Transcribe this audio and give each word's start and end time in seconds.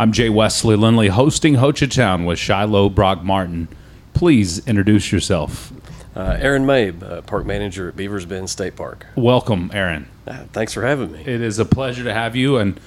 I'm 0.00 0.12
Jay 0.12 0.30
Wesley 0.30 0.76
Lindley, 0.76 1.08
hosting 1.08 1.56
Hochatown 1.56 2.24
with 2.24 2.38
Shiloh 2.38 2.88
Brock 2.88 3.22
Martin. 3.22 3.68
Please 4.14 4.66
introduce 4.66 5.12
yourself. 5.12 5.74
Uh, 6.16 6.38
Aaron 6.40 6.64
Mabe, 6.64 7.02
uh, 7.02 7.20
park 7.20 7.44
manager 7.44 7.90
at 7.90 7.96
Beavers 7.96 8.24
Bend 8.24 8.48
State 8.48 8.76
Park. 8.76 9.04
Welcome, 9.14 9.70
Aaron. 9.74 10.08
Uh, 10.26 10.44
thanks 10.54 10.72
for 10.72 10.86
having 10.86 11.12
me. 11.12 11.20
It 11.20 11.42
is 11.42 11.58
a 11.58 11.66
pleasure 11.66 12.02
to 12.02 12.14
have 12.14 12.34
you. 12.34 12.56
And 12.56 12.80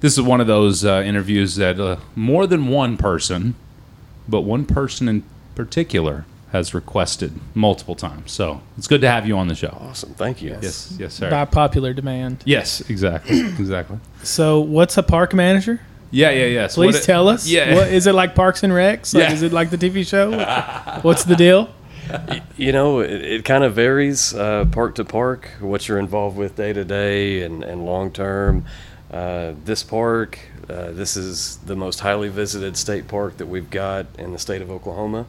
this 0.00 0.18
is 0.18 0.22
one 0.22 0.42
of 0.42 0.48
those 0.48 0.84
uh, 0.84 1.02
interviews 1.02 1.56
that 1.56 1.80
uh, 1.80 1.96
more 2.14 2.46
than 2.46 2.68
one 2.68 2.98
person, 2.98 3.54
but 4.28 4.42
one 4.42 4.66
person 4.66 5.08
in 5.08 5.24
particular, 5.54 6.26
has 6.52 6.74
requested 6.74 7.32
multiple 7.54 7.94
times. 7.94 8.32
So 8.32 8.60
it's 8.76 8.86
good 8.88 9.00
to 9.00 9.08
have 9.08 9.26
you 9.26 9.38
on 9.38 9.48
the 9.48 9.54
show. 9.54 9.78
Awesome, 9.80 10.12
thank 10.14 10.42
you. 10.42 10.58
Yes, 10.60 10.94
yes, 10.98 11.14
sir. 11.14 11.30
by 11.30 11.44
popular 11.46 11.94
demand. 11.94 12.42
Yes, 12.44 12.82
exactly, 12.90 13.38
exactly. 13.58 13.98
So, 14.24 14.60
what's 14.60 14.98
a 14.98 15.02
park 15.02 15.32
manager? 15.32 15.80
Yeah, 16.10 16.30
yeah, 16.30 16.46
yeah. 16.46 16.66
So 16.66 16.82
Please 16.82 16.94
what 16.94 17.02
it- 17.02 17.06
tell 17.06 17.28
us. 17.28 17.46
Yeah. 17.48 17.74
What, 17.74 17.88
is 17.88 18.06
it 18.06 18.14
like 18.14 18.34
Parks 18.34 18.62
and 18.62 18.72
Recs? 18.72 19.14
Like, 19.14 19.24
Yeah. 19.24 19.32
Is 19.32 19.42
it 19.42 19.52
like 19.52 19.70
the 19.70 19.78
TV 19.78 20.06
show? 20.06 20.30
What's 21.02 21.24
the 21.24 21.36
deal? 21.36 21.68
You 22.56 22.72
know, 22.72 22.98
it, 23.00 23.10
it 23.22 23.44
kind 23.44 23.62
of 23.62 23.74
varies 23.74 24.34
uh, 24.34 24.64
park 24.72 24.96
to 24.96 25.04
park, 25.04 25.48
what 25.60 25.86
you're 25.86 25.98
involved 26.00 26.36
with 26.36 26.56
day 26.56 26.72
to 26.72 26.84
day 26.84 27.42
and, 27.42 27.62
and 27.62 27.86
long 27.86 28.10
term. 28.10 28.64
Uh, 29.12 29.52
this 29.64 29.82
park, 29.84 30.38
uh, 30.68 30.90
this 30.90 31.16
is 31.16 31.56
the 31.66 31.76
most 31.76 32.00
highly 32.00 32.28
visited 32.28 32.76
state 32.76 33.06
park 33.06 33.36
that 33.36 33.46
we've 33.46 33.70
got 33.70 34.06
in 34.18 34.32
the 34.32 34.38
state 34.38 34.60
of 34.62 34.70
Oklahoma. 34.70 35.26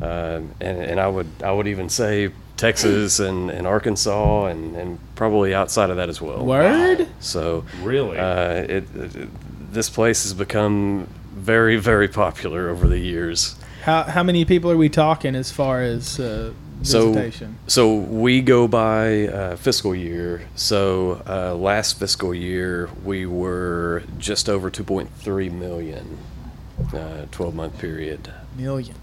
Um, 0.00 0.52
and, 0.60 0.78
and 0.78 1.00
I 1.00 1.08
would 1.08 1.26
I 1.42 1.52
would 1.52 1.66
even 1.66 1.88
say 1.88 2.30
Texas 2.56 3.18
and, 3.20 3.50
and 3.50 3.66
Arkansas 3.66 4.46
and, 4.46 4.76
and 4.76 4.98
probably 5.16 5.52
outside 5.54 5.90
of 5.90 5.96
that 5.96 6.08
as 6.08 6.20
well. 6.20 6.44
Word? 6.44 7.08
So 7.20 7.64
Really? 7.82 8.18
uh, 8.18 8.52
it, 8.54 8.84
it 8.94 9.28
this 9.74 9.90
place 9.90 10.22
has 10.22 10.32
become 10.34 11.06
very 11.34 11.76
very 11.76 12.08
popular 12.08 12.68
over 12.70 12.86
the 12.88 12.98
years. 12.98 13.56
How 13.82 14.04
how 14.04 14.22
many 14.22 14.44
people 14.44 14.70
are 14.70 14.76
we 14.76 14.88
talking 14.88 15.34
as 15.36 15.50
far 15.52 15.82
as 15.82 16.18
uh, 16.18 16.52
So, 16.82 17.12
visitation? 17.12 17.56
so 17.66 17.94
we 17.96 18.40
go 18.40 18.66
by 18.68 19.28
uh, 19.28 19.56
fiscal 19.56 19.94
year. 19.94 20.42
So 20.54 21.22
uh, 21.28 21.54
last 21.54 21.98
fiscal 21.98 22.34
year 22.34 22.88
we 23.04 23.26
were 23.26 24.02
just 24.18 24.48
over 24.48 24.70
2.3 24.70 25.52
million, 25.52 26.18
uh, 26.94 27.26
12 27.30 27.54
month 27.54 27.78
period. 27.78 28.32
Million. 28.56 28.94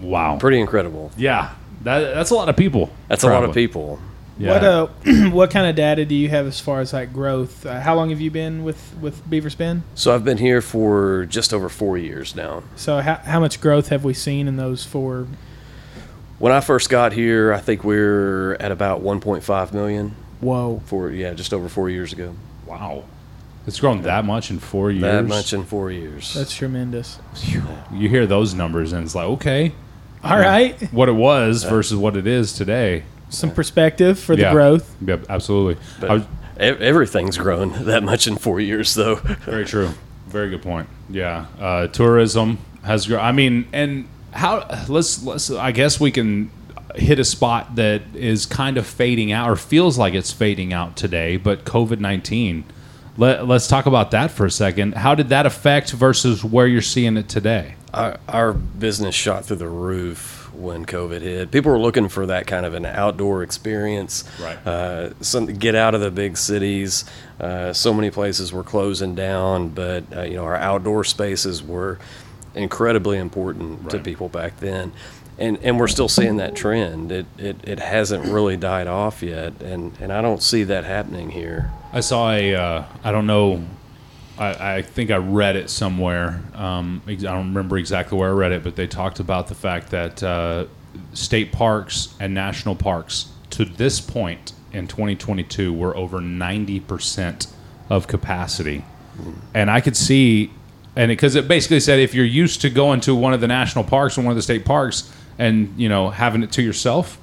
wow. 0.00 0.38
Pretty 0.38 0.60
incredible. 0.60 1.10
yeah, 1.16 1.50
that, 1.82 2.14
that's 2.14 2.30
a 2.30 2.34
lot 2.34 2.48
of 2.48 2.56
people. 2.56 2.90
That's 3.08 3.24
a 3.24 3.28
lot 3.28 3.44
of 3.44 3.54
people. 3.54 3.98
Yeah. 4.40 4.52
What 4.52 4.64
uh, 4.64 4.86
what 5.30 5.50
kind 5.50 5.66
of 5.66 5.76
data 5.76 6.06
do 6.06 6.14
you 6.14 6.30
have 6.30 6.46
as 6.46 6.58
far 6.58 6.80
as 6.80 6.94
like 6.94 7.12
growth? 7.12 7.66
Uh, 7.66 7.78
how 7.80 7.94
long 7.94 8.08
have 8.08 8.22
you 8.22 8.30
been 8.30 8.64
with 8.64 8.96
with 8.98 9.28
Beavers 9.28 9.54
Bend? 9.54 9.82
So 9.94 10.14
I've 10.14 10.24
been 10.24 10.38
here 10.38 10.62
for 10.62 11.26
just 11.26 11.52
over 11.52 11.68
four 11.68 11.98
years 11.98 12.34
now. 12.34 12.62
So 12.74 13.00
how 13.00 13.16
how 13.16 13.38
much 13.38 13.60
growth 13.60 13.88
have 13.88 14.02
we 14.02 14.14
seen 14.14 14.48
in 14.48 14.56
those 14.56 14.82
four? 14.84 15.26
When 16.38 16.52
I 16.52 16.60
first 16.60 16.88
got 16.88 17.12
here, 17.12 17.52
I 17.52 17.60
think 17.60 17.84
we're 17.84 18.54
at 18.54 18.72
about 18.72 19.02
1.5 19.02 19.72
million. 19.74 20.16
Whoa. 20.40 20.80
For 20.86 21.10
yeah, 21.10 21.34
just 21.34 21.52
over 21.52 21.68
four 21.68 21.90
years 21.90 22.14
ago. 22.14 22.34
Wow. 22.64 23.04
It's 23.66 23.78
grown 23.78 24.00
that 24.02 24.24
much 24.24 24.50
in 24.50 24.58
four 24.58 24.90
years. 24.90 25.02
That 25.02 25.26
much 25.26 25.52
in 25.52 25.64
four 25.64 25.90
years. 25.90 26.32
That's 26.32 26.56
tremendous. 26.56 27.18
You 27.92 28.08
hear 28.08 28.26
those 28.26 28.54
numbers 28.54 28.94
and 28.94 29.04
it's 29.04 29.14
like, 29.14 29.26
okay, 29.26 29.72
All 30.24 30.38
right, 30.38 30.80
what 30.92 31.10
it 31.10 31.12
was 31.12 31.64
versus 31.64 31.98
what 31.98 32.16
it 32.16 32.26
is 32.26 32.54
today. 32.54 33.04
Some 33.30 33.50
perspective 33.50 34.18
for 34.18 34.36
the 34.36 34.42
Yeah. 34.42 34.52
growth. 34.52 34.94
Yeah, 35.04 35.16
absolutely. 35.28 35.82
I 36.06 36.14
was, 36.14 36.24
everything's 36.58 37.38
grown 37.38 37.84
that 37.84 38.02
much 38.02 38.26
in 38.26 38.36
four 38.36 38.60
years, 38.60 38.94
though. 38.94 39.16
very 39.16 39.64
true. 39.64 39.90
Very 40.28 40.50
good 40.50 40.62
point. 40.62 40.88
Yeah, 41.08 41.46
uh, 41.60 41.86
tourism 41.88 42.58
has 42.84 43.06
grown. 43.06 43.20
I 43.20 43.32
mean, 43.32 43.66
and 43.72 44.06
how? 44.32 44.66
Let's 44.88 45.24
let's. 45.24 45.50
I 45.50 45.72
guess 45.72 45.98
we 45.98 46.10
can 46.12 46.50
hit 46.94 47.18
a 47.18 47.24
spot 47.24 47.76
that 47.76 48.02
is 48.14 48.46
kind 48.46 48.76
of 48.78 48.86
fading 48.86 49.32
out, 49.32 49.48
or 49.50 49.56
feels 49.56 49.98
like 49.98 50.14
it's 50.14 50.30
fading 50.32 50.72
out 50.72 50.96
today. 50.96 51.36
But 51.36 51.64
COVID 51.64 51.98
nineteen. 51.98 52.64
Let, 53.16 53.46
let's 53.46 53.66
talk 53.66 53.86
about 53.86 54.12
that 54.12 54.30
for 54.30 54.46
a 54.46 54.50
second. 54.50 54.94
How 54.94 55.14
did 55.16 55.28
that 55.30 55.44
affect 55.44 55.90
versus 55.90 56.42
where 56.44 56.66
you're 56.66 56.80
seeing 56.80 57.16
it 57.16 57.28
today? 57.28 57.74
our, 57.92 58.18
our 58.28 58.52
business 58.52 59.16
shot 59.16 59.44
through 59.44 59.56
the 59.56 59.68
roof 59.68 60.39
when 60.60 60.84
COVID 60.84 61.20
hit. 61.20 61.50
People 61.50 61.72
were 61.72 61.78
looking 61.78 62.08
for 62.08 62.26
that 62.26 62.46
kind 62.46 62.66
of 62.66 62.74
an 62.74 62.86
outdoor 62.86 63.42
experience. 63.42 64.24
Right. 64.40 64.66
Uh, 64.66 65.14
some 65.20 65.46
get 65.46 65.74
out 65.74 65.94
of 65.94 66.00
the 66.00 66.10
big 66.10 66.36
cities. 66.36 67.04
Uh, 67.38 67.72
so 67.72 67.94
many 67.94 68.10
places 68.10 68.52
were 68.52 68.64
closing 68.64 69.14
down, 69.14 69.70
but 69.70 70.04
uh, 70.14 70.22
you 70.22 70.34
know 70.34 70.44
our 70.44 70.56
outdoor 70.56 71.04
spaces 71.04 71.62
were 71.62 71.98
incredibly 72.54 73.18
important 73.18 73.90
to 73.90 73.98
people 73.98 74.28
back 74.28 74.58
then. 74.58 74.92
And, 75.38 75.58
and 75.62 75.80
we're 75.80 75.88
still 75.88 76.08
seeing 76.08 76.36
that 76.36 76.54
trend. 76.54 77.10
It, 77.10 77.26
it, 77.38 77.56
it 77.64 77.78
hasn't 77.78 78.26
really 78.26 78.58
died 78.58 78.86
off 78.86 79.22
yet, 79.22 79.62
and, 79.62 79.96
and 79.98 80.12
I 80.12 80.20
don't 80.20 80.42
see 80.42 80.64
that 80.64 80.84
happening 80.84 81.30
here. 81.30 81.70
I 81.94 82.00
saw 82.00 82.30
a. 82.30 82.54
Uh, 82.54 82.84
I 83.02 83.10
don't 83.10 83.26
know. 83.26 83.64
I, 84.40 84.76
I 84.76 84.82
think 84.82 85.10
I 85.10 85.18
read 85.18 85.54
it 85.54 85.68
somewhere. 85.70 86.42
Um, 86.54 87.02
ex- 87.06 87.24
I 87.24 87.32
don't 87.32 87.48
remember 87.48 87.76
exactly 87.76 88.18
where 88.18 88.30
I 88.30 88.32
read 88.32 88.52
it, 88.52 88.64
but 88.64 88.74
they 88.74 88.86
talked 88.86 89.20
about 89.20 89.48
the 89.48 89.54
fact 89.54 89.90
that 89.90 90.22
uh, 90.22 90.64
state 91.12 91.52
parks 91.52 92.14
and 92.18 92.32
national 92.34 92.74
parks 92.74 93.30
to 93.50 93.64
this 93.64 94.00
point 94.00 94.52
in 94.72 94.88
2022 94.88 95.72
were 95.72 95.94
over 95.96 96.20
90 96.20 96.80
percent 96.80 97.46
of 97.90 98.06
capacity, 98.06 98.84
and 99.54 99.70
I 99.70 99.80
could 99.80 99.96
see, 99.96 100.50
and 100.96 101.10
because 101.10 101.34
it, 101.34 101.46
basically 101.46 101.80
said 101.80 101.98
if 102.00 102.14
you're 102.14 102.24
used 102.24 102.60
to 102.62 102.70
going 102.70 103.00
to 103.02 103.14
one 103.14 103.34
of 103.34 103.40
the 103.40 103.48
national 103.48 103.84
parks 103.84 104.16
or 104.16 104.22
one 104.22 104.30
of 104.30 104.36
the 104.36 104.42
state 104.42 104.64
parks 104.64 105.12
and 105.38 105.74
you 105.76 105.88
know 105.88 106.10
having 106.10 106.42
it 106.42 106.52
to 106.52 106.62
yourself, 106.62 107.18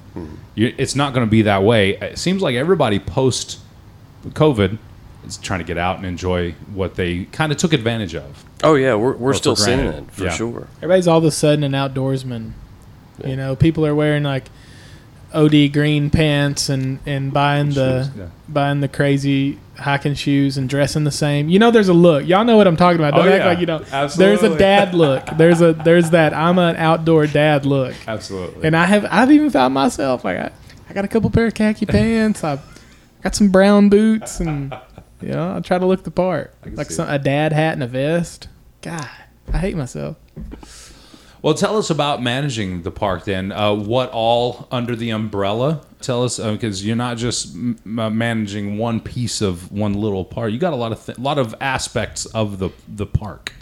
you, 0.54 0.74
it's 0.78 0.94
not 0.94 1.14
going 1.14 1.26
to 1.26 1.30
be 1.30 1.42
that 1.42 1.62
way. 1.62 1.96
It 1.96 2.18
seems 2.18 2.42
like 2.42 2.54
everybody 2.54 2.98
post 2.98 3.58
COVID 4.24 4.78
trying 5.36 5.58
to 5.60 5.64
get 5.64 5.76
out 5.78 5.96
and 5.98 6.06
enjoy 6.06 6.52
what 6.72 6.94
they 6.94 7.24
kind 7.26 7.52
of 7.52 7.58
took 7.58 7.72
advantage 7.72 8.14
of. 8.14 8.44
Oh 8.62 8.74
yeah, 8.74 8.94
we're, 8.94 9.14
we're 9.16 9.34
still 9.34 9.56
seeing 9.56 9.80
it 9.80 10.10
for 10.10 10.24
Yeah. 10.24 10.30
sure. 10.30 10.68
Everybody's 10.78 11.06
all 11.08 11.18
of 11.18 11.24
a 11.24 11.30
sudden 11.30 11.62
an 11.64 11.72
outdoorsman. 11.72 12.52
You 13.24 13.36
know, 13.36 13.54
people 13.56 13.84
are 13.86 13.94
wearing 13.94 14.22
like 14.22 14.44
OD 15.34 15.72
green 15.72 16.08
pants 16.08 16.68
and 16.70 17.00
and 17.04 17.32
buying 17.32 17.70
the 17.70 18.10
yeah. 18.16 18.26
buying 18.48 18.80
the 18.80 18.88
crazy 18.88 19.58
hiking 19.76 20.14
shoes 20.14 20.56
and 20.56 20.68
dressing 20.68 21.04
the 21.04 21.10
same. 21.10 21.48
You 21.50 21.58
know, 21.58 21.70
there's 21.70 21.88
a 21.90 21.92
look. 21.94 22.26
Y'all 22.26 22.44
know 22.44 22.56
what 22.56 22.66
I'm 22.66 22.76
talking 22.76 22.98
about. 22.98 23.12
Oh, 23.14 23.22
Don't 23.24 23.32
act 23.32 23.42
yeah. 23.44 23.46
like 23.50 23.58
you 23.58 23.66
don't. 23.66 23.86
There's 24.16 24.42
a 24.42 24.56
dad 24.56 24.94
look. 24.94 25.26
There's 25.36 25.60
a 25.60 25.72
there's 25.74 26.10
that 26.10 26.32
I'm 26.32 26.58
an 26.58 26.76
outdoor 26.76 27.26
dad 27.26 27.66
look. 27.66 27.94
Absolutely. 28.06 28.66
And 28.66 28.74
I 28.76 28.86
have 28.86 29.06
I've 29.10 29.30
even 29.30 29.50
found 29.50 29.74
myself 29.74 30.24
like 30.24 30.38
I, 30.38 30.50
I 30.88 30.92
got 30.94 31.04
a 31.04 31.08
couple 31.08 31.28
pair 31.30 31.46
of 31.46 31.54
khaki 31.54 31.84
pants. 31.84 32.42
I 32.42 32.58
got 33.22 33.34
some 33.34 33.50
brown 33.50 33.88
boots 33.90 34.40
and 34.40 34.74
you 35.20 35.28
know 35.28 35.56
I 35.56 35.60
try 35.60 35.78
to 35.78 35.86
look 35.86 36.04
the 36.04 36.10
part 36.10 36.54
like 36.72 36.90
some, 36.90 37.08
a 37.08 37.18
dad 37.18 37.52
hat 37.52 37.74
and 37.74 37.82
a 37.82 37.86
vest. 37.86 38.48
God, 38.82 39.08
I 39.52 39.58
hate 39.58 39.76
myself. 39.76 40.16
well, 41.42 41.54
tell 41.54 41.76
us 41.76 41.90
about 41.90 42.22
managing 42.22 42.82
the 42.82 42.90
park 42.90 43.24
then. 43.24 43.50
Uh, 43.52 43.74
what 43.74 44.10
all 44.12 44.68
under 44.70 44.94
the 44.94 45.10
umbrella? 45.10 45.84
Tell 46.00 46.22
us 46.24 46.38
because 46.38 46.84
you're 46.86 46.96
not 46.96 47.16
just 47.16 47.54
m- 47.54 47.76
m- 47.84 48.16
managing 48.16 48.78
one 48.78 49.00
piece 49.00 49.40
of 49.42 49.72
one 49.72 49.94
little 49.94 50.24
part. 50.24 50.52
You 50.52 50.58
got 50.58 50.72
a 50.72 50.76
lot 50.76 50.92
of 50.92 51.04
th- 51.04 51.18
lot 51.18 51.38
of 51.38 51.54
aspects 51.60 52.24
of 52.26 52.58
the 52.58 52.70
the 52.86 53.04
park. 53.06 53.52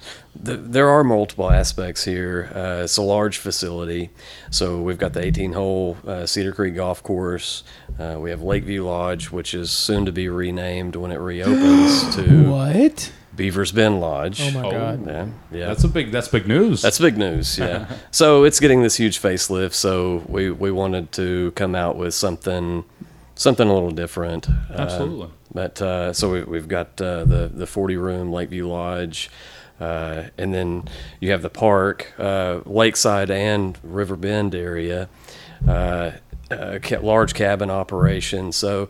Th- 0.44 0.60
There 0.62 0.88
are 0.90 1.02
multiple 1.02 1.50
aspects 1.50 2.04
here. 2.04 2.50
Uh, 2.54 2.82
it's 2.84 2.98
a 2.98 3.02
large 3.02 3.38
facility. 3.38 4.10
So 4.50 4.82
we've 4.82 4.98
got 4.98 5.14
the 5.14 5.24
18 5.24 5.54
hole 5.54 5.96
uh, 6.06 6.26
Cedar 6.26 6.52
Creek 6.52 6.74
Golf 6.76 7.02
Course. 7.02 7.64
Uh, 7.98 8.16
we 8.20 8.28
have 8.30 8.42
Lakeview 8.42 8.84
Lodge, 8.84 9.30
which 9.30 9.54
is 9.54 9.70
soon 9.70 10.04
to 10.04 10.12
be 10.12 10.28
renamed 10.28 10.94
when 10.94 11.10
it 11.10 11.16
reopens 11.18 12.14
to 12.16 12.50
What? 12.50 13.12
Beavers 13.36 13.70
Bend 13.72 14.00
Lodge. 14.00 14.40
Oh 14.40 14.50
my 14.60 14.66
Oh. 14.66 14.70
god. 14.70 15.06
Yeah, 15.06 15.26
yeah. 15.52 15.66
That's 15.66 15.84
a 15.84 15.88
big. 15.88 16.10
That's 16.10 16.28
big 16.28 16.46
news. 16.48 16.82
That's 16.82 16.98
big 16.98 17.16
news, 17.16 17.58
yeah. 17.58 17.86
so 18.10 18.44
it's 18.44 18.58
getting 18.60 18.82
this 18.82 18.96
huge 18.96 19.20
facelift. 19.20 19.74
So 19.74 20.24
we, 20.26 20.50
we 20.50 20.70
wanted 20.70 21.12
to 21.12 21.52
come 21.52 21.74
out 21.74 21.96
with 21.96 22.14
something 22.14 22.84
something 23.34 23.68
a 23.68 23.72
little 23.74 23.90
different. 23.90 24.48
Uh, 24.48 24.52
Absolutely. 24.78 25.28
but 25.52 25.80
uh, 25.82 26.12
so 26.14 26.32
we, 26.32 26.42
we've 26.44 26.68
got 26.68 27.00
uh, 27.00 27.24
the 27.24 27.50
the 27.52 27.66
40 27.66 27.96
room 27.96 28.32
Lakeview 28.32 28.66
Lodge, 28.66 29.30
uh, 29.80 30.24
and 30.38 30.54
then 30.54 30.84
you 31.20 31.30
have 31.32 31.42
the 31.42 31.50
park, 31.50 32.12
uh, 32.18 32.60
Lakeside 32.64 33.30
and 33.30 33.78
River 33.82 34.16
Bend 34.16 34.54
area, 34.54 35.08
uh, 35.68 36.12
uh, 36.50 36.78
large 37.02 37.34
cabin 37.34 37.70
operation. 37.70 38.52
So 38.52 38.88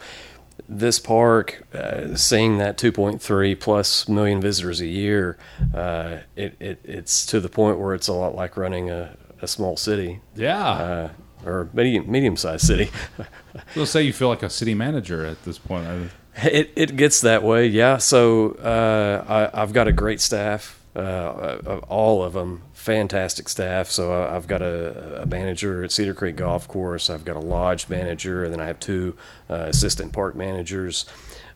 this 0.68 0.98
park, 0.98 1.66
uh, 1.74 2.16
seeing 2.16 2.58
that 2.58 2.76
2.3 2.76 3.60
plus 3.60 4.08
million 4.08 4.40
visitors 4.40 4.80
a 4.80 4.86
year, 4.86 5.38
uh, 5.74 6.18
it, 6.34 6.56
it 6.60 6.80
it's 6.84 7.26
to 7.26 7.40
the 7.40 7.48
point 7.48 7.78
where 7.78 7.94
it's 7.94 8.08
a 8.08 8.12
lot 8.12 8.34
like 8.34 8.56
running 8.56 8.90
a, 8.90 9.16
a 9.40 9.46
small 9.46 9.76
city 9.76 10.20
yeah. 10.34 10.68
uh, 10.68 11.10
or 11.44 11.68
medium 11.72 12.10
medium 12.10 12.36
sized 12.36 12.66
city. 12.66 12.90
We'll 13.74 13.86
say 13.86 14.02
you 14.02 14.12
feel 14.12 14.28
like 14.28 14.42
a 14.42 14.50
city 14.50 14.74
manager 14.74 15.24
at 15.24 15.42
this 15.44 15.56
point. 15.56 16.10
It, 16.42 16.70
it 16.76 16.96
gets 16.96 17.22
that 17.22 17.42
way, 17.42 17.66
yeah. 17.66 17.96
So 17.96 18.50
uh, 18.52 19.50
I, 19.54 19.62
I've 19.62 19.72
got 19.72 19.88
a 19.88 19.92
great 19.92 20.20
staff 20.20 20.78
uh, 20.96 21.80
all 21.88 22.22
of 22.22 22.32
them 22.32 22.62
fantastic 22.86 23.48
staff. 23.48 23.90
So 23.90 24.12
I- 24.12 24.36
I've 24.36 24.46
got 24.46 24.62
a, 24.62 25.22
a 25.22 25.26
manager 25.26 25.82
at 25.82 25.90
Cedar 25.90 26.14
Creek 26.14 26.36
Golf 26.36 26.68
Course. 26.68 27.10
I've 27.10 27.24
got 27.24 27.34
a 27.36 27.40
lodge 27.40 27.88
manager, 27.88 28.44
and 28.44 28.52
then 28.52 28.60
I 28.60 28.66
have 28.66 28.78
two 28.78 29.16
uh, 29.50 29.66
assistant 29.68 30.12
park 30.12 30.36
managers. 30.36 31.04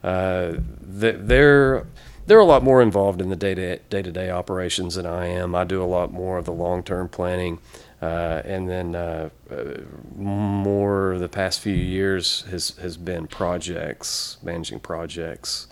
Uh, 0.03 0.55
they're 0.81 1.87
they're 2.27 2.39
a 2.39 2.45
lot 2.45 2.63
more 2.63 2.83
involved 2.83 3.21
in 3.21 3.29
the 3.31 3.37
day 3.37 3.55
to 3.55 3.79
day 3.79 4.03
to 4.03 4.11
day 4.13 4.29
operations 4.31 4.97
than 4.97 5.07
I 5.07 5.27
am. 5.27 5.55
I 5.55 5.65
do 5.65 5.83
a 5.83 5.87
lot 5.87 6.13
more 6.13 6.37
of 6.37 6.45
the 6.47 6.53
long 6.53 6.83
term 6.83 7.09
planning, 7.09 7.59
uh, 8.03 8.43
and 8.45 8.69
then 8.69 8.95
uh, 8.97 9.31
uh, 9.51 9.81
more 10.17 11.17
the 11.19 11.29
past 11.29 11.61
few 11.61 11.75
years 11.75 12.43
has 12.51 12.71
has 12.79 12.97
been 12.97 13.29
projects, 13.29 14.37
managing 14.43 14.81
projects 14.81 15.69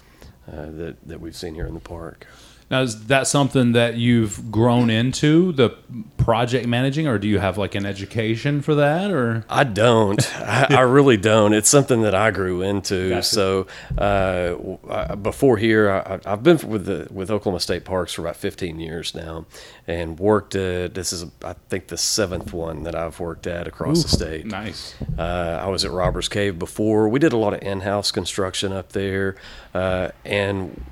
uh, 0.47 0.67
that 0.71 0.97
that 1.05 1.21
we've 1.21 1.37
seen 1.37 1.55
here 1.55 1.67
in 1.67 1.75
the 1.75 1.81
park. 1.81 2.27
Now, 2.71 2.83
is 2.83 3.07
that 3.07 3.27
something 3.27 3.73
that 3.73 3.95
you've 3.95 4.51
grown 4.51 4.91
into 4.91 5.53
the 5.53 5.71
project 6.19 6.67
managing, 6.67 7.07
or 7.07 7.19
do 7.19 7.27
you 7.27 7.39
have 7.39 7.57
like 7.57 7.75
an 7.75 7.87
education 7.87 8.61
for 8.61 8.75
that, 8.75 9.11
or? 9.11 9.47
I 9.49 9.65
don't. 9.65 10.21
I, 10.39 10.67
I 10.71 10.81
really 10.81 11.17
don't. 11.17 11.55
It's 11.55 11.71
something 11.71 12.03
that 12.03 12.15
I 12.15 12.31
grew 12.31 12.61
into. 12.61 13.09
Gotcha. 13.09 13.23
So 13.23 13.67
uh, 13.97 15.17
before 15.17 15.57
here, 15.57 15.91
I, 15.91 16.21
I've 16.27 16.43
been 16.43 16.59
with 16.69 16.85
the 16.85 17.09
with 17.11 17.31
Oklahoma 17.31 17.61
State 17.61 17.87
Parks 17.87 18.13
for 18.13 18.21
about 18.21 18.37
15 18.37 18.79
years 18.79 19.15
now, 19.15 19.47
and 19.87 20.19
worked. 20.21 20.55
At, 20.55 20.93
this 20.93 21.15
is, 21.15 21.25
I 21.43 21.55
think, 21.71 21.87
the 21.87 21.97
seventh 21.97 22.53
one 22.53 22.83
that 22.83 22.95
I've 22.95 23.19
worked 23.19 23.47
at 23.47 23.67
across 23.67 24.03
the 24.03 24.11
state. 24.11 24.45
Nice. 24.45 24.95
Uh, 25.19 25.59
I 25.63 25.69
was 25.69 25.87
at 25.87 25.91
Robbers 25.91 26.29
Cave 26.29 26.59
before. 26.59 27.09
We 27.09 27.19
did 27.19 27.33
a 27.33 27.39
lot 27.39 27.55
of 27.55 27.63
in-house 27.63 28.11
construction 28.11 28.75
up 28.75 28.93
there, 28.93 29.37
uh, 29.73 30.11
and 30.27 30.85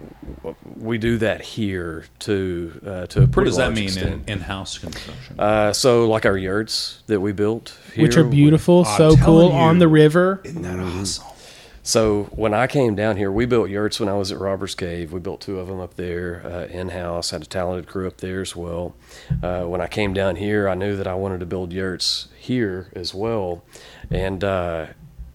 we 0.77 0.97
do 0.97 1.19
that 1.19 1.43
here 1.43 1.66
too, 2.19 2.81
uh, 2.87 3.07
to 3.07 3.19
a 3.19 3.23
What 3.23 3.33
pretty 3.33 3.51
does 3.51 3.57
that 3.57 3.65
large 3.67 3.77
mean 3.77 3.85
in, 3.85 3.89
extent. 3.89 4.29
in-house 4.29 4.79
construction? 4.79 5.41
Uh, 5.41 5.73
so, 5.73 6.09
like 6.09 6.27
our 6.27 6.37
yurts 6.37 7.03
that 7.07 7.21
we 7.21 7.33
built, 7.33 7.79
here, 7.95 8.05
which 8.05 8.17
are 8.17 8.25
beautiful, 8.25 8.85
I'm 8.87 8.97
so 8.97 9.17
telling 9.17 9.51
cool 9.51 9.53
on 9.53 9.77
you. 9.77 9.81
the 9.81 9.89
river. 9.89 10.41
Isn't 10.45 10.63
that 10.63 10.79
awesome? 10.79 11.25
So 11.83 12.25
when 12.33 12.53
I 12.53 12.67
came 12.67 12.97
down 12.97 13.17
here, 13.17 13.31
we 13.31 13.47
built 13.47 13.71
yurts 13.71 14.01
when 14.01 14.09
I 14.09 14.15
was 14.15 14.33
at 14.33 14.41
Robbers 14.41 14.75
Cave. 14.75 15.13
We 15.13 15.21
built 15.21 15.41
two 15.41 15.61
of 15.61 15.69
them 15.69 15.79
up 15.79 15.95
there 15.95 16.43
uh, 16.45 16.67
in 16.67 16.89
house. 16.89 17.31
Had 17.31 17.43
a 17.43 17.47
talented 17.47 17.87
crew 17.87 18.09
up 18.09 18.17
there 18.17 18.41
as 18.41 18.57
well. 18.57 18.97
Uh, 19.41 19.67
when 19.67 19.81
I 19.81 19.87
came 19.87 20.13
down 20.13 20.35
here, 20.35 20.69
I 20.69 20.75
knew 20.75 20.97
that 20.97 21.07
I 21.07 21.15
wanted 21.15 21.39
to 21.39 21.47
build 21.47 21.73
yurts 21.73 22.27
here 22.37 22.91
as 22.97 23.15
well. 23.15 23.63
And 24.11 24.43
uh, 24.43 24.87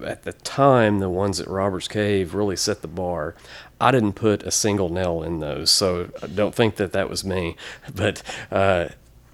at 0.06 0.24
the 0.24 0.34
time, 0.34 1.00
the 1.00 1.10
ones 1.10 1.40
at 1.40 1.48
Robbers 1.48 1.88
Cave 1.88 2.34
really 2.34 2.58
set 2.58 2.82
the 2.82 2.90
bar. 2.90 3.34
I 3.82 3.92
didn't 3.92 4.14
put 4.14 4.44
a 4.44 4.52
single 4.52 4.90
nail 4.90 5.24
in 5.24 5.40
those, 5.40 5.72
so 5.72 6.10
I 6.22 6.28
don't 6.28 6.54
think 6.56 6.76
that 6.76 6.92
that 6.94 7.10
was 7.10 7.24
me. 7.24 7.56
But 7.96 8.22
uh, 8.52 8.90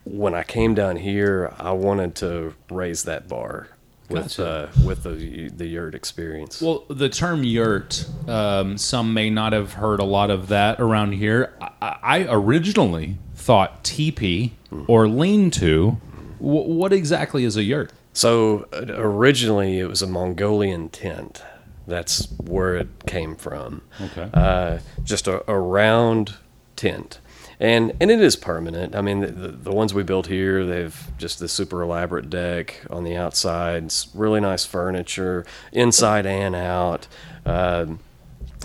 when 0.06 0.34
I 0.34 0.44
came 0.44 0.74
down 0.74 0.96
here, 0.96 1.54
I 1.60 1.72
wanted 1.72 2.16
to 2.16 2.54
raise 2.72 3.04
that 3.04 3.28
bar 3.28 3.68
with 4.10 4.38
Gotcha. 4.38 4.48
uh, 4.48 4.86
with 4.86 5.04
the 5.04 5.50
the 5.50 5.68
yurt 5.68 5.94
experience. 5.94 6.62
Well, 6.62 6.86
the 6.90 7.10
term 7.10 7.44
yurt, 7.44 8.06
um, 8.28 8.78
some 8.78 9.14
may 9.14 9.30
not 9.30 9.52
have 9.54 9.74
heard 9.74 10.00
a 10.00 10.06
lot 10.06 10.30
of 10.30 10.48
that 10.48 10.80
around 10.80 11.12
here. 11.14 11.54
I, 11.62 11.98
I 12.02 12.26
originally 12.30 13.18
thought 13.36 13.84
teepee 13.84 14.54
or 14.88 15.08
lean-to. 15.10 15.98
W- 16.40 16.74
what 16.74 16.94
exactly 16.94 17.44
is 17.44 17.58
a 17.58 17.64
yurt? 17.64 17.92
So 18.14 18.68
uh, 18.74 18.86
originally 18.96 19.80
it 19.80 19.88
was 19.88 20.02
a 20.02 20.08
Mongolian 20.08 20.90
tent. 20.90 21.44
That's 21.88 22.30
where 22.38 22.76
it 22.76 22.90
came 23.08 23.36
from. 23.36 23.82
Okay. 24.02 24.30
Uh, 24.34 24.80
just 25.04 25.28
a, 25.28 25.50
a 25.50 25.58
round 25.58 26.36
tent. 26.76 27.20
And 27.60 27.94
and 28.00 28.12
it 28.12 28.22
is 28.22 28.36
permanent. 28.36 28.96
I 28.96 29.02
mean, 29.02 29.22
the, 29.22 29.28
the, 29.52 29.72
ones 29.72 29.92
we 29.92 30.04
built 30.04 30.28
here, 30.28 30.64
they've 30.64 30.96
just 31.18 31.40
the 31.40 31.48
super 31.48 31.82
elaborate 31.82 32.30
deck 32.30 32.82
on 32.92 33.04
the 33.04 33.16
outside. 33.16 33.86
It's 33.86 34.10
really 34.14 34.40
nice 34.40 34.64
furniture, 34.64 35.44
inside 35.72 36.28
and 36.28 36.56
out. 36.56 37.08
Um, 37.48 38.00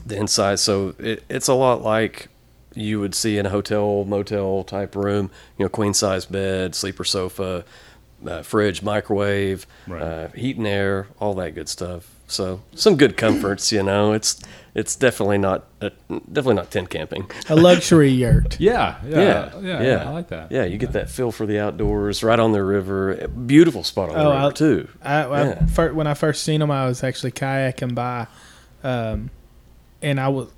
the 0.05 0.17
inside, 0.19 0.59
so 0.59 0.95
it, 0.99 1.25
it's 1.31 1.49
a 1.49 1.55
lot 1.55 1.83
like 1.83 2.29
you 2.75 3.01
would 3.01 3.15
see 3.15 3.39
in 3.39 3.47
a 3.47 3.51
hotel, 3.51 4.05
motel 4.05 4.63
type 4.65 4.95
room. 4.95 5.31
You 5.57 5.65
know, 5.65 5.69
queen 5.71 5.95
size 5.95 6.27
bed, 6.27 6.75
sleeper 6.75 7.05
sofa, 7.05 7.65
uh, 8.27 8.43
fridge, 8.43 8.83
microwave, 8.83 9.67
Right. 9.87 10.03
uh, 10.03 10.29
heat 10.29 10.59
and 10.59 10.67
air, 10.67 11.07
all 11.19 11.33
that 11.35 11.55
good 11.55 11.69
stuff. 11.69 12.12
So 12.33 12.63
some 12.75 12.97
good 12.97 13.17
comforts. 13.17 13.71
You 13.73 13.83
know, 13.83 14.13
it's 14.13 14.41
it's 14.75 14.97
definitely 14.97 15.39
not 15.39 15.67
uh, 15.83 15.91
definitely 16.11 16.55
not 16.55 16.71
tent 16.71 16.89
camping. 16.91 17.31
A 17.51 17.57
luxury 17.57 18.11
yurt. 18.11 18.57
Yeah, 18.61 18.97
Yeah, 19.07 19.51
yeah, 19.61 19.83
yeah. 19.83 20.09
I 20.09 20.11
like 20.11 20.29
that. 20.29 20.51
Yeah, 20.51 20.65
you 20.65 20.79
get 20.79 20.93
that 20.93 21.11
feel 21.11 21.31
for 21.31 21.45
the 21.47 21.59
outdoors, 21.59 22.23
right 22.23 22.39
on 22.41 22.53
the 22.53 22.65
river. 22.65 23.29
Beautiful 23.29 23.85
spot 23.85 24.09
on 24.11 24.15
the 24.17 24.21
Oh, 24.23 24.29
river 24.31 24.39
I'll- 24.41 24.53
too. 24.53 24.89
I, 25.03 25.23
I 25.25 25.45
Yeah. 25.45 25.67
fir- 25.67 25.93
when 25.93 26.07
I 26.07 26.15
first 26.15 26.43
seen 26.43 26.61
them, 26.61 26.71
I 26.71 26.87
was 26.87 27.05
actually 27.05 27.33
kayaking 27.33 27.95
by, 27.95 28.27
um, 28.83 29.31
and 30.01 30.19
I 30.19 30.29
was 30.29 30.49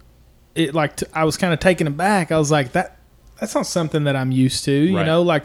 it 0.54 0.74
like 0.74 0.96
t- 0.96 1.06
I 1.12 1.24
was 1.24 1.36
kind 1.36 1.52
of 1.52 1.58
taken 1.58 1.86
aback. 1.88 2.30
I 2.30 2.38
was 2.38 2.50
like 2.52 2.72
that 2.72 2.96
that's 3.40 3.54
not 3.56 3.66
something 3.66 4.04
that 4.04 4.14
I'm 4.14 4.30
used 4.30 4.64
to. 4.66 4.72
You 4.72 4.96
Right. 4.98 5.06
know, 5.06 5.22
like 5.22 5.42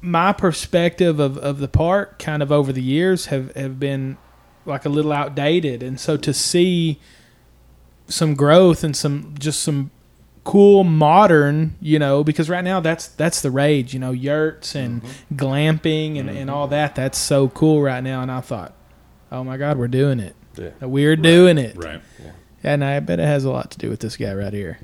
my 0.00 0.32
perspective 0.32 1.20
of, 1.20 1.38
of 1.38 1.58
the 1.58 1.68
park 1.68 2.18
kind 2.18 2.42
of 2.42 2.50
over 2.52 2.72
the 2.72 2.82
years 2.82 3.26
have, 3.26 3.54
have 3.56 3.78
been 3.80 4.16
like 4.66 4.84
a 4.84 4.88
little 4.88 5.12
outdated, 5.12 5.82
and 5.82 5.98
so 5.98 6.16
to 6.16 6.32
see 6.32 6.98
some 8.08 8.34
growth 8.34 8.84
and 8.84 8.96
some 8.96 9.34
just 9.38 9.60
some 9.60 9.90
cool 10.44 10.84
modern 10.84 11.74
you 11.80 11.98
know 11.98 12.22
because 12.22 12.48
right 12.48 12.62
now 12.62 12.78
that's 12.78 13.08
that's 13.08 13.42
the 13.42 13.50
rage 13.50 13.92
you 13.92 13.98
know 13.98 14.12
yurts 14.12 14.76
and 14.76 15.02
glamping 15.34 16.18
and, 16.18 16.30
and 16.30 16.50
all 16.50 16.68
that. 16.68 16.94
That's 16.94 17.18
so 17.18 17.48
cool 17.48 17.82
right 17.82 18.02
now. 18.02 18.22
And 18.22 18.30
i 18.30 18.40
thought 18.40 18.72
oh 19.32 19.42
my 19.42 19.56
god 19.56 19.76
we're 19.78 19.88
doing 19.88 20.20
it. 20.20 20.36
Yeah. 20.56 20.70
we're 20.86 21.16
doing 21.16 21.58
it. 21.58 21.76
Right. 21.76 22.00
Yeah. 22.22 22.32
and 22.62 22.84
i 22.84 22.98
bet 23.00 23.18
it 23.20 23.26
has 23.26 23.44
a 23.44 23.50
lot 23.50 23.70
to 23.72 23.78
do 23.78 23.90
with 23.90 24.00
this 24.00 24.16
guy 24.16 24.32
right 24.34 24.52
here. 24.52 24.78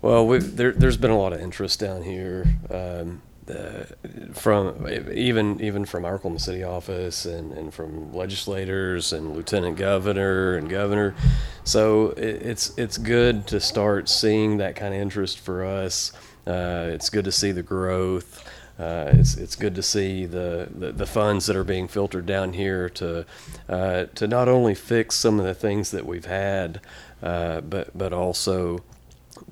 Well, 0.00 0.26
we 0.26 0.38
there, 0.38 0.72
there's 0.72 0.96
been 0.96 1.12
a 1.12 1.18
lot 1.18 1.32
of 1.32 1.40
interest 1.40 1.78
down 1.78 2.02
here. 2.02 2.44
Um, 2.70 3.22
uh, 3.52 3.84
from 4.32 4.88
even 5.12 5.60
even 5.60 5.84
from 5.84 6.04
our 6.04 6.14
Oklahoma 6.14 6.38
City 6.38 6.62
office 6.62 7.26
and, 7.26 7.52
and 7.52 7.72
from 7.72 8.12
legislators 8.12 9.12
and 9.12 9.34
lieutenant 9.34 9.76
governor 9.76 10.56
and 10.56 10.68
governor. 10.68 11.14
So 11.64 12.10
it, 12.10 12.42
it's 12.42 12.76
it's 12.78 12.98
good 12.98 13.46
to 13.48 13.60
start 13.60 14.08
seeing 14.08 14.58
that 14.58 14.76
kind 14.76 14.94
of 14.94 15.00
interest 15.00 15.38
for 15.40 15.64
us. 15.64 16.12
Uh, 16.46 16.88
it's 16.92 17.10
good 17.10 17.24
to 17.24 17.32
see 17.32 17.52
the 17.52 17.62
growth. 17.62 18.48
Uh, 18.78 19.10
it's 19.12 19.36
it's 19.36 19.54
good 19.54 19.74
to 19.74 19.82
see 19.82 20.24
the, 20.26 20.68
the, 20.74 20.92
the 20.92 21.06
funds 21.06 21.46
that 21.46 21.56
are 21.56 21.64
being 21.64 21.86
filtered 21.86 22.26
down 22.26 22.52
here 22.54 22.88
to 22.88 23.24
uh, 23.68 24.06
to 24.14 24.26
not 24.26 24.48
only 24.48 24.74
fix 24.74 25.14
some 25.14 25.38
of 25.38 25.44
the 25.44 25.54
things 25.54 25.90
that 25.90 26.06
we've 26.06 26.24
had, 26.24 26.80
uh, 27.22 27.60
but 27.60 27.96
but 27.96 28.12
also 28.12 28.80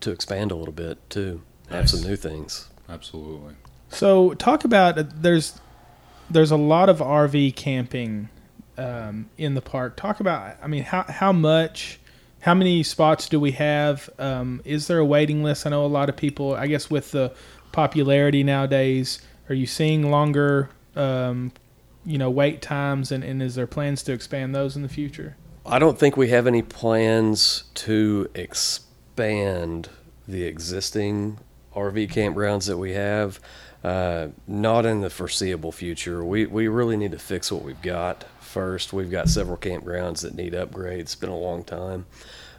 to 0.01 0.11
expand 0.11 0.51
a 0.51 0.57
little 0.57 0.75
bit 0.75 0.99
too. 1.11 1.43
Have 1.69 1.89
some 1.89 2.03
new 2.03 2.17
things. 2.17 2.69
Absolutely. 2.89 3.55
So 3.91 4.35
talk 4.35 4.65
about 4.65 4.99
uh, 4.99 5.05
there's 5.15 5.61
there's 6.31 6.51
a 6.51 6.57
lot 6.57 6.89
of 6.89 6.99
rv 6.99 7.55
camping 7.57 8.29
um, 8.79 9.29
in 9.37 9.55
the 9.55 9.61
park. 9.61 9.97
Talk 9.97 10.21
about 10.21 10.57
i 10.63 10.67
mean 10.67 10.85
how, 10.85 11.03
how 11.03 11.33
much 11.33 11.99
how 12.41 12.55
many 12.55 12.83
spots 12.83 13.29
do 13.29 13.39
we 13.39 13.51
have? 13.53 14.09
Um, 14.19 14.63
is 14.65 14.87
there 14.87 14.99
a 14.99 15.05
waiting 15.05 15.43
list? 15.43 15.67
I 15.67 15.71
know 15.71 15.85
a 15.85 15.87
lot 15.87 16.09
of 16.09 16.17
people 16.17 16.55
i 16.55 16.67
guess 16.67 16.91
with 16.91 17.11
the 17.11 17.35
popularity 17.73 18.43
nowadays 18.43 19.21
are 19.49 19.55
you 19.55 19.67
seeing 19.67 20.11
longer 20.11 20.71
um, 20.97 21.53
you 22.05 22.19
know 22.19 22.31
wait 22.31 22.63
times 22.63 23.13
and, 23.13 23.23
and 23.23 23.43
is 23.43 23.55
there 23.57 23.67
plans 23.67 24.03
to 24.05 24.13
expand 24.13 24.55
those 24.55 24.77
in 24.77 24.83
the 24.83 24.89
future? 24.89 25.37
I 25.67 25.79
don't 25.79 25.99
think 25.99 26.17
we 26.17 26.29
have 26.29 26.47
any 26.47 26.63
plans 26.63 27.65
to 27.75 28.31
expand 28.35 29.91
the 30.27 30.45
existing 30.45 31.39
RV 31.75 32.11
campgrounds 32.11 32.67
that 32.67 32.79
we 32.79 32.93
have. 32.93 33.41
Uh, 33.83 34.29
not 34.47 34.85
in 34.85 35.01
the 35.01 35.09
foreseeable 35.11 35.73
future. 35.73 36.23
We 36.25 36.45
we 36.47 36.69
really 36.69 36.97
need 36.99 37.13
to 37.13 37.19
fix 37.19 37.51
what 37.51 37.63
we've 37.63 37.81
got 37.81 38.25
first. 38.41 38.93
We've 38.93 39.11
got 39.11 39.29
several 39.29 39.57
campgrounds 39.57 40.21
that 40.23 40.35
need 40.35 40.53
upgrades. 40.53 41.01
It's 41.01 41.15
been 41.15 41.31
a 41.31 41.39
long 41.39 41.65
time. 41.65 42.05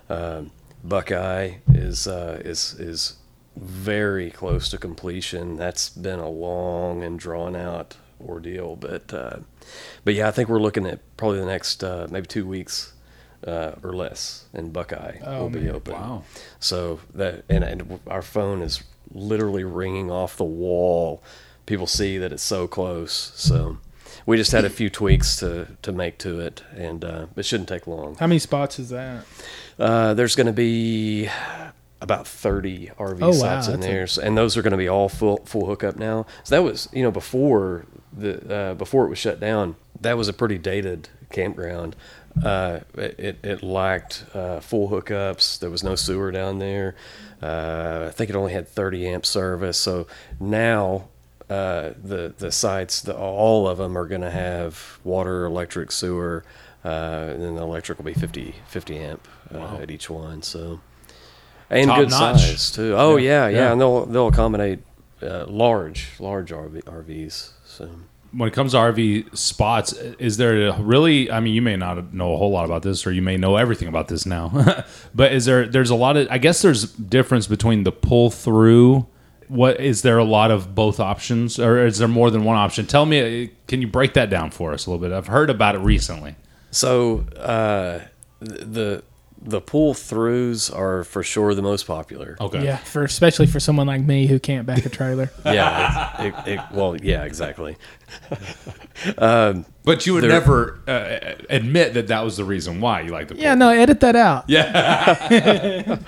Um, 0.09 0.49
Buckeye 0.83 1.55
is 1.73 2.07
uh, 2.07 2.41
is 2.43 2.73
is 2.79 3.17
very 3.55 4.31
close 4.31 4.69
to 4.69 4.77
completion. 4.79 5.57
That's 5.57 5.89
been 5.89 6.19
a 6.19 6.29
long 6.29 7.03
and 7.03 7.19
drawn 7.19 7.55
out 7.55 7.97
ordeal, 8.19 8.75
but 8.75 9.13
uh, 9.13 9.37
but 10.03 10.15
yeah, 10.15 10.27
I 10.27 10.31
think 10.31 10.49
we're 10.49 10.59
looking 10.59 10.87
at 10.87 10.99
probably 11.17 11.39
the 11.39 11.45
next 11.45 11.83
uh, 11.83 12.07
maybe 12.09 12.25
two 12.25 12.47
weeks 12.47 12.93
uh, 13.45 13.73
or 13.83 13.93
less, 13.93 14.45
and 14.53 14.73
Buckeye 14.73 15.19
Oh, 15.23 15.43
will 15.43 15.49
be 15.51 15.59
man. 15.61 15.75
open. 15.75 15.93
Wow. 15.93 16.23
So 16.59 16.99
that 17.13 17.43
and, 17.47 17.63
and 17.63 17.99
our 18.07 18.21
phone 18.23 18.63
is 18.63 18.81
literally 19.13 19.63
ringing 19.63 20.09
off 20.11 20.37
the 20.37 20.43
wall. 20.43 21.21
People 21.65 21.87
see 21.87 22.17
that 22.17 22.31
it's 22.33 22.43
so 22.43 22.67
close. 22.67 23.31
So 23.35 23.77
we 24.25 24.37
just 24.37 24.51
had 24.51 24.65
a 24.65 24.69
few 24.69 24.89
tweaks 24.89 25.35
to 25.37 25.67
to 25.81 25.91
make 25.91 26.17
to 26.19 26.39
it, 26.39 26.63
and 26.75 27.03
uh, 27.05 27.25
it 27.35 27.45
shouldn't 27.45 27.69
take 27.69 27.87
long. 27.87 28.15
how 28.15 28.27
many 28.27 28.39
spots 28.39 28.79
is 28.79 28.89
that 28.89 29.23
Uh, 29.79 30.13
there's 30.13 30.35
going 30.35 30.47
to 30.47 30.53
be 30.53 31.27
about 32.01 32.27
30 32.27 32.91
RV 32.97 33.19
Oh, 33.21 33.27
wow, 33.27 33.31
sites 33.31 33.67
in 33.67 33.73
that's 33.73 33.85
a- 33.85 33.89
there, 33.89 34.07
So- 34.07 34.21
and 34.23 34.37
those 34.37 34.57
are 34.57 34.61
going 34.61 34.71
to 34.71 34.77
be 34.77 34.87
all 34.87 35.07
full 35.09 35.41
full 35.45 35.65
hookup 35.67 35.95
now. 35.97 36.25
So 36.43 36.55
that 36.55 36.63
was 36.63 36.89
you 36.91 37.03
know 37.03 37.11
before 37.11 37.85
the 38.11 38.53
uh, 38.55 38.73
before 38.75 39.05
it 39.05 39.09
was 39.09 39.19
shut 39.19 39.39
down. 39.39 39.75
That 39.99 40.17
was 40.17 40.27
a 40.27 40.33
pretty 40.33 40.57
dated 40.57 41.09
campground. 41.31 41.95
Uh, 42.43 42.79
it, 42.95 43.37
it 43.43 43.63
lacked 43.63 44.25
uh, 44.33 44.59
full 44.59 44.89
hookups. 44.89 45.59
There 45.59 45.69
was 45.69 45.83
no 45.83 45.95
sewer 45.95 46.31
down 46.31 46.59
there. 46.59 46.95
Uh, 47.41 48.05
I 48.07 48.11
think 48.11 48.29
it 48.29 48.35
only 48.35 48.53
had 48.53 48.67
30 48.67 49.07
amp 49.07 49.25
service. 49.25 49.77
So 49.77 50.07
now 50.39 51.09
uh, 51.49 51.91
the 52.01 52.33
the 52.37 52.51
sites, 52.51 53.01
the, 53.01 53.15
all 53.15 53.67
of 53.67 53.77
them 53.77 53.97
are 53.97 54.07
going 54.07 54.21
to 54.21 54.31
have 54.31 54.99
water, 55.03 55.45
electric, 55.45 55.91
sewer, 55.91 56.43
uh, 56.85 56.87
and 57.33 57.41
then 57.43 57.55
the 57.55 57.61
electric 57.63 57.97
will 57.97 58.05
be 58.05 58.13
50, 58.13 58.55
50 58.67 58.97
amp 58.97 59.27
uh, 59.53 59.77
at 59.81 59.91
each 59.91 60.09
one. 60.09 60.41
So 60.41 60.79
and 61.69 61.87
Top 61.89 61.99
good 61.99 62.09
notch. 62.11 62.41
size 62.41 62.71
too. 62.71 62.95
Oh 62.95 63.17
Yeah, 63.17 63.47
yeah, 63.47 63.57
yeah, 63.57 63.71
and 63.71 63.81
they'll 63.81 64.05
they'll 64.05 64.27
accommodate 64.29 64.79
uh, 65.21 65.45
large 65.47 66.11
large 66.19 66.51
RV, 66.51 66.83
RVs. 66.83 67.51
So 67.65 67.89
when 68.31 68.47
it 68.47 68.53
comes 68.53 68.71
to 68.71 68.77
RV 68.77 69.35
spots, 69.37 69.93
is 69.93 70.37
there 70.37 70.73
really? 70.79 71.29
I 71.29 71.39
mean, 71.39 71.53
you 71.53 71.61
may 71.61 71.75
not 71.75 72.13
know 72.13 72.33
a 72.33 72.37
whole 72.37 72.51
lot 72.51 72.65
about 72.65 72.83
this, 72.83 73.05
or 73.05 73.11
you 73.11 73.21
may 73.21 73.37
know 73.37 73.57
everything 73.57 73.87
about 73.87 74.07
this 74.07 74.25
now. 74.25 74.85
but 75.15 75.33
is 75.33 75.45
there? 75.45 75.67
There's 75.67 75.89
a 75.89 75.95
lot 75.95 76.17
of. 76.17 76.27
I 76.29 76.37
guess 76.37 76.61
there's 76.61 76.85
difference 76.91 77.47
between 77.47 77.83
the 77.83 77.91
pull 77.91 78.29
through. 78.29 79.07
What 79.47 79.81
is 79.81 80.01
there 80.01 80.17
a 80.17 80.23
lot 80.23 80.49
of 80.49 80.73
both 80.73 80.99
options, 80.99 81.59
or 81.59 81.85
is 81.85 81.97
there 81.97 82.07
more 82.07 82.31
than 82.31 82.43
one 82.43 82.57
option? 82.57 82.85
Tell 82.85 83.05
me. 83.05 83.51
Can 83.67 83.81
you 83.81 83.87
break 83.87 84.13
that 84.13 84.29
down 84.29 84.51
for 84.51 84.73
us 84.73 84.85
a 84.85 84.91
little 84.91 85.05
bit? 85.05 85.13
I've 85.15 85.27
heard 85.27 85.49
about 85.49 85.75
it 85.75 85.79
recently. 85.79 86.35
so 86.71 87.25
uh, 87.37 87.99
the 88.39 89.03
the 89.41 89.59
pull 89.59 89.93
throughs 89.93 90.73
are 90.75 91.03
for 91.03 91.23
sure 91.23 91.55
the 91.55 91.61
most 91.61 91.87
popular. 91.87 92.37
Okay. 92.39 92.63
Yeah, 92.63 92.77
for 92.77 93.03
especially 93.03 93.47
for 93.47 93.59
someone 93.59 93.87
like 93.87 94.01
me 94.01 94.27
who 94.27 94.39
can't 94.39 94.65
back 94.67 94.85
a 94.85 94.89
trailer. 94.89 95.31
Yeah, 95.45 96.21
it, 96.21 96.33
it, 96.47 96.53
it, 96.53 96.59
well, 96.71 96.95
yeah, 96.95 97.23
exactly. 97.23 97.77
But 99.83 100.05
you 100.05 100.13
would 100.13 100.23
never 100.23 100.79
uh, 100.87 101.35
admit 101.49 101.95
that 101.95 102.07
that 102.07 102.23
was 102.23 102.37
the 102.37 102.45
reason 102.45 102.79
why 102.81 103.01
you 103.01 103.11
like 103.11 103.29
the. 103.29 103.35
yeah, 103.35 103.55
no, 103.55 103.69
edit 103.69 103.99
that 104.01 104.15
out. 104.15 104.45
Yeah. 104.47 105.97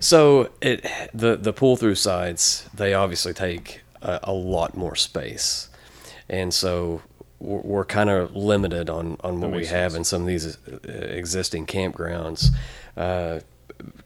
So 0.00 0.50
it 0.60 0.86
the 1.14 1.36
the 1.36 1.52
pull 1.52 1.76
through 1.76 1.94
sites 1.94 2.68
they 2.74 2.92
obviously 2.92 3.32
take 3.32 3.80
a, 4.02 4.20
a 4.24 4.32
lot 4.32 4.76
more 4.76 4.94
space, 4.94 5.68
and 6.28 6.52
so 6.52 7.02
we're, 7.38 7.60
we're 7.60 7.84
kind 7.84 8.10
of 8.10 8.34
limited 8.34 8.88
on 8.90 9.16
on 9.22 9.40
what 9.40 9.50
we 9.52 9.66
have 9.66 9.92
sense. 9.92 9.98
in 9.98 10.04
some 10.04 10.22
of 10.22 10.28
these 10.28 10.56
uh, 10.68 10.78
existing 10.90 11.66
campgrounds. 11.66 12.50
Uh, 12.96 13.40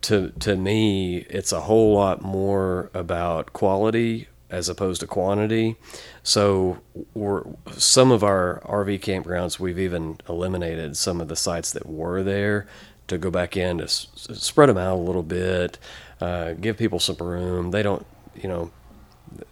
to 0.03 0.31
to 0.41 0.57
me, 0.57 1.19
it's 1.31 1.53
a 1.53 1.61
whole 1.61 1.95
lot 1.95 2.23
more 2.23 2.91
about 2.95 3.53
quality 3.53 4.27
as 4.51 4.69
opposed 4.69 5.01
to 5.01 5.07
quantity. 5.07 5.77
So 6.25 6.79
we're 7.15 7.45
some 7.77 8.11
of 8.11 8.25
our 8.25 8.61
RV 8.65 9.01
campgrounds 9.01 9.61
we've 9.61 9.79
even 9.79 10.19
eliminated 10.29 10.97
some 10.97 11.21
of 11.21 11.29
the 11.29 11.37
sites 11.37 11.73
that 11.73 11.87
were 11.87 12.25
there 12.25 12.67
to 13.07 13.17
go 13.17 13.31
back 13.31 13.57
in 13.57 13.79
to 13.79 13.85
s- 13.85 14.09
spread 14.33 14.69
them 14.69 14.77
out 14.79 14.97
a 14.97 15.01
little 15.01 15.23
bit, 15.23 15.79
uh, 16.21 16.55
give 16.55 16.77
people 16.77 16.99
some 16.99 17.17
room. 17.17 17.71
They 17.71 17.83
don't, 17.85 18.05
you 18.35 18.49
know, 18.49 18.73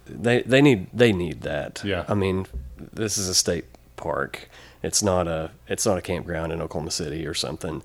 they 0.07 0.43
they 0.43 0.61
need 0.63 0.89
they 0.93 1.13
need 1.13 1.43
that. 1.43 1.83
Yeah. 1.85 2.05
I 2.09 2.15
mean, 2.15 2.47
this 2.79 3.19
is 3.19 3.29
a 3.29 3.35
state 3.35 3.65
park. 3.97 4.49
It's 4.83 5.03
not 5.03 5.27
a 5.29 5.51
it's 5.69 5.85
not 5.87 5.99
a 5.99 6.03
campground 6.03 6.53
in 6.53 6.61
Oklahoma 6.63 6.91
City 6.91 7.27
or 7.27 7.35
something. 7.35 7.83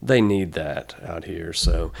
They 0.00 0.20
need 0.20 0.52
that 0.52 0.94
out 1.04 1.24
here. 1.24 1.52
So 1.52 1.92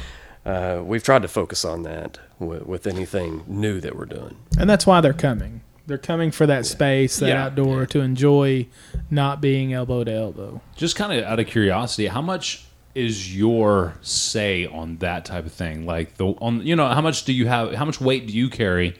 uh, 0.46 0.82
we've 0.84 1.02
tried 1.02 1.22
to 1.22 1.28
focus 1.28 1.64
on 1.64 1.82
that 1.82 2.18
with, 2.38 2.64
with 2.64 2.86
anything 2.86 3.42
new 3.48 3.80
that 3.80 3.96
we're 3.96 4.04
doing. 4.06 4.36
And 4.58 4.70
that's 4.70 4.86
why 4.86 5.00
they're 5.00 5.12
coming. 5.12 5.62
They're 5.88 5.98
coming 5.98 6.30
for 6.30 6.46
that 6.46 6.64
space, 6.66 7.18
that 7.18 7.28
Yeah. 7.28 7.46
outdoor, 7.46 7.86
to 7.86 8.00
enjoy 8.00 8.68
not 9.10 9.40
being 9.40 9.72
elbow 9.72 10.04
to 10.04 10.12
elbow. 10.12 10.60
Just 10.76 10.96
kind 10.96 11.12
of 11.18 11.24
out 11.24 11.40
of 11.40 11.46
curiosity, 11.48 12.06
how 12.06 12.22
much 12.22 12.64
is 12.94 13.36
your 13.36 13.94
say 14.00 14.66
on 14.66 14.98
that 14.98 15.24
type 15.24 15.46
of 15.46 15.52
thing? 15.52 15.84
Like 15.86 16.16
the 16.16 16.26
on 16.26 16.64
you 16.64 16.76
know, 16.76 16.88
how 16.88 17.00
much 17.00 17.24
do 17.24 17.32
you 17.32 17.48
have 17.48 17.74
how 17.74 17.84
much 17.84 18.00
weight 18.00 18.26
do 18.28 18.32
you 18.32 18.48
carry 18.48 18.96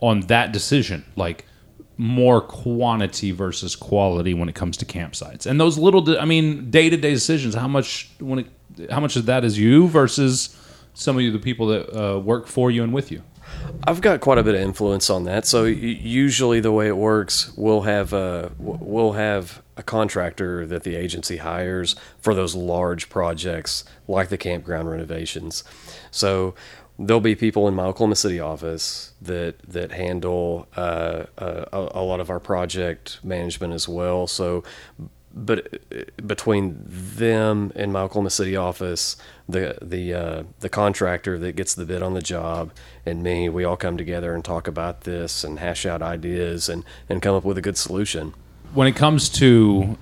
on 0.00 0.20
that 0.22 0.52
decision? 0.52 1.04
Like 1.16 1.44
more 1.98 2.40
quantity 2.40 3.30
versus 3.30 3.74
quality 3.74 4.34
when 4.34 4.48
it 4.48 4.54
comes 4.54 4.76
to 4.76 4.84
campsites. 4.84 5.46
And 5.46 5.60
those 5.60 5.78
little 5.78 6.02
di- 6.02 6.18
I 6.18 6.24
mean, 6.24 6.70
day-to-day 6.70 7.12
decisions, 7.12 7.54
how 7.54 7.68
much 7.68 8.10
when 8.18 8.40
it 8.40 8.46
how 8.90 9.00
much 9.00 9.16
of 9.16 9.24
that 9.26 9.44
is 9.44 9.58
you 9.58 9.88
versus 9.88 10.54
some 10.92 11.16
of 11.16 11.22
you 11.22 11.30
the 11.30 11.38
people 11.38 11.68
that 11.68 11.94
uh, 11.94 12.18
work 12.18 12.46
for 12.46 12.70
you 12.70 12.82
and 12.82 12.92
with 12.92 13.10
you? 13.10 13.22
I've 13.86 14.00
got 14.00 14.20
quite 14.20 14.38
a 14.38 14.42
bit 14.42 14.54
of 14.54 14.60
influence 14.60 15.08
on 15.08 15.24
that. 15.24 15.46
So 15.46 15.64
usually 15.64 16.60
the 16.60 16.72
way 16.72 16.88
it 16.88 16.96
works, 16.96 17.52
we'll 17.56 17.82
have 17.82 18.12
a 18.12 18.52
we'll 18.58 19.12
have 19.12 19.62
a 19.76 19.82
contractor 19.82 20.66
that 20.66 20.84
the 20.84 20.96
agency 20.96 21.38
hires 21.38 21.96
for 22.18 22.34
those 22.34 22.54
large 22.54 23.08
projects 23.08 23.84
like 24.08 24.28
the 24.30 24.38
campground 24.38 24.90
renovations. 24.90 25.64
So 26.10 26.54
there'll 26.98 27.20
be 27.20 27.34
people 27.34 27.68
in 27.68 27.74
my 27.74 27.84
Oklahoma 27.84 28.16
City 28.16 28.40
office 28.40 29.12
that 29.20 29.58
that 29.60 29.92
handle 29.92 30.68
uh, 30.76 31.24
a, 31.38 31.88
a 31.94 32.02
lot 32.02 32.20
of 32.20 32.30
our 32.30 32.40
project 32.40 33.18
management 33.22 33.74
as 33.74 33.88
well. 33.88 34.26
So 34.26 34.64
but 35.36 35.80
uh, 35.92 36.04
between 36.26 36.82
them 36.86 37.70
and 37.76 37.92
my 37.92 38.00
Oklahoma 38.00 38.30
City 38.30 38.56
office, 38.56 39.16
the 39.48 39.76
the 39.82 40.14
uh, 40.14 40.42
the 40.60 40.70
contractor 40.70 41.38
that 41.38 41.54
gets 41.54 41.74
the 41.74 41.84
bid 41.84 42.02
on 42.02 42.14
the 42.14 42.22
job, 42.22 42.72
and 43.04 43.22
me, 43.22 43.48
we 43.50 43.62
all 43.62 43.76
come 43.76 43.98
together 43.98 44.34
and 44.34 44.44
talk 44.44 44.66
about 44.66 45.02
this 45.02 45.44
and 45.44 45.58
hash 45.58 45.84
out 45.84 46.00
ideas 46.00 46.68
and 46.68 46.84
and 47.08 47.20
come 47.20 47.34
up 47.36 47.44
with 47.44 47.58
a 47.58 47.62
good 47.62 47.76
solution. 47.76 48.32
When 48.72 48.88
it 48.88 48.96
comes 48.96 49.28
to 49.30 49.98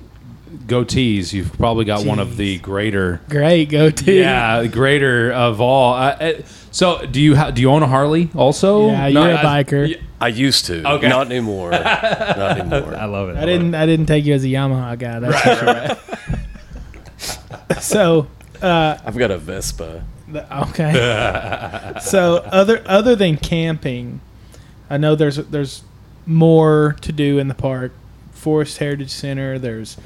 goatees, 0.67 1.33
you've 1.33 1.53
probably 1.55 1.85
got 1.85 2.07
one 2.07 2.21
of 2.21 2.37
the 2.37 2.59
greater 2.59 3.21
Great 3.29 3.69
go 3.69 3.91
to. 3.91 4.13
yeah, 4.13 4.67
greater 4.67 5.33
of 5.33 5.61
all. 5.61 5.95
Uh, 5.95 6.17
uh, 6.21 6.43
so, 6.75 7.07
do 7.07 7.21
you 7.21 7.37
ha- 7.37 7.51
do 7.53 7.63
you 7.63 7.71
own 7.71 7.83
a 7.85 7.87
Harley 7.87 8.31
also? 8.35 8.89
Yeah, 8.89 9.07
you're 9.07 9.31
a 9.31 9.39
I- 9.47 9.63
biker. 9.63 9.89
yeah, 9.89 9.97
I 10.21 10.29
used 10.29 10.65
to, 10.67 10.85
Okay. 10.95 11.09
not 11.09 11.27
anymore, 11.31 11.71
not 11.71 12.59
anymore. 12.59 12.97
I 12.99 13.05
love 13.05 13.29
it. 13.31 13.37
I 13.37 13.45
didn't. 13.47 13.75
I 13.77 13.87
didn't 13.87 14.07
take 14.07 14.25
you 14.25 14.35
as 14.35 14.43
a 14.45 14.49
Yamaha 14.49 14.99
guy. 14.99 15.21
That's 15.21 15.41
for 15.41 15.55
sure. 17.69 17.81
so 17.81 18.27
uh, 18.63 18.99
I've 19.05 19.17
got 19.17 19.31
a 19.31 19.39
Vespa. 19.39 20.05
The- 20.29 20.59
Okay. 20.63 21.95
so 22.01 22.37
other 22.51 22.83
other 22.87 23.15
than 23.15 23.37
camping, 23.37 24.21
I 24.91 24.97
know 24.97 25.15
there's 25.15 25.37
there's 25.37 25.83
more 26.27 26.97
to 27.03 27.13
do 27.13 27.39
in 27.39 27.49
the 27.49 27.55
park. 27.55 27.93
Forest 28.33 28.79
Heritage 28.79 29.11
Center. 29.11 29.59
There's 29.59 29.97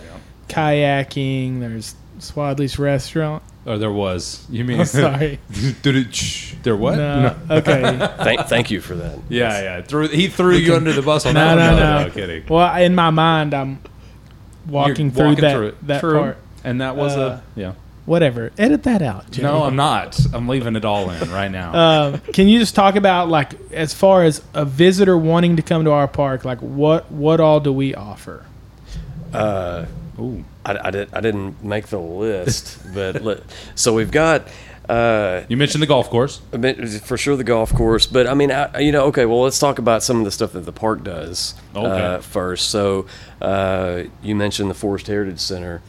kayaking. 0.48 1.60
There's 1.60 1.94
Swadley's 2.18 2.78
restaurant. 2.78 3.42
Oh, 3.68 3.76
there 3.76 3.92
was. 3.92 4.46
You 4.48 4.64
mean? 4.64 4.80
Oh, 4.80 4.84
sorry. 4.84 5.38
Did 5.82 5.94
it? 5.96 6.14
shh, 6.14 6.54
There 6.62 6.74
what? 6.76 6.96
No. 6.96 7.36
Okay. 7.50 7.82
Thank, 8.18 8.40
thank 8.46 8.70
you 8.70 8.80
for 8.80 8.94
that. 8.96 9.18
Yeah, 9.28 9.60
yeah. 9.60 9.82
Threw, 9.82 10.08
he 10.08 10.28
threw 10.28 10.54
you 10.56 10.74
under 10.74 10.92
the 10.92 11.02
bus 11.02 11.26
on 11.26 11.34
No, 11.34 11.54
that. 11.54 11.76
no, 11.78 11.94
one. 11.96 12.08
no. 12.08 12.10
kidding. 12.14 12.44
Well, 12.48 12.74
in 12.82 12.94
my 12.94 13.10
mind, 13.10 13.52
I'm 13.52 13.80
walking 14.66 15.06
You're 15.08 15.14
through 15.14 15.26
walking 15.28 15.42
that 15.42 15.52
through 15.54 15.66
it. 15.68 15.86
that 15.86 16.00
True. 16.00 16.18
part. 16.18 16.36
And 16.64 16.80
that 16.80 16.96
was 16.96 17.14
Uh, 17.16 17.40
a 17.56 17.60
yeah. 17.60 17.72
Whatever. 18.06 18.52
Edit 18.56 18.84
that 18.84 19.02
out. 19.02 19.30
Jerry. 19.30 19.46
No, 19.46 19.64
I'm 19.64 19.76
not. 19.76 20.18
I'm 20.32 20.48
leaving 20.48 20.76
it 20.76 20.84
all 20.86 21.10
in 21.10 21.30
right 21.30 21.50
now. 21.50 21.74
Um, 22.14 22.18
can 22.32 22.48
you 22.48 22.58
just 22.58 22.74
talk 22.74 22.96
about 22.96 23.28
like 23.28 23.52
as 23.70 23.92
far 23.92 24.24
as 24.24 24.40
a 24.54 24.64
visitor 24.64 25.18
wanting 25.18 25.56
to 25.56 25.62
come 25.62 25.84
to 25.84 25.90
our 25.92 26.08
park, 26.08 26.42
like 26.46 26.58
what 26.60 27.12
what 27.12 27.38
all 27.38 27.60
do 27.60 27.70
we 27.70 27.94
offer? 27.94 28.46
Uh, 29.34 29.84
Ooh. 30.18 30.44
I, 30.64 30.78
I, 30.88 30.90
did, 30.90 31.14
I 31.14 31.20
didn't 31.20 31.62
make 31.64 31.86
the 31.88 31.98
list, 31.98 32.78
but 32.94 33.22
let, 33.22 33.40
so 33.74 33.94
we've 33.94 34.10
got. 34.10 34.48
Uh, 34.88 35.44
You 35.48 35.56
mentioned 35.58 35.82
the 35.82 35.86
golf 35.86 36.08
course. 36.08 36.40
For 37.04 37.18
sure 37.18 37.36
the 37.36 37.44
golf 37.44 37.74
course, 37.74 38.06
but 38.06 38.26
I 38.26 38.32
mean, 38.34 38.50
I, 38.50 38.78
you 38.78 38.90
know, 38.90 39.04
okay. 39.06 39.26
Well, 39.26 39.42
let's 39.42 39.58
talk 39.58 39.78
about 39.78 40.02
some 40.02 40.18
of 40.18 40.24
the 40.24 40.30
stuff 40.30 40.52
that 40.52 40.60
the 40.60 40.72
park 40.72 41.04
does 41.04 41.54
Okay. 41.76 41.86
uh, 41.86 42.20
first. 42.20 42.70
So, 42.70 43.06
uh, 43.42 44.04
you 44.22 44.34
mentioned 44.34 44.70
the 44.70 44.74
Forest 44.74 45.06
Heritage 45.08 45.40
Center. 45.40 45.82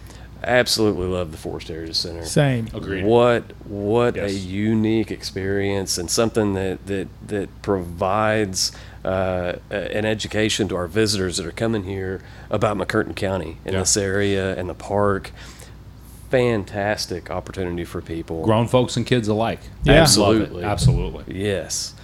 Absolutely 0.43 1.07
love 1.07 1.31
the 1.31 1.37
Forest 1.37 1.67
Heritage 1.69 1.95
Center. 1.95 2.25
Same. 2.25 2.67
Agreed. 2.73 3.05
What 3.05 3.43
what 3.67 4.17
a 4.17 4.31
unique 4.31 5.11
experience 5.11 5.97
and 5.97 6.09
something 6.09 6.53
that 6.55 6.85
that 6.87 7.07
that 7.27 7.61
provides 7.61 8.71
uh, 9.05 9.53
an 9.71 10.05
education 10.05 10.67
to 10.69 10.75
our 10.75 10.87
visitors 10.87 11.37
that 11.37 11.45
are 11.45 11.51
coming 11.51 11.83
here 11.83 12.21
about 12.49 12.77
McCurtain 12.77 13.15
County 13.15 13.57
in 13.65 13.73
Yeah. 13.73 13.79
this 13.79 13.95
area 13.97 14.55
and 14.57 14.69
the 14.69 14.73
park. 14.73 15.31
Fantastic 16.29 17.31
opportunity 17.31 17.83
for 17.85 18.01
people. 18.01 18.43
Grown 18.45 18.67
folks 18.67 18.95
and 18.97 19.05
kids 19.05 19.27
alike. 19.27 19.59
Yeah. 19.83 19.93
Absolutely. 19.93 20.63
Absolutely. 20.63 21.39
Yes. 21.41 21.95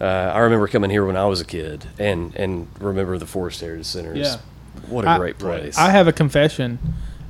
Uh, 0.00 0.04
I 0.04 0.38
remember 0.40 0.68
coming 0.68 0.90
here 0.90 1.04
when 1.04 1.16
I 1.16 1.26
was 1.26 1.40
a 1.40 1.44
kid 1.44 1.86
and, 1.98 2.34
and 2.34 2.66
remember 2.80 3.18
the 3.18 3.26
Forest 3.26 3.60
Heritage 3.60 3.86
Center. 3.86 4.14
Yeah. 4.16 4.36
What 4.88 5.04
a 5.04 5.10
I- 5.10 5.18
great 5.18 5.38
place. 5.38 5.76
I 5.76 5.90
have 5.90 6.08
a 6.08 6.12
confession. 6.12 6.78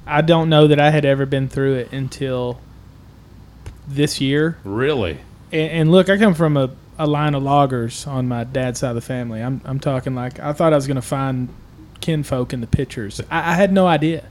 I 0.06 0.20
don't 0.20 0.48
know 0.48 0.66
that 0.68 0.78
I 0.78 0.90
had 0.90 1.04
ever 1.04 1.26
been 1.26 1.48
through 1.48 1.74
it 1.74 1.92
until 1.92 2.60
this 3.88 4.20
year, 4.20 4.58
Really. 4.64 5.18
and, 5.52 5.70
and 5.70 5.90
look, 5.92 6.08
I 6.08 6.18
come 6.18 6.34
from 6.34 6.56
a, 6.56 6.70
a 6.98 7.06
line 7.06 7.34
of 7.34 7.42
loggers 7.42 8.06
on 8.06 8.28
my 8.28 8.44
dad's 8.44 8.80
side 8.80 8.90
of 8.90 8.94
the 8.94 9.00
family. 9.00 9.42
I'm 9.42 9.60
I'm 9.64 9.80
talking 9.80 10.14
like 10.14 10.38
I 10.40 10.52
thought 10.52 10.72
I 10.72 10.76
was 10.76 10.86
gonna 10.86 11.02
find 11.02 11.48
kinfolk 12.00 12.52
in 12.52 12.60
the 12.60 12.66
pictures. 12.66 13.20
I, 13.30 13.52
I 13.52 13.54
had 13.54 13.72
no 13.72 13.86
idea 13.86 14.24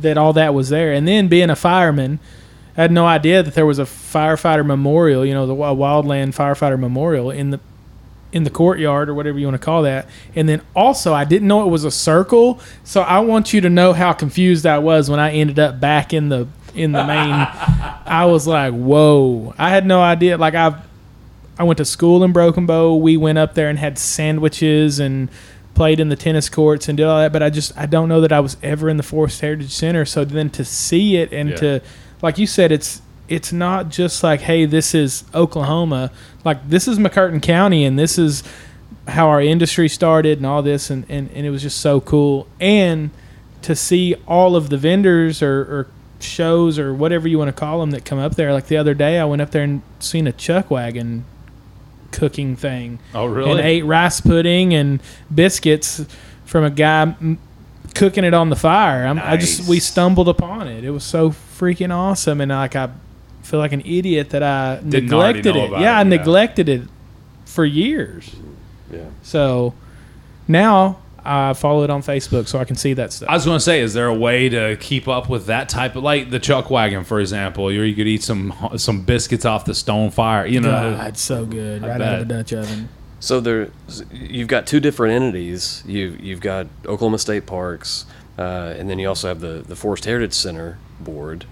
that 0.00 0.18
all 0.18 0.32
that 0.34 0.54
was 0.54 0.68
there. 0.68 0.92
And 0.92 1.06
then 1.08 1.28
being 1.28 1.50
a 1.50 1.56
fireman, 1.56 2.18
I 2.76 2.82
had 2.82 2.92
no 2.92 3.06
idea 3.06 3.42
that 3.42 3.54
there 3.54 3.66
was 3.66 3.78
a 3.78 3.84
firefighter 3.84 4.64
memorial. 4.64 5.24
You 5.24 5.34
know, 5.34 5.46
the 5.46 5.54
Wi- 5.54 5.74
Wildland 5.74 6.34
Firefighter 6.34 6.78
Memorial 6.78 7.30
in 7.30 7.50
the 7.50 7.60
in 8.32 8.44
the 8.44 8.50
courtyard 8.50 9.08
or 9.08 9.14
whatever 9.14 9.38
you 9.38 9.46
want 9.46 9.58
to 9.58 9.64
call 9.64 9.82
that. 9.84 10.08
And 10.34 10.48
then 10.48 10.60
also, 10.74 11.14
I 11.14 11.24
didn't 11.24 11.48
know 11.48 11.66
it 11.66 11.70
was 11.70 11.84
a 11.84 11.90
circle. 11.90 12.60
So 12.84 13.00
I 13.00 13.20
want 13.20 13.54
you 13.54 13.62
to 13.62 13.70
know 13.70 13.94
how 13.94 14.12
confused 14.12 14.66
I 14.66 14.78
was 14.78 15.08
when 15.08 15.20
I 15.20 15.32
ended 15.32 15.58
up 15.58 15.80
back 15.80 16.12
in 16.12 16.28
the 16.28 16.48
in 16.74 16.92
the 16.92 17.04
main. 17.06 17.32
I 18.06 18.26
was 18.26 18.46
like, 18.46 18.74
"Whoa!" 18.74 19.54
I 19.56 19.70
had 19.70 19.86
no 19.86 20.02
idea. 20.02 20.36
Like 20.36 20.54
I, 20.54 20.82
I 21.58 21.64
went 21.64 21.78
to 21.78 21.84
school 21.84 22.22
in 22.22 22.32
Broken 22.32 22.66
Bow. 22.66 22.94
We 22.96 23.16
went 23.16 23.38
up 23.38 23.54
there 23.54 23.68
and 23.68 23.78
had 23.78 23.98
sandwiches 23.98 24.98
and 24.98 25.28
played 25.74 26.00
in 26.00 26.08
the 26.08 26.16
tennis 26.16 26.48
courts 26.48 26.88
and 26.88 26.96
did 26.96 27.04
all 27.06 27.18
that. 27.18 27.32
But 27.32 27.42
I 27.42 27.50
just 27.50 27.76
I 27.76 27.86
don't 27.86 28.08
know 28.08 28.20
that 28.20 28.32
I 28.32 28.40
was 28.40 28.56
ever 28.62 28.88
in 28.88 28.96
the 28.96 29.02
Forest 29.02 29.40
Heritage 29.40 29.72
Center. 29.72 30.04
So 30.04 30.24
then 30.24 30.50
to 30.50 30.64
see 30.64 31.16
it 31.16 31.32
and 31.32 31.50
Yeah. 31.50 31.56
to, 31.56 31.80
like 32.22 32.38
you 32.38 32.46
said, 32.46 32.72
it's 32.72 33.00
it's 33.28 33.52
not 33.52 33.88
just 33.88 34.22
like, 34.22 34.40
hey, 34.42 34.66
this 34.66 34.94
is 34.94 35.24
Oklahoma. 35.34 36.12
Like 36.44 36.68
this 36.68 36.86
is 36.86 36.98
McCurtain 36.98 37.42
County, 37.42 37.84
and 37.84 37.98
this 37.98 38.18
is 38.18 38.42
how 39.08 39.28
our 39.28 39.40
industry 39.40 39.88
started 39.88 40.38
and 40.38 40.46
all 40.46 40.62
this, 40.62 40.90
and, 40.90 41.04
and, 41.08 41.30
and 41.32 41.46
it 41.46 41.50
was 41.50 41.62
just 41.62 41.78
so 41.80 42.00
cool. 42.00 42.46
And 42.60 43.10
to 43.62 43.74
see 43.74 44.14
all 44.28 44.54
of 44.56 44.68
the 44.68 44.76
vendors 44.76 45.42
or, 45.42 45.60
or 45.60 45.86
shows 46.20 46.78
or 46.78 46.94
whatever 46.94 47.26
you 47.28 47.38
want 47.38 47.48
to 47.48 47.52
call 47.52 47.80
them 47.80 47.90
that 47.90 48.04
come 48.04 48.18
up 48.18 48.34
there. 48.36 48.52
Like 48.52 48.66
the 48.66 48.76
other 48.76 48.94
day, 48.94 49.18
I 49.18 49.24
went 49.24 49.42
up 49.42 49.50
there 49.50 49.62
and 49.62 49.82
seen 49.98 50.26
a 50.26 50.32
chuck 50.32 50.70
wagon 50.70 51.24
cooking 52.12 52.56
thing 52.56 52.98
Oh, 53.14 53.26
really? 53.26 53.50
and 53.52 53.60
ate 53.60 53.84
rice 53.84 54.20
pudding 54.20 54.74
and 54.74 55.00
biscuits 55.34 56.04
from 56.44 56.64
a 56.64 56.70
guy 56.70 57.02
m- 57.02 57.38
cooking 57.94 58.24
it 58.24 58.34
on 58.34 58.50
the 58.50 58.56
fire. 58.56 59.06
I'm, 59.06 59.18
I 59.18 59.36
just 59.36 59.68
we 59.68 59.80
stumbled 59.80 60.28
upon 60.28 60.68
it. 60.68 60.84
It 60.84 60.90
was 60.90 61.04
so 61.04 61.30
freaking 61.30 61.94
awesome, 61.94 62.40
and 62.40 62.50
like 62.50 62.76
I 62.76 62.90
feel 63.42 63.58
like 63.60 63.72
an 63.72 63.82
idiot 63.84 64.30
that 64.30 64.42
I 64.42 64.76
Didn't 64.76 65.04
neglected 65.10 65.56
it. 65.56 65.70
Yeah, 65.72 65.96
it, 65.96 66.00
I 66.00 66.02
neglected 66.02 66.68
it 66.68 66.82
for 67.44 67.64
years. 67.64 68.34
Yeah. 68.92 69.04
So 69.22 69.74
now 70.48 70.98
I 71.26 71.52
follow 71.54 71.82
it 71.82 71.90
on 71.90 72.02
Facebook 72.02 72.46
so 72.48 72.58
I 72.58 72.64
can 72.64 72.76
see 72.76 72.94
that 72.94 73.12
stuff. 73.12 73.28
I 73.28 73.34
was 73.34 73.44
going 73.44 73.56
to 73.56 73.64
say, 73.64 73.80
is 73.80 73.94
there 73.94 74.06
a 74.06 74.14
way 74.14 74.48
to 74.48 74.76
keep 74.76 75.08
up 75.08 75.28
with 75.28 75.46
that 75.46 75.68
type 75.68 75.96
of 75.96 76.02
like 76.02 76.30
the 76.30 76.38
chuck 76.38 76.70
wagon, 76.70 77.04
for 77.04 77.20
example? 77.20 77.72
You 77.72 77.82
you 77.82 77.94
could 77.94 78.06
eat 78.06 78.22
some 78.22 78.54
some 78.76 79.02
biscuits 79.02 79.44
off 79.44 79.64
the 79.64 79.74
stone 79.74 80.10
fire. 80.10 80.46
You 80.46 80.60
know, 80.60 80.96
God, 80.96 81.08
it's 81.08 81.20
so 81.20 81.44
good 81.44 81.84
I 81.84 81.88
right 81.88 82.00
out 82.00 82.20
of 82.20 82.28
the. 82.28 82.34
Dutch 82.34 82.52
oven. 82.52 82.88
So 83.18 83.40
there, 83.40 83.70
you've 84.12 84.48
got 84.48 84.66
two 84.66 84.80
different 84.80 85.14
entities. 85.14 85.82
You 85.86 86.16
you've 86.20 86.40
got 86.40 86.66
Oklahoma 86.84 87.18
State 87.18 87.46
Parks, 87.46 88.06
uh, 88.38 88.74
and 88.76 88.88
then 88.88 88.98
you 88.98 89.08
also 89.08 89.28
have 89.28 89.40
the 89.40 89.64
the 89.66 89.76
Forest 89.76 90.04
Heritage 90.04 90.34
Center 90.34 90.78
board, 91.00 91.44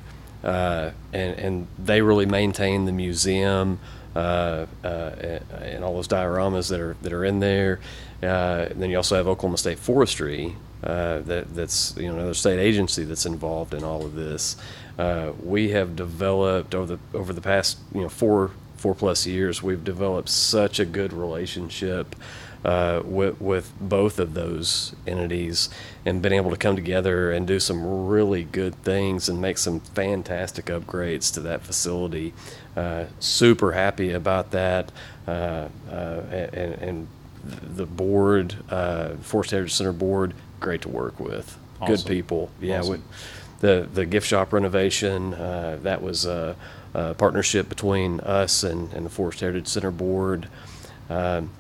uh, 0.43 0.91
and 1.13 1.39
and 1.39 1.67
they 1.79 2.03
really 2.03 2.27
maintain 2.27 2.85
the 2.85 2.93
museum 2.93 3.81
uh, 4.15 4.67
uh, 4.85 4.87
and, 4.87 5.45
and 5.63 5.85
all 5.85 5.95
those 5.95 6.09
dioramas 6.09 6.69
that 6.71 6.81
are 6.81 6.97
that 7.03 7.13
are 7.13 7.25
in 7.25 7.41
there. 7.41 7.81
Uh, 8.25 8.69
and 8.71 8.83
then 8.83 8.91
you 8.91 8.97
also 8.97 9.17
have 9.17 9.27
Oklahoma 9.27 9.59
State 9.59 9.79
Forestry, 9.79 10.57
uh, 10.83 11.21
that 11.21 11.55
that's 11.55 11.97
you 11.97 12.09
know 12.09 12.15
another 12.15 12.35
state 12.35 12.59
agency 12.59 13.05
that's 13.05 13.27
involved 13.27 13.73
in 13.73 13.83
all 13.83 14.05
of 14.05 14.15
this. 14.15 14.57
Uh, 14.99 15.33
we 15.43 15.71
have 15.71 15.97
developed 15.97 16.75
over 16.75 16.97
the 16.97 17.19
over 17.19 17.33
the 17.33 17.41
past 17.41 17.79
you 17.95 18.03
know 18.03 18.09
four 18.09 18.51
four 18.85 18.95
plus 18.95 19.27
years, 19.27 19.63
we've 19.63 19.83
developed 19.83 20.29
such 20.29 20.79
a 20.79 20.85
good 20.85 21.11
relationship 21.11 22.15
uh, 22.67 23.01
with 23.03 23.41
with 23.41 23.73
both 23.81 24.19
of 24.19 24.35
those 24.35 24.95
entities, 25.07 25.71
and 26.05 26.21
been 26.21 26.35
able 26.35 26.51
to 26.51 26.57
come 26.59 26.77
together 26.77 27.33
and 27.33 27.47
do 27.47 27.59
some 27.59 28.07
really 28.07 28.45
good 28.45 28.75
things 28.83 29.27
and 29.27 29.41
make 29.41 29.57
some 29.57 29.81
fantastic 29.81 30.67
upgrades 30.67 31.33
to 31.33 31.41
that 31.41 31.63
facility. 31.63 32.35
Uh, 32.77 33.07
super 33.21 33.73
happy 33.73 34.13
about 34.13 34.51
that, 34.51 34.93
and, 35.27 35.71
and 36.53 37.09
the 37.45 37.87
board, 37.87 38.57
uh, 38.71 39.11
Forest 39.17 39.51
Heritage 39.53 39.75
Center 39.75 39.93
board, 39.93 40.35
great 40.61 40.83
to 40.83 40.89
work 40.89 41.19
with. 41.21 41.59
Good 41.87 42.05
people. 42.07 42.51
Yeah, 42.61 42.81
Awesome. 42.81 42.93
we, 42.93 42.99
the 43.61 43.89
the 43.93 44.07
gift 44.07 44.27
shop 44.27 44.53
renovation 44.53 45.35
uh, 45.35 45.79
that 45.83 46.03
was 46.03 46.25
a, 46.25 46.57
a 46.95 47.15
partnership 47.15 47.69
between 47.69 48.21
us 48.21 48.63
and, 48.63 48.93
and 48.95 49.05
the 49.05 49.11
Forest 49.11 49.41
Heritage 49.41 49.67
Center 49.67 49.91
board. 49.91 50.49
Um, 51.11 51.51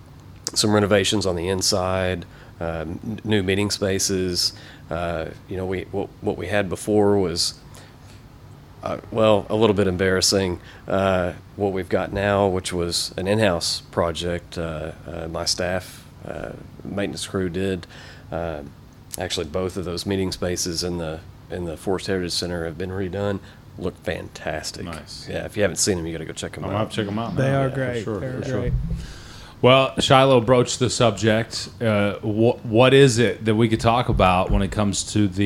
some 0.55 0.73
renovations 0.73 1.27
on 1.27 1.37
the 1.37 1.49
inside, 1.49 2.25
um, 2.61 3.19
new 3.25 3.43
meeting 3.43 3.71
spaces. 3.71 4.53
Uh, 4.91 5.27
you 5.49 5.57
know, 5.57 5.67
we 5.67 5.83
what, 5.91 6.09
what 6.21 6.37
we 6.39 6.47
had 6.47 6.69
before 6.69 7.19
was 7.19 7.55
uh, 8.85 8.99
well, 9.11 9.47
a 9.49 9.57
little 9.57 9.75
bit 9.75 9.87
embarrassing. 9.87 10.61
Uh, 10.87 11.33
what 11.57 11.73
we've 11.73 11.89
got 11.89 12.13
now, 12.13 12.47
which 12.47 12.73
was 12.73 13.13
an 13.17 13.27
in-house 13.27 13.81
project, 13.91 14.59
uh, 14.59 14.93
uh, 15.07 15.29
my 15.29 15.45
staff, 15.45 16.05
uh, 16.27 16.53
maintenance 16.85 17.27
crew 17.27 17.49
did. 17.49 17.87
Uh, 18.31 18.63
actually, 19.19 19.47
both 19.47 19.77
of 19.77 19.85
those 19.85 20.05
meeting 20.07 20.31
spaces 20.33 20.83
in 20.85 20.99
the 20.99 21.21
in 21.51 21.65
the 21.67 21.77
Forest 21.77 22.07
Heritage 22.09 22.33
Center 22.33 22.65
have 22.65 22.77
been 22.79 22.91
redone. 22.91 23.39
Look 23.79 23.97
fantastic. 24.05 24.85
Nice. 24.85 25.27
Yeah, 25.29 25.45
if 25.45 25.57
you 25.57 25.63
haven't 25.63 25.77
seen 25.77 25.97
them, 25.97 26.07
you 26.07 26.13
got 26.13 26.19
to 26.19 26.25
go 26.25 26.33
check 26.33 26.53
them 26.53 26.65
I'm 26.65 26.71
gonna 26.71 26.77
out. 26.79 26.87
have 26.87 26.91
to 26.91 26.97
check 26.97 27.07
them 27.07 27.19
out. 27.19 27.37
They 27.37 27.55
are 27.55 27.69
Yeah, 27.69 27.75
great. 27.75 28.05
sure, 28.05 28.21
They're 28.21 28.41
for 28.41 28.45
sure. 28.49 28.61
great. 28.61 28.73
Well, 29.63 29.95
Shiloh 29.99 30.41
broached 30.43 30.79
the 30.79 30.91
subject. 30.91 31.69
Uh, 31.81 32.15
what 32.23 32.65
what 32.67 32.93
is 32.95 33.19
it 33.19 33.45
that 33.47 33.55
we 33.55 33.69
could 33.69 33.81
talk 33.81 34.09
about 34.09 34.51
when 34.51 34.63
it 34.63 34.71
comes 34.71 35.03
to 35.15 35.27
the 35.27 35.45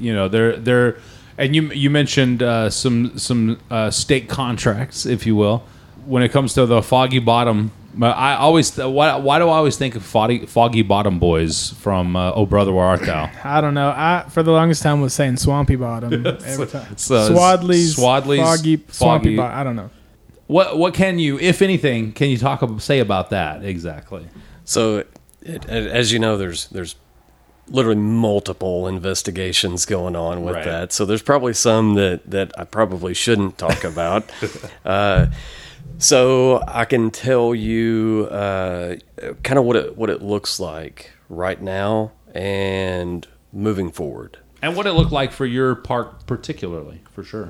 you 0.00 0.12
know 0.12 0.28
they're 0.28 0.56
they're 0.56 0.96
and 1.40 1.56
you 1.56 1.72
you 1.72 1.88
mentioned 1.88 2.42
uh, 2.42 2.68
some 2.68 3.18
some 3.18 3.58
uh, 3.70 3.90
state 3.90 4.28
contracts, 4.28 5.06
if 5.06 5.26
you 5.26 5.34
will, 5.34 5.64
when 6.04 6.22
it 6.22 6.30
comes 6.30 6.52
to 6.54 6.66
the 6.66 6.82
Foggy 6.82 7.18
Bottom. 7.18 7.72
uh, 8.00 8.06
I 8.06 8.34
always 8.34 8.76
why 8.76 9.16
why 9.16 9.38
do 9.38 9.48
I 9.48 9.56
always 9.56 9.78
think 9.78 9.96
of 9.96 10.04
Foggy, 10.04 10.44
Foggy 10.44 10.82
Bottom 10.82 11.18
Boys 11.18 11.70
from 11.80 12.14
uh, 12.14 12.32
Oh 12.32 12.44
Brother 12.44 12.72
Where 12.72 12.84
Art 12.84 13.00
Thou? 13.00 13.30
I 13.42 13.62
don't 13.62 13.72
know. 13.72 13.88
I 13.88 14.26
for 14.28 14.42
the 14.42 14.52
longest 14.52 14.82
time 14.82 15.00
was 15.00 15.14
saying 15.14 15.38
Swampy 15.38 15.76
Bottom 15.76 16.26
every 16.26 16.66
time. 16.66 16.96
So 16.98 17.16
it's 17.16 17.30
Swadley's, 17.30 17.96
Swadley's, 17.96 18.40
Foggy, 18.40 18.84
Swampy 18.90 19.36
Bottom. 19.36 19.58
I 19.58 19.64
don't 19.64 19.76
know. 19.76 19.90
What 20.46 20.76
what 20.76 20.92
can 20.92 21.18
you, 21.18 21.38
if 21.38 21.62
anything, 21.62 22.12
can 22.12 22.28
you 22.28 22.36
talk 22.36 22.62
say 22.80 22.98
about 22.98 23.30
that 23.30 23.64
exactly? 23.64 24.28
So, 24.64 25.04
it, 25.40 25.64
as 25.68 26.12
you 26.12 26.18
know, 26.18 26.36
there's 26.36 26.68
there's 26.68 26.96
literally 27.70 28.00
multiple 28.00 28.86
investigations 28.88 29.86
going 29.86 30.16
on 30.16 30.42
with 30.42 30.56
Right. 30.56 30.64
that. 30.64 30.92
So 30.92 31.04
there's 31.06 31.22
probably 31.22 31.54
some 31.54 31.94
that 31.94 32.28
that 32.30 32.52
I 32.58 32.64
probably 32.64 33.14
shouldn't 33.14 33.56
talk 33.58 33.84
about. 33.84 34.30
uh, 34.84 35.26
so 35.98 36.62
I 36.66 36.84
can 36.84 37.10
tell 37.10 37.54
you 37.54 38.28
uh, 38.30 38.96
kind 39.42 39.58
of 39.58 39.64
what 39.64 39.76
it 39.76 39.96
what 39.96 40.10
it 40.10 40.22
looks 40.22 40.58
like 40.60 41.12
right 41.28 41.60
now 41.60 42.12
and 42.34 43.26
moving 43.52 43.90
forward. 43.90 44.38
And 44.62 44.76
what 44.76 44.86
it 44.86 44.92
looked 44.92 45.10
like 45.12 45.32
for 45.32 45.46
your 45.46 45.74
park, 45.74 46.26
particularly, 46.26 47.00
for 47.12 47.24
sure. 47.24 47.48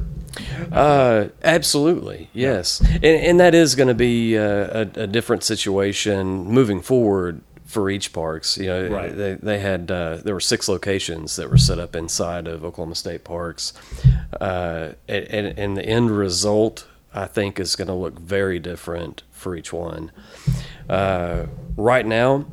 Uh, 0.70 1.26
absolutely, 1.42 2.30
yes, 2.32 2.80
and, 2.80 3.04
and 3.04 3.40
that 3.40 3.52
is 3.52 3.74
going 3.74 3.88
to 3.88 3.94
be 3.94 4.38
uh, 4.38 4.86
a, 4.96 5.02
a 5.02 5.06
different 5.08 5.42
situation 5.42 6.44
moving 6.44 6.80
forward 6.80 7.40
for 7.70 7.88
each 7.88 8.12
parks. 8.12 8.58
You 8.58 8.66
know, 8.66 8.88
Right. 8.88 9.16
they 9.16 9.34
they 9.34 9.58
had 9.60 9.90
uh, 9.90 10.16
there 10.24 10.34
were 10.34 10.40
six 10.40 10.68
locations 10.68 11.36
that 11.36 11.48
were 11.50 11.58
set 11.58 11.78
up 11.78 11.94
inside 11.94 12.46
of 12.48 12.64
Oklahoma 12.64 12.96
State 12.96 13.22
Parks, 13.24 13.72
uh, 14.40 14.90
and, 15.08 15.46
and 15.58 15.76
the 15.76 15.84
end 15.86 16.10
result 16.10 16.86
I 17.14 17.26
think 17.26 17.58
is 17.60 17.76
going 17.76 17.88
to 17.88 17.94
look 17.94 18.18
very 18.18 18.58
different 18.58 19.22
for 19.32 19.56
each 19.56 19.72
one. 19.72 20.10
Uh, 20.88 21.46
right 21.76 22.06
now, 22.06 22.46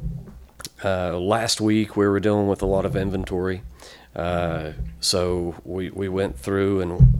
uh, 0.84 1.18
last 1.18 1.60
week 1.62 1.96
we 1.98 2.08
were 2.08 2.20
dealing 2.20 2.48
with 2.48 2.62
a 2.62 2.66
lot 2.68 2.86
of 2.86 2.96
inventory. 2.96 3.62
Uh, 4.18 4.74
so 5.00 5.56
we, 5.64 5.90
we 5.92 6.10
went 6.10 6.38
through 6.40 6.82
and 6.82 7.14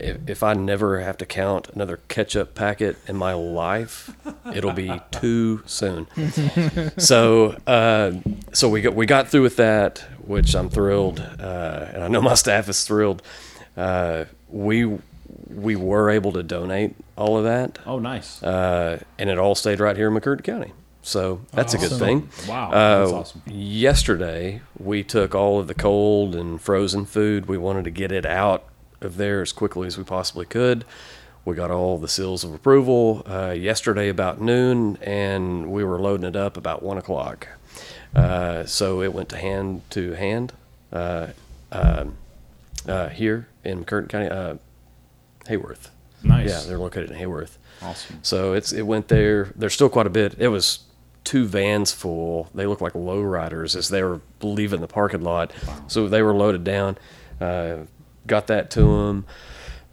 if, 0.00 0.16
if 0.28 0.42
I 0.42 0.54
never 0.54 1.00
have 1.00 1.16
to 1.18 1.26
count 1.26 1.68
another 1.74 1.98
ketchup 2.08 2.54
packet 2.54 2.96
in 3.06 3.16
my 3.16 3.32
life, 3.34 4.10
it'll 4.54 4.72
be 4.72 5.00
too 5.10 5.62
soon. 5.66 6.06
so 6.98 7.56
uh, 7.66 8.12
so 8.52 8.68
we 8.68 8.80
got 8.80 8.94
we 8.94 9.06
got 9.06 9.28
through 9.28 9.42
with 9.42 9.56
that, 9.56 9.98
which 10.24 10.54
I'm 10.54 10.70
thrilled, 10.70 11.20
uh, 11.20 11.86
and 11.92 12.02
I 12.04 12.08
know 12.08 12.22
my 12.22 12.34
staff 12.34 12.68
is 12.68 12.84
thrilled. 12.86 13.22
Uh, 13.76 14.26
we 14.48 14.98
we 15.48 15.74
were 15.76 16.10
able 16.10 16.30
to 16.32 16.42
donate 16.44 16.94
all 17.16 17.36
of 17.36 17.44
that, 17.44 17.78
Oh, 17.84 17.98
nice. 17.98 18.40
uh, 18.42 19.00
and 19.18 19.28
it 19.30 19.38
all 19.38 19.54
stayed 19.56 19.80
right 19.80 19.96
here 19.96 20.08
in 20.08 20.14
McCurtain 20.14 20.44
County. 20.44 20.72
So 21.08 21.40
that's 21.52 21.72
a 21.72 21.78
good 21.78 21.92
thing. 21.92 22.28
Wow, 22.46 22.70
Uh, 22.70 22.98
that's 22.98 23.12
awesome. 23.12 23.42
Yesterday, 23.46 24.60
we 24.78 25.02
took 25.02 25.34
all 25.34 25.58
of 25.58 25.66
the 25.66 25.74
cold 25.74 26.34
and 26.34 26.60
frozen 26.60 27.06
food. 27.06 27.46
We 27.46 27.56
wanted 27.56 27.84
to 27.84 27.90
get 27.90 28.12
it 28.12 28.26
out 28.26 28.64
of 29.00 29.16
there 29.16 29.40
as 29.40 29.52
quickly 29.52 29.86
as 29.86 29.96
we 29.96 30.04
possibly 30.04 30.44
could. 30.44 30.84
We 31.46 31.54
got 31.56 31.70
all 31.70 31.96
the 31.96 32.08
seals 32.08 32.44
of 32.44 32.52
approval 32.52 33.22
uh, 33.26 33.54
yesterday 33.56 34.10
about 34.10 34.38
noon, 34.38 34.98
and 35.00 35.72
we 35.72 35.82
were 35.82 35.98
loading 35.98 36.26
it 36.26 36.36
up 36.36 36.58
about 36.58 36.82
one 36.82 36.98
o'clock. 36.98 37.48
Uh, 38.14 38.66
so 38.66 39.00
it 39.00 39.14
went 39.14 39.30
to 39.30 39.38
hand 39.38 39.80
to 39.90 40.12
hand 40.12 40.52
uh, 40.92 41.28
um, 41.72 42.16
uh, 42.86 43.08
here 43.08 43.48
in 43.64 43.82
McCurtain 43.82 44.10
County, 44.10 44.28
uh, 44.28 44.56
Haworth. 45.46 45.88
Nice. 46.22 46.50
Yeah, 46.50 46.60
they're 46.68 46.78
located 46.78 47.10
in 47.10 47.16
Haworth. 47.16 47.56
Awesome. 47.80 48.18
So 48.22 48.52
it's 48.52 48.72
it 48.72 48.82
went 48.82 49.08
there. 49.08 49.52
There's 49.56 49.72
still 49.72 49.88
quite 49.88 50.06
a 50.06 50.10
bit. 50.10 50.34
It 50.38 50.48
was 50.48 50.80
two 51.24 51.46
vans 51.46 51.92
full. 51.92 52.48
They 52.54 52.66
look 52.66 52.80
like 52.80 52.94
lowriders 52.94 53.76
as 53.76 53.88
they 53.88 54.02
were 54.02 54.20
leaving 54.42 54.80
the 54.80 54.88
parking 54.88 55.22
lot. 55.22 55.52
So 55.86 56.08
they 56.08 56.22
were 56.22 56.34
loaded 56.34 56.64
down. 56.64 56.98
Uh, 57.40 57.78
got 58.26 58.46
that 58.48 58.70
to 58.72 58.80
them. 58.80 59.26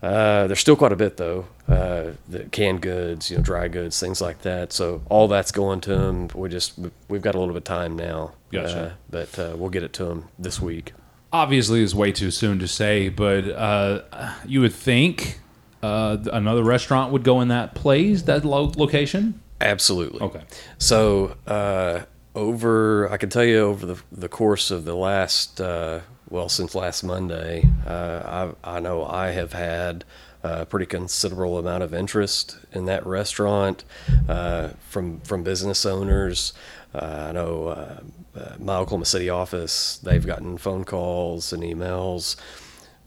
Uh, 0.01 0.45
there's 0.47 0.59
still 0.59 0.75
quite 0.75 0.91
a 0.91 0.95
bit 0.95 1.17
though. 1.17 1.47
Uh, 1.67 2.11
the 2.27 2.43
canned 2.51 2.81
goods, 2.81 3.31
you 3.31 3.38
know, 3.38 3.43
dry 3.43 3.67
goods, 3.67 3.99
things 3.99 4.21
like 4.21 4.41
that. 4.43 4.71
So 4.71 5.01
all 5.09 5.27
that's 5.27 5.51
going 5.51 5.81
to 5.81 5.95
them. 5.95 6.29
We 6.35 6.49
just 6.49 6.73
we've 7.07 7.21
got 7.21 7.33
a 7.33 7.39
little 7.39 7.53
bit 7.53 7.59
of 7.59 7.63
time 7.63 7.95
now. 7.95 8.33
Gotcha. 8.51 8.79
Uh, 8.79 8.93
but 9.09 9.39
uh, 9.39 9.55
we'll 9.57 9.71
get 9.71 9.83
it 9.83 9.93
to 9.93 10.05
them 10.05 10.29
this 10.38 10.61
week. 10.61 10.93
Obviously, 11.33 11.83
it's 11.83 11.95
way 11.95 12.11
too 12.11 12.31
soon 12.31 12.59
to 12.59 12.67
say, 12.67 13.09
but 13.09 13.49
uh, 13.49 14.01
you 14.45 14.61
would 14.61 14.73
think 14.73 15.39
uh, 15.81 16.17
another 16.31 16.63
restaurant 16.63 17.11
would 17.11 17.23
go 17.23 17.41
in 17.41 17.47
that 17.47 17.75
place, 17.75 18.21
that 18.23 18.45
lo- 18.45 18.71
location. 18.77 19.41
Absolutely. 19.62 20.22
Okay. 20.22 20.44
So 20.78 21.38
uh, 21.48 22.02
over, 22.36 23.12
I 23.12 23.18
can 23.18 23.30
tell 23.30 23.44
you 23.44 23.60
over 23.60 23.86
the 23.86 24.02
the 24.12 24.30
course 24.30 24.72
of 24.72 24.86
the 24.86 24.96
last, 24.96 25.62
uh, 25.62 26.02
well, 26.30 26.50
since 26.50 26.76
last 26.76 27.04
Monday, 27.04 27.68
uh, 27.88 28.54
I 28.63 28.78
I 28.78 28.80
know 28.80 29.06
I 29.06 29.32
have 29.32 29.54
had 29.54 30.04
a 30.44 30.65
pretty 30.65 30.86
considerable 30.86 31.58
amount 31.58 31.82
of 31.84 31.94
interest 31.94 32.58
in 32.72 32.86
that 32.86 33.06
restaurant 33.06 33.84
uh, 34.28 34.70
from 34.89 35.22
from 35.22 35.44
business 35.44 35.86
owners. 35.86 36.54
Uh, 36.94 37.28
I 37.30 37.32
know 37.32 37.68
uh, 37.68 38.00
uh, 38.38 38.56
my 38.60 38.76
Oklahoma 38.78 39.06
City 39.06 39.30
office; 39.30 39.98
they've 39.98 40.26
gotten 40.26 40.58
phone 40.58 40.84
calls 40.84 41.52
and 41.54 41.63
emails 41.63 42.36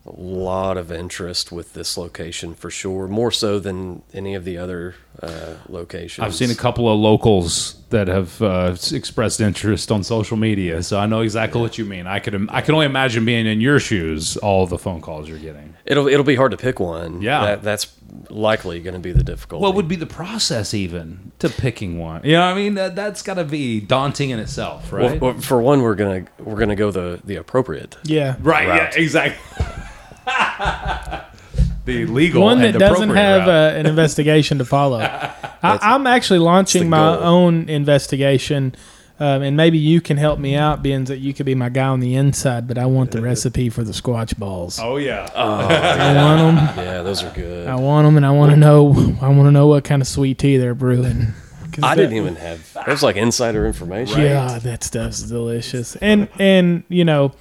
a 0.08 0.20
lot 0.20 0.76
of 0.76 0.90
interest 0.90 1.52
with 1.52 1.74
this 1.74 1.96
location 1.96 2.54
for 2.54 2.70
sure, 2.70 3.08
more 3.08 3.30
so 3.30 3.58
than 3.58 4.02
any 4.12 4.34
of 4.34 4.44
the 4.44 4.56
other 4.56 4.94
uh, 5.22 5.54
locations. 5.68 6.24
I've 6.24 6.34
seen 6.34 6.50
a 6.50 6.54
couple 6.54 6.92
of 6.92 6.98
locals 6.98 7.74
that 7.90 8.08
have 8.08 8.40
uh, 8.40 8.76
expressed 8.92 9.40
interest 9.40 9.90
on 9.90 10.02
social 10.02 10.36
media, 10.36 10.82
so 10.82 10.98
I 10.98 11.06
know 11.06 11.20
exactly 11.20 11.60
what 11.60 11.78
you 11.78 11.84
mean. 11.84 12.06
I 12.06 12.20
could 12.20 12.48
I 12.50 12.60
can 12.60 12.74
only 12.74 12.86
imagine 12.86 13.24
being 13.24 13.46
in 13.46 13.60
your 13.60 13.80
shoes, 13.80 14.36
all 14.38 14.66
the 14.66 14.78
phone 14.78 15.00
calls 15.00 15.28
you're 15.28 15.38
getting. 15.38 15.74
It'll 15.84 16.06
it'll 16.08 16.24
be 16.24 16.36
hard 16.36 16.52
to 16.52 16.56
pick 16.56 16.80
one. 16.80 17.22
Yeah. 17.22 17.44
that, 17.44 17.62
that's 17.62 17.92
likely 18.30 18.80
going 18.80 18.94
to 18.94 19.00
be 19.00 19.12
the 19.12 19.22
difficulty. 19.22 19.62
What 19.62 19.74
would 19.74 19.88
be 19.88 19.96
the 19.96 20.06
process 20.06 20.74
even 20.74 21.32
to 21.38 21.48
picking 21.48 21.98
one? 21.98 22.24
You 22.24 22.32
know, 22.32 22.40
what 22.40 22.52
I 22.52 22.54
mean, 22.54 22.74
that, 22.74 22.96
that's 22.96 23.22
got 23.22 23.34
to 23.34 23.44
be 23.44 23.80
daunting 23.80 24.30
in 24.30 24.38
itself, 24.38 24.92
right? 24.92 25.20
well, 25.20 25.34
for 25.34 25.60
one, 25.60 25.82
we're 25.82 25.94
gonna 25.94 26.24
we're 26.38 26.58
gonna 26.58 26.76
go 26.76 26.90
the 26.90 27.20
the 27.24 27.36
appropriate. 27.36 27.96
Yeah. 28.04 28.36
right. 28.40 28.68
route. 28.68 28.94
Yeah. 28.96 29.02
Exactly. 29.02 29.66
the 31.84 32.06
legal 32.06 32.42
One 32.42 32.62
and 32.62 32.74
that 32.74 32.78
doesn't 32.78 33.10
have 33.10 33.48
uh, 33.48 33.76
an 33.78 33.86
investigation 33.86 34.58
to 34.58 34.64
follow. 34.64 34.98
I, 35.62 35.78
I'm 35.82 36.06
actually 36.06 36.38
launching 36.38 36.88
my 36.88 36.98
goal. 36.98 37.24
own 37.24 37.68
investigation, 37.68 38.74
um, 39.18 39.42
and 39.42 39.56
maybe 39.56 39.78
you 39.78 40.00
can 40.00 40.16
help 40.16 40.38
me 40.38 40.54
out, 40.54 40.82
being 40.82 41.04
that 41.06 41.18
you 41.18 41.34
could 41.34 41.46
be 41.46 41.54
my 41.54 41.68
guy 41.68 41.86
on 41.88 42.00
the 42.00 42.14
inside. 42.14 42.68
But 42.68 42.78
I 42.78 42.86
want 42.86 43.10
the 43.10 43.20
recipe 43.22 43.68
for 43.68 43.82
the 43.82 43.92
squatch 43.92 44.38
balls. 44.38 44.78
Oh 44.80 44.98
yeah. 44.98 45.28
I 45.34 46.14
want 46.14 46.56
them. 46.56 46.84
Yeah, 46.84 47.02
those 47.02 47.22
are 47.24 47.32
good. 47.34 47.66
I 47.66 47.74
want 47.74 48.06
them, 48.06 48.16
and 48.16 48.24
I 48.26 48.30
want 48.30 48.50
to 48.52 48.56
know. 48.56 48.90
I 49.20 49.28
want 49.28 49.46
to 49.46 49.50
know 49.50 49.66
what 49.66 49.84
kind 49.84 50.00
of 50.02 50.08
sweet 50.08 50.38
tea 50.38 50.56
they're 50.58 50.74
brewing. 50.74 51.28
I 51.82 51.94
that- 51.94 51.96
didn't 51.96 52.16
even 52.16 52.36
have. 52.36 52.72
That 52.74 52.86
was 52.88 53.02
like 53.02 53.16
insider 53.16 53.66
information. 53.66 54.20
Yeah, 54.20 54.58
that 54.60 54.84
stuff's 54.84 55.22
delicious. 55.22 55.96
And 55.96 56.28
and 56.38 56.84
you 56.88 57.04
know, 57.04 57.32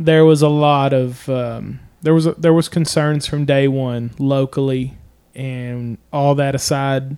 there 0.00 0.24
was 0.24 0.40
a 0.42 0.48
lot 0.48 0.92
of 0.92 1.28
um, 1.28 1.78
there 2.02 2.14
was 2.14 2.26
a, 2.26 2.32
there 2.32 2.52
was 2.54 2.68
concerns 2.68 3.26
from 3.26 3.44
day 3.44 3.68
one 3.68 4.10
locally, 4.18 4.94
and 5.34 5.98
all 6.12 6.34
that 6.36 6.54
aside, 6.54 7.16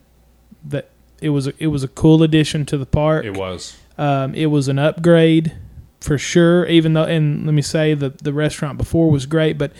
that 0.65 0.91
it 1.21 1.29
was 1.31 1.47
a, 1.47 1.55
it 1.59 1.69
was 1.69 1.83
a 1.85 1.89
cool 1.89 2.23
addition 2.23 2.67
to 2.67 2.77
the 2.77 2.85
park. 2.87 3.25
It 3.25 3.37
was. 3.37 3.79
Um, 3.97 4.35
it 4.35 4.47
was 4.47 4.67
an 4.69 4.79
upgrade 4.79 5.53
for 6.01 6.19
sure. 6.19 6.67
Even 6.67 6.95
though, 6.95 7.05
and 7.05 7.47
let 7.47 7.55
me 7.55 7.63
say 7.63 7.95
the 7.95 8.11
the 8.11 8.33
restaurant 8.33 8.77
before 8.79 9.11
was 9.11 9.25
great, 9.27 9.57
but 9.57 9.73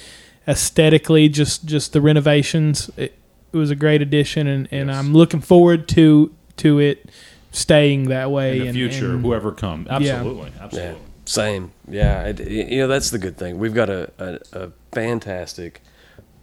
aesthetically, 0.47 1.29
just 1.29 1.65
just 1.67 1.93
the 1.93 2.01
renovations, 2.01 2.89
it, 2.97 3.19
it 3.53 3.57
was 3.57 3.71
a 3.71 3.77
great 3.77 4.01
addition, 4.03 4.47
and, 4.47 4.69
and 4.71 4.89
Yes. 4.89 4.97
I'm 4.97 5.13
looking 5.13 5.41
forward 5.41 5.89
to 5.89 6.33
to 6.59 6.79
it 6.79 7.11
staying 7.51 8.09
that 8.09 8.31
way 8.31 8.53
In 8.53 8.59
the 8.61 8.67
and- 8.69 8.77
future, 8.77 9.11
and- 9.13 9.25
whoever 9.25 9.51
comes, 9.53 9.89
absolutely, 9.89 10.53
absolutely. 10.61 10.93
Yeah, 11.01 11.07
same. 11.25 11.73
Yeah, 11.89 12.25
it, 12.25 12.41
you 12.41 12.79
know 12.79 12.89
that's 12.89 13.11
the 13.11 13.19
good 13.19 13.37
thing. 13.37 13.59
We've 13.59 13.75
got 13.75 13.89
a, 13.91 14.11
a, 14.19 14.65
a 14.65 14.73
fantastic, 14.93 15.83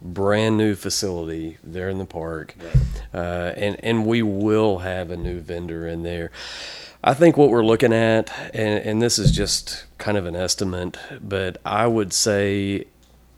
brand 0.02 0.56
new 0.56 0.74
facility 0.74 1.58
there 1.62 1.88
in 1.88 1.98
the 1.98 2.04
park, 2.06 2.54
uh, 3.12 3.52
and 3.56 3.76
and 3.82 4.06
we 4.06 4.22
will 4.22 4.78
have 4.78 5.10
a 5.10 5.16
new 5.16 5.40
vendor 5.40 5.86
in 5.86 6.02
there. 6.02 6.30
I 7.02 7.14
think 7.14 7.36
what 7.36 7.48
we're 7.48 7.64
looking 7.64 7.94
at, 7.94 8.30
and, 8.54 8.84
and 8.84 9.02
this 9.02 9.18
is 9.18 9.32
just 9.32 9.86
kind 9.96 10.18
of 10.18 10.26
an 10.26 10.36
estimate, 10.36 10.98
but 11.22 11.56
I 11.64 11.86
would 11.86 12.12
say 12.12 12.84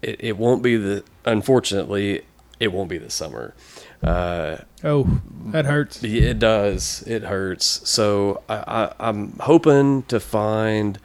it, 0.02 0.16
it 0.18 0.36
won't 0.36 0.62
be 0.62 0.76
the. 0.76 1.04
Unfortunately, 1.24 2.22
it 2.58 2.72
won't 2.72 2.88
be 2.88 2.98
the 2.98 3.10
summer. 3.10 3.54
Uh, 4.02 4.58
Oh, 4.84 5.20
that 5.46 5.64
hurts. 5.64 6.02
It 6.02 6.40
does. 6.40 7.04
It 7.06 7.22
hurts. 7.22 7.88
So 7.88 8.42
I, 8.48 8.54
I, 8.56 9.08
I'm 9.08 9.38
hoping 9.38 10.02
to 10.04 10.18
find 10.18 10.98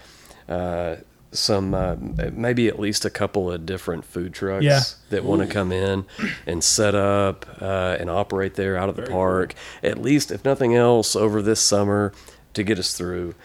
uh, 0.47 0.97
some, 1.31 1.73
uh, 1.73 1.95
maybe 2.31 2.67
at 2.67 2.79
least 2.79 3.03
a 3.05 3.09
couple 3.09 3.51
of 3.51 3.65
different 3.65 4.05
food 4.05 4.33
trucks 4.33 4.63
Yeah. 4.63 4.79
that 5.09 5.23
want 5.25 5.41
to 5.41 5.47
come 5.47 5.71
in 5.71 6.05
and 6.45 6.63
set 6.63 6.95
up 6.95 7.45
uh, 7.61 7.97
and 7.99 8.09
operate 8.09 8.55
there 8.55 8.77
out 8.77 8.87
of 8.89 8.95
the 8.95 9.03
park. 9.03 9.53
At 9.83 10.01
least, 10.01 10.31
if 10.31 10.45
nothing 10.45 10.73
else, 10.73 11.15
over 11.15 11.41
this 11.41 11.59
summer 11.59 12.13
to 12.53 12.63
get 12.63 12.79
us 12.79 12.93
through. 12.93 13.35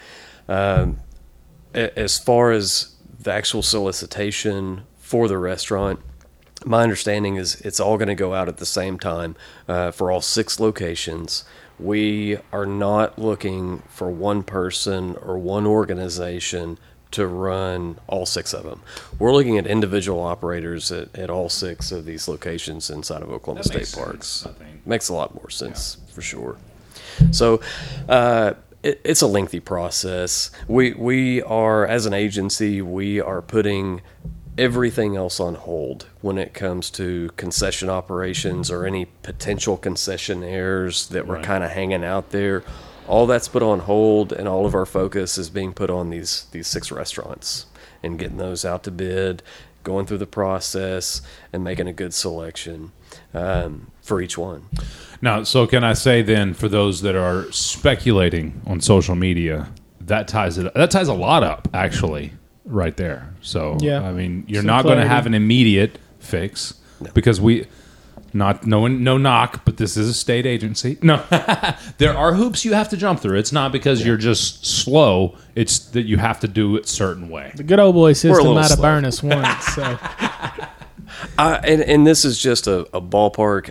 Um, 0.48 0.98
as 1.74 2.18
far 2.18 2.52
as 2.52 2.94
the 3.18 3.32
actual 3.32 3.62
solicitation 3.62 4.82
for 4.98 5.26
the 5.28 5.38
restaurant, 5.38 6.00
my 6.64 6.82
understanding 6.82 7.36
is 7.36 7.60
it's 7.62 7.80
all 7.80 7.96
going 7.98 8.08
to 8.08 8.14
go 8.14 8.34
out 8.34 8.48
at 8.48 8.58
the 8.58 8.66
same 8.66 8.98
time 8.98 9.34
uh, 9.68 9.90
for 9.90 10.10
all 10.12 10.20
six 10.20 10.60
locations. 10.60 11.44
We 11.80 12.38
are 12.52 12.66
not 12.66 13.18
looking 13.18 13.82
for 13.88 14.08
one 14.10 14.44
person 14.44 15.16
or 15.16 15.36
one 15.38 15.66
organization 15.66 16.78
to 17.12 17.26
run 17.26 17.98
all 18.06 18.26
six 18.26 18.52
of 18.52 18.64
them. 18.64 18.82
We're 19.18 19.32
looking 19.32 19.58
at 19.58 19.66
individual 19.66 20.20
operators 20.20 20.90
at, 20.92 21.14
at 21.16 21.30
all 21.30 21.48
six 21.48 21.92
of 21.92 22.04
these 22.04 22.28
locations 22.28 22.90
inside 22.90 23.22
of 23.22 23.30
Oklahoma 23.30 23.64
State 23.64 23.92
Parks. 23.94 24.26
sense, 24.28 24.54
I 24.54 24.64
think. 24.64 24.86
Makes 24.86 25.08
a 25.08 25.14
lot 25.14 25.34
more 25.34 25.50
sense 25.50 25.98
for 26.12 26.22
sure. 26.22 26.56
So, 27.30 27.60
uh, 28.08 28.54
it, 28.82 29.00
it's 29.04 29.22
a 29.22 29.26
lengthy 29.26 29.60
process. 29.60 30.50
We 30.66 30.92
we 30.94 31.40
are 31.42 31.86
as 31.86 32.04
an 32.06 32.12
agency 32.14 32.82
we 32.82 33.20
are 33.20 33.40
putting 33.40 34.02
everything 34.58 35.16
else 35.16 35.38
on 35.40 35.54
hold 35.54 36.06
when 36.20 36.36
it 36.36 36.52
comes 36.52 36.90
to 36.90 37.30
concession 37.36 37.88
operations 37.88 38.70
or 38.70 38.84
any 38.84 39.06
potential 39.22 39.78
concessionaires 39.78 41.08
that 41.08 41.26
were 41.26 41.36
Right. 41.36 41.44
kind 41.44 41.64
of 41.64 41.70
hanging 41.70 42.04
out 42.04 42.30
there. 42.30 42.62
All 43.12 43.26
that's 43.26 43.46
put 43.48 43.62
on 43.62 43.80
hold, 43.80 44.32
and 44.32 44.48
all 44.48 44.64
of 44.64 44.74
our 44.74 44.86
focus 44.86 45.36
is 45.36 45.50
being 45.50 45.74
put 45.74 45.90
on 45.90 46.08
these 46.08 46.46
these 46.52 46.66
six 46.66 46.90
restaurants 46.90 47.66
and 48.02 48.18
getting 48.18 48.38
those 48.38 48.64
out 48.64 48.84
to 48.84 48.90
bid, 48.90 49.42
going 49.84 50.06
through 50.06 50.18
the 50.18 50.26
process, 50.26 51.20
and 51.52 51.62
making 51.62 51.86
a 51.88 51.92
good 51.92 52.14
selection 52.14 52.90
um, 53.34 53.90
for 54.00 54.22
each 54.22 54.38
one. 54.38 54.64
Now, 55.20 55.42
so 55.42 55.66
can 55.66 55.84
I 55.84 55.92
say 55.92 56.22
then, 56.22 56.54
for 56.54 56.68
those 56.68 57.02
that 57.02 57.14
are 57.14 57.50
speculating 57.52 58.60
on 58.66 58.80
social 58.80 59.14
media, 59.14 59.68
that 60.00 60.26
ties 60.26 60.56
it. 60.58 60.72
That 60.74 60.90
ties 60.90 61.08
a 61.08 61.14
lot 61.14 61.42
up, 61.42 61.68
actually, 61.74 62.32
right 62.64 62.96
there. 62.96 63.34
So, 63.40 63.76
Yeah. 63.80 64.02
I 64.02 64.12
mean, 64.12 64.44
you're 64.48 64.62
Some 64.62 64.66
not 64.66 64.84
going 64.84 64.98
to 64.98 65.06
have 65.06 65.26
an 65.26 65.34
immediate 65.34 65.98
fix 66.18 66.74
because 67.14 67.40
we, 67.40 67.66
not 68.34 68.66
no 68.66 68.80
one, 68.80 69.04
no 69.04 69.18
knock, 69.18 69.64
but 69.64 69.76
this 69.76 69.96
is 69.96 70.08
a 70.08 70.14
state 70.14 70.46
agency. 70.46 70.98
No, 71.02 71.22
there 71.98 72.16
are 72.16 72.34
hoops 72.34 72.64
you 72.64 72.72
have 72.74 72.88
to 72.90 72.96
jump 72.96 73.20
through. 73.20 73.38
It's 73.38 73.52
not 73.52 73.72
because 73.72 74.04
you're 74.04 74.16
just 74.16 74.64
slow. 74.66 75.36
It's 75.54 75.78
that 75.90 76.02
you 76.02 76.16
have 76.18 76.40
to 76.40 76.48
do 76.48 76.76
it 76.76 76.88
certain 76.88 77.28
way. 77.28 77.52
The 77.54 77.62
good 77.62 77.78
old 77.78 77.94
boy 77.94 78.12
system 78.14 78.32
little 78.38 78.54
might 78.54 78.62
have 78.62 78.72
slow. 78.72 78.82
burned 78.82 79.06
us 79.06 79.22
once. 79.22 79.64
So 79.66 79.82
I, 81.38 81.56
and, 81.64 81.82
and 81.82 82.06
this 82.06 82.24
is 82.24 82.38
just 82.38 82.66
a, 82.66 82.80
a 82.96 83.00
ballpark. 83.00 83.70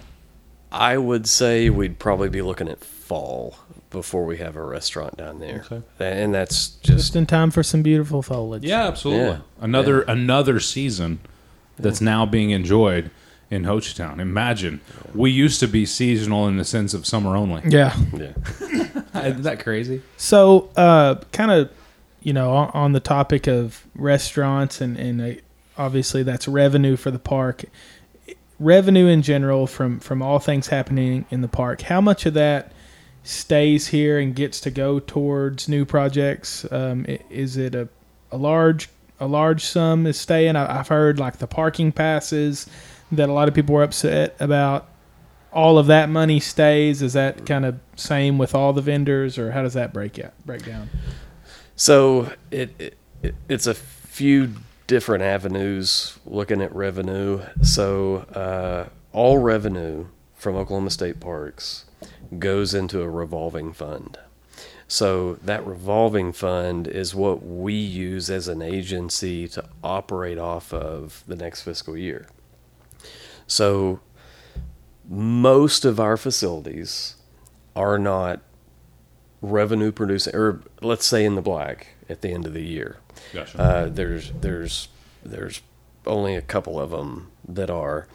I 0.72 0.98
would 0.98 1.28
say 1.28 1.70
we'd 1.70 2.00
probably 2.00 2.30
be 2.30 2.42
looking 2.42 2.68
at 2.70 2.84
fall 2.84 3.58
before 3.90 4.26
we 4.26 4.38
have 4.38 4.56
a 4.56 4.64
restaurant 4.64 5.18
down 5.18 5.40
there, 5.40 5.66
Okay. 5.70 5.82
and 6.00 6.34
that's 6.34 6.68
just 6.70 6.98
just 6.98 7.16
in 7.18 7.26
time 7.26 7.52
for 7.52 7.62
some 7.62 7.82
beautiful 7.82 8.22
foliage. 8.22 8.64
Yeah, 8.64 8.88
absolutely. 8.88 9.26
Yeah. 9.32 9.40
Another 9.60 10.02
another 10.04 10.62
season 10.62 11.20
that's 11.78 12.00
now 12.00 12.26
being 12.26 12.52
enjoyed, 12.52 13.12
in 13.52 13.64
Hochatown. 13.64 14.20
Imagine 14.20 14.80
we 15.14 15.30
used 15.30 15.60
to 15.60 15.68
be 15.68 15.86
seasonal 15.86 16.48
in 16.48 16.56
the 16.56 16.64
sense 16.64 16.94
of 16.94 17.06
summer 17.06 17.36
only. 17.36 17.62
Yeah. 17.66 17.96
Yeah. 18.14 18.32
Isn't 19.26 19.44
that 19.44 19.60
crazy? 19.62 20.02
So, 20.16 20.70
uh, 20.78 21.16
kind 21.34 21.52
of, 21.52 21.70
you 22.22 22.32
know, 22.32 22.54
on, 22.54 22.72
on 22.74 22.92
the 22.94 23.02
topic 23.02 23.48
of 23.48 23.86
restaurants 23.94 24.80
and 24.80 24.98
and 24.98 25.22
uh, 25.22 25.42
obviously 25.78 26.24
that's 26.24 26.48
revenue 26.48 26.96
for 26.96 27.12
the 27.12 27.20
park. 27.20 27.66
Revenue 28.58 29.08
in 29.08 29.22
general 29.22 29.68
from 29.68 30.00
from 30.00 30.22
all 30.22 30.40
things 30.40 30.68
happening 30.68 31.26
in 31.30 31.42
the 31.42 31.48
park. 31.50 31.82
How 31.82 32.00
much 32.00 32.26
of 32.26 32.34
that 32.36 32.72
stays 33.24 33.88
here 33.88 34.18
and 34.18 34.34
gets 34.34 34.62
to 34.62 34.72
go 34.72 35.00
towards 35.00 35.68
new 35.68 35.84
projects? 35.84 36.66
Um, 36.72 37.06
is 37.30 37.58
it 37.58 37.76
a 37.76 37.90
a 38.32 38.38
large 38.38 38.88
a 39.20 39.28
large 39.28 39.66
sum 39.66 40.08
is 40.08 40.18
staying? 40.18 40.56
I, 40.56 40.80
I've 40.80 40.88
heard 40.88 41.20
like 41.20 41.40
the 41.40 41.48
parking 41.48 41.92
passes 41.92 42.68
that 43.12 43.30
a 43.30 43.34
lot 43.34 43.48
of 43.48 43.54
people 43.54 43.76
were 43.76 43.84
upset 43.84 44.36
about. 44.40 44.88
All 45.54 45.78
of 45.78 45.88
that 45.88 46.10
money 46.10 46.40
stays. 46.40 47.02
Is 47.02 47.14
that 47.14 47.46
kind 47.46 47.66
of 47.66 47.80
same 47.96 48.38
with 48.38 48.56
all 48.56 48.72
the 48.74 48.82
vendors, 48.82 49.38
or 49.38 49.52
how 49.52 49.62
does 49.62 49.74
that 49.74 49.92
break 49.94 50.18
out 50.18 50.34
break 50.46 50.66
down? 50.66 50.90
So 51.76 52.32
it, 52.52 52.74
it, 52.80 52.98
it 53.22 53.36
it's 53.50 53.68
a 53.68 53.74
few 53.74 54.54
different 54.88 55.24
avenues 55.24 56.20
looking 56.26 56.62
at 56.62 56.74
revenue. 56.76 57.42
So 57.62 58.18
uh, 58.34 58.90
all 59.12 59.40
revenue 59.40 60.08
from 60.36 60.56
Oklahoma 60.56 60.90
State 60.90 61.20
Parks 61.20 61.86
goes 62.40 62.74
into 62.74 63.02
a 63.02 63.10
revolving 63.10 63.74
fund. 63.74 64.18
So 64.88 65.36
that 65.36 65.66
revolving 65.66 66.34
fund 66.34 66.88
is 66.88 67.16
what 67.16 67.46
we 67.46 67.74
use 67.74 68.30
as 68.30 68.50
an 68.50 68.62
agency 68.62 69.48
to 69.50 69.64
operate 69.82 70.38
off 70.38 70.74
of 70.74 71.24
the 71.28 71.36
next 71.38 71.62
fiscal 71.62 71.96
year. 71.96 72.28
So 73.52 74.00
most 75.10 75.84
of 75.84 76.00
our 76.00 76.16
facilities 76.16 77.16
are 77.76 78.00
not 78.00 78.40
revenue 79.42 79.92
producing, 79.92 80.34
or 80.34 80.62
let's 80.82 81.06
say 81.06 81.26
in 81.26 81.36
the 81.36 81.42
black 81.42 81.88
at 82.08 82.22
the 82.22 82.30
end 82.30 82.46
of 82.48 82.54
the 82.54 82.64
year. 82.64 83.00
Gotcha. 83.34 83.60
Uh, 83.60 83.90
there's 83.90 84.32
there's 84.40 84.88
there's 85.22 85.62
only 86.08 86.34
a 86.38 86.42
couple 86.42 86.80
of 86.80 86.92
them 86.92 87.30
that 87.46 87.70
are. 87.70 88.08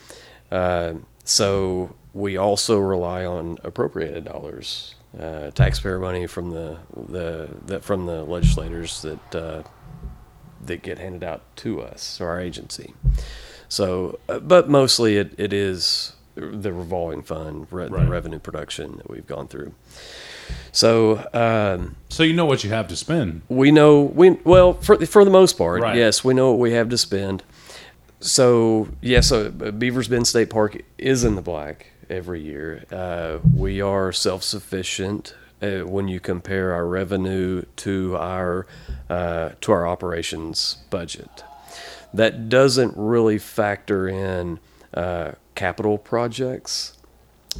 Uh, 0.50 0.94
so 1.22 1.94
we 2.14 2.38
also 2.38 2.78
rely 2.78 3.26
on 3.26 3.58
appropriated 3.62 4.24
dollars, 4.24 4.94
uh, 5.20 5.50
taxpayer 5.50 5.98
money 5.98 6.26
from 6.26 6.52
the 6.52 6.78
the, 6.96 7.50
the 7.66 7.80
from 7.80 8.06
the 8.06 8.24
legislators 8.24 9.02
that 9.02 9.34
uh, 9.34 9.62
that 10.64 10.82
get 10.82 10.96
handed 10.96 11.22
out 11.22 11.42
to 11.56 11.82
us 11.82 12.22
or 12.22 12.30
our 12.30 12.40
agency. 12.40 12.94
So, 13.68 14.18
uh, 14.28 14.38
but 14.40 14.68
mostly 14.68 15.16
it, 15.16 15.32
it 15.38 15.52
is 15.52 16.12
the 16.34 16.72
revolving 16.72 17.22
fund, 17.22 17.66
re- 17.70 17.88
Right. 17.88 18.04
the 18.04 18.10
revenue 18.10 18.38
production 18.38 18.96
that 18.98 19.10
we've 19.10 19.26
gone 19.26 19.48
through. 19.48 19.72
So, 20.70 21.26
um, 21.32 21.96
so 22.08 22.22
you 22.22 22.32
know 22.34 22.44
what 22.44 22.62
you 22.62 22.70
have 22.70 22.88
to 22.88 22.96
spend. 22.96 23.42
we 23.48 23.70
know 23.72 24.02
we 24.02 24.30
well 24.44 24.74
for 24.74 24.96
for 25.06 25.24
the 25.24 25.30
most 25.30 25.56
part, 25.58 25.80
Right. 25.82 25.96
yes, 25.96 26.22
we 26.22 26.34
know 26.34 26.50
what 26.50 26.58
we 26.60 26.72
have 26.72 26.88
to 26.90 26.98
spend. 26.98 27.42
So 28.20 28.88
yes, 29.00 29.28
so 29.28 29.50
Beavers 29.50 30.08
Bend 30.08 30.26
State 30.26 30.50
Park 30.50 30.82
is 30.98 31.24
in 31.24 31.34
the 31.34 31.42
black 31.42 31.86
every 32.08 32.40
year. 32.42 32.84
Uh, 32.92 33.38
we 33.54 33.80
are 33.80 34.12
self 34.12 34.42
sufficient 34.42 35.34
uh, 35.62 35.80
when 35.80 36.06
you 36.08 36.20
compare 36.20 36.72
our 36.72 36.86
revenue 36.86 37.62
to 37.76 38.16
our 38.18 38.66
uh, 39.10 39.50
to 39.62 39.72
our 39.72 39.86
operations 39.88 40.78
budget. 40.90 41.44
That 42.14 42.48
doesn't 42.48 42.94
really 42.96 43.38
factor 43.38 44.08
in 44.08 44.58
uh, 44.94 45.32
capital 45.54 45.98
projects. 45.98 46.96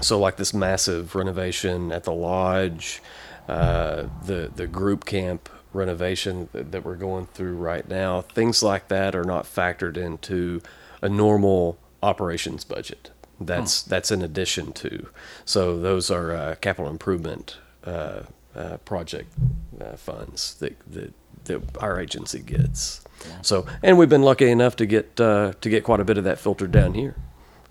So 0.01 0.19
like 0.19 0.37
this 0.37 0.53
massive 0.53 1.15
renovation 1.15 1.93
at 1.93 2.05
the 2.05 2.13
lodge, 2.13 3.03
uh, 3.49 4.05
the 4.25 4.51
the 4.55 4.67
group 4.67 5.05
camp 5.05 5.49
renovation 5.73 6.49
that, 6.53 6.73
that 6.73 6.85
we're 6.85 6.97
going 6.97 7.27
through 7.27 7.57
right 7.57 7.89
now, 7.89 8.23
things 8.23 8.63
like 8.63 8.89
that 8.89 9.15
are 9.15 9.25
not 9.25 9.45
factored 9.45 9.97
into 9.97 10.61
a 11.03 11.09
normal 11.09 11.79
operations 12.03 12.65
budget. 12.65 13.11
That's 13.41 13.83
that's 13.83 14.11
in 14.11 14.23
addition 14.23 14.73
to. 14.73 15.09
So 15.45 15.79
those 15.79 16.11
are 16.11 16.33
uh, 16.33 16.55
capital 16.57 16.91
improvement 16.91 17.59
uh, 17.85 18.23
uh, 18.55 18.79
project 18.79 19.33
uh, 19.81 19.97
funds 19.97 20.55
that, 20.55 20.79
that 20.91 21.13
that 21.47 21.63
our 21.79 22.01
agency 22.01 22.41
gets. 22.41 23.03
So 23.43 23.67
and 23.83 23.99
we've 23.99 24.09
been 24.09 24.23
lucky 24.23 24.49
enough 24.49 24.77
to 24.77 24.87
get 24.87 25.21
uh, 25.21 25.53
to 25.61 25.69
get 25.69 25.85
quite 25.85 26.01
a 26.01 26.05
bit 26.05 26.19
of 26.19 26.25
that 26.25 26.39
filtered 26.39 26.73
down 26.73 26.95
here 26.95 27.17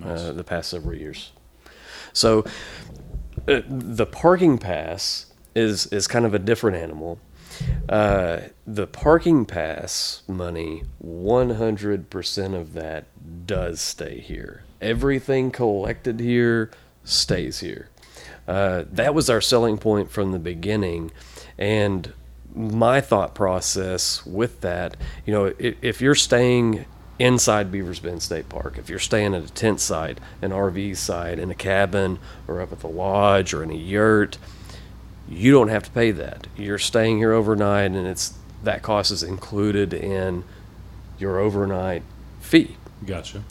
uh, 0.03 0.31
the 0.31 0.43
past 0.43 0.69
several 0.69 0.95
years. 0.95 1.31
So 2.13 2.45
uh, 3.47 3.61
the 3.67 4.05
parking 4.05 4.57
pass 4.57 5.27
is 5.53 5.87
is 5.87 6.07
kind 6.07 6.25
of 6.25 6.33
a 6.33 6.39
different 6.39 6.77
animal. 6.77 7.19
Uh, 7.87 8.39
the 8.67 8.87
parking 8.87 9.45
pass 9.45 10.23
money, 10.27 10.83
100% 11.01 12.53
of 12.53 12.73
that 12.73 13.05
does 13.47 13.79
stay 13.79 14.19
here. 14.19 14.63
Everything 14.81 15.51
collected 15.51 16.19
here 16.19 16.69
stays 17.05 17.59
here. 17.59 17.89
Uh, 18.47 18.83
that 18.91 19.13
was 19.13 19.29
our 19.29 19.41
selling 19.41 19.77
point 19.77 20.11
from 20.11 20.31
the 20.31 20.39
beginning. 20.39 21.11
And 21.57 22.13
my 22.55 23.01
thought 23.01 23.35
process 23.35 24.25
with 24.25 24.61
that, 24.61 24.95
you 25.25 25.33
know, 25.33 25.53
if, 25.59 25.75
if 25.81 26.01
you're 26.01 26.15
staying 26.15 26.85
inside 27.19 27.71
Beavers 27.71 27.99
Bend 27.99 28.21
State 28.21 28.49
Park, 28.49 28.77
if 28.77 28.89
you're 28.89 28.99
staying 28.99 29.33
at 29.33 29.43
a 29.43 29.53
tent 29.53 29.79
site, 29.79 30.19
an 30.41 30.51
RV 30.51 30.97
site, 30.97 31.39
in 31.39 31.51
a 31.51 31.55
cabin, 31.55 32.19
or 32.47 32.61
up 32.61 32.71
at 32.71 32.79
the 32.79 32.87
lodge, 32.87 33.53
or 33.53 33.63
in 33.63 33.71
a 33.71 33.75
yurt, 33.75 34.37
you 35.27 35.51
don't 35.51 35.69
have 35.69 35.83
to 35.83 35.91
pay 35.91 36.11
that. 36.11 36.47
You're 36.55 36.77
staying 36.77 37.17
here 37.17 37.31
overnight, 37.31 37.91
and 37.91 38.07
it's 38.07 38.37
that 38.63 38.81
cost 38.81 39.11
is 39.11 39.23
included 39.23 39.93
in 39.93 40.43
your 41.19 41.39
overnight 41.39 42.03
fee. 42.39 42.77
Gotcha. 43.05 43.43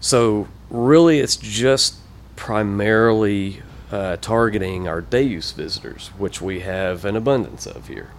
So 0.00 0.48
really, 0.70 1.20
it's 1.20 1.36
just 1.36 1.96
primarily 2.36 3.62
uh, 3.92 4.16
targeting 4.16 4.88
our 4.88 5.00
day 5.00 5.22
use 5.22 5.52
visitors, 5.52 6.08
which 6.18 6.40
we 6.40 6.60
have 6.60 7.04
an 7.04 7.14
abundance 7.14 7.66
of 7.66 7.88
here. 7.88 8.10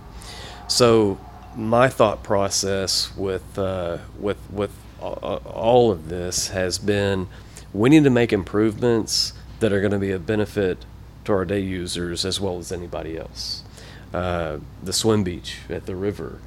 So 0.68 1.20
my 1.56 1.90
thought 1.90 2.24
process 2.24 3.16
with 3.18 3.58
uh, 3.58 3.98
with 4.20 4.38
with 4.52 4.72
all 5.02 5.92
of 5.92 6.08
this 6.08 6.50
has 6.50 6.78
been, 6.78 7.28
we 7.74 7.90
need 7.90 8.06
to 8.06 8.10
make 8.10 8.32
improvements 8.32 9.34
that 9.60 9.74
are 9.74 9.82
going 9.82 9.92
to 9.92 10.00
be 10.00 10.12
a 10.12 10.20
benefit 10.20 10.86
to 11.26 11.34
our 11.34 11.44
day 11.44 11.60
users 11.60 12.24
as 12.24 12.40
well 12.40 12.58
as 12.58 12.72
anybody 12.72 13.18
else. 13.18 13.64
Uh, 14.14 14.60
the 14.82 14.94
swim 14.94 15.24
beach 15.24 15.58
at 15.70 15.86
the 15.86 15.96
river, 15.96 16.40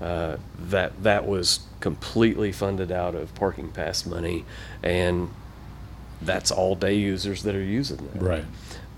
uh, 0.00 0.36
that 0.58 1.02
that 1.02 1.26
was 1.26 1.60
completely 1.80 2.52
funded 2.52 2.92
out 2.92 3.14
of 3.14 3.34
parking 3.34 3.70
pass 3.70 4.04
money, 4.04 4.44
and 4.82 5.30
that's 6.20 6.50
all 6.50 6.74
day 6.74 6.94
users 6.94 7.42
that 7.42 7.54
are 7.54 7.62
using 7.62 8.08
that 8.12 8.22
Right. 8.22 8.44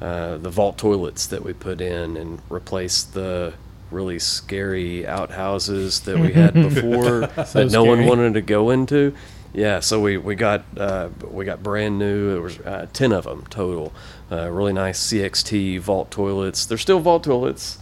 Uh, 0.00 0.37
the 0.38 0.50
vault 0.50 0.78
toilets 0.78 1.26
that 1.26 1.42
we 1.42 1.52
put 1.52 1.80
in 1.80 2.16
and 2.16 2.40
replaced 2.48 3.14
the 3.14 3.54
really 3.90 4.18
scary 4.18 5.06
outhouses 5.06 6.00
that 6.00 6.18
we 6.18 6.32
had 6.32 6.52
before 6.74 7.20
that 7.20 7.68
no 7.70 7.85
one 7.85 8.04
wanted 8.06 8.35
to 8.35 8.42
go 8.42 8.70
into. 8.70 9.14
Yeah, 9.54 9.80
so 9.80 10.00
we 10.00 10.18
we 10.18 10.35
got 10.35 10.64
uh, 10.76 11.09
we 11.30 11.46
got 11.46 11.62
brand 11.62 11.98
new. 11.98 12.32
There 12.32 12.42
was 12.42 12.59
uh, 12.61 12.87
ten 12.92 13.12
of 13.12 13.24
them 13.24 13.46
total. 13.48 13.92
Uh, 14.30 14.50
really 14.50 14.74
nice 14.74 15.00
CXT 15.11 15.80
vault 15.80 16.11
toilets. 16.11 16.66
They're 16.66 16.76
still 16.76 17.00
vault 17.00 17.24
toilets, 17.24 17.78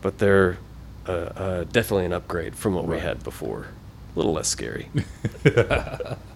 but 0.00 0.18
they're 0.18 0.58
uh, 1.06 1.12
uh, 1.12 1.64
definitely 1.64 2.06
an 2.06 2.12
upgrade 2.12 2.56
from 2.56 2.74
what 2.74 2.86
we 2.86 2.98
had 2.98 3.22
before. 3.22 3.68
A 4.14 4.18
little 4.18 4.32
less 4.32 4.48
scary. 4.48 4.88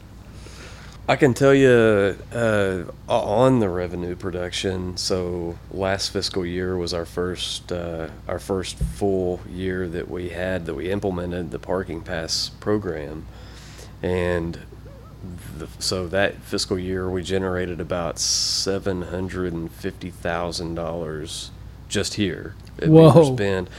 I 1.09 1.15
can 1.15 1.35
tell 1.35 1.55
you 1.55 2.17
uh, 2.35 2.83
on 3.09 3.61
the 3.61 3.69
revenue 3.69 4.17
production. 4.17 4.97
So 4.97 5.57
last 5.71 6.09
fiscal 6.13 6.45
year 6.45 6.77
was 6.77 6.93
our 6.93 7.05
first 7.07 7.71
uh, 7.71 8.09
our 8.27 8.41
first 8.41 8.77
full 8.77 9.41
year 9.49 9.89
that 9.89 10.11
we 10.11 10.31
had 10.31 10.67
that 10.67 10.75
we 10.75 10.91
implemented 10.91 11.53
the 11.53 11.61
parking 11.61 12.03
pass 12.03 12.49
program, 12.61 13.27
and 14.03 14.59
the, 15.59 15.69
so 15.79 16.09
that 16.09 16.37
fiscal 16.43 16.79
year 16.79 17.09
we 17.09 17.23
generated 17.23 17.81
about 17.81 18.19
seven 18.19 19.03
hundred 19.03 19.53
and 19.53 19.71
fifty 19.71 20.11
thousand 20.11 20.75
dollars 20.75 21.51
just 21.89 22.15
here 22.15 22.57
at 22.81 22.89
Whoa. 22.89 23.11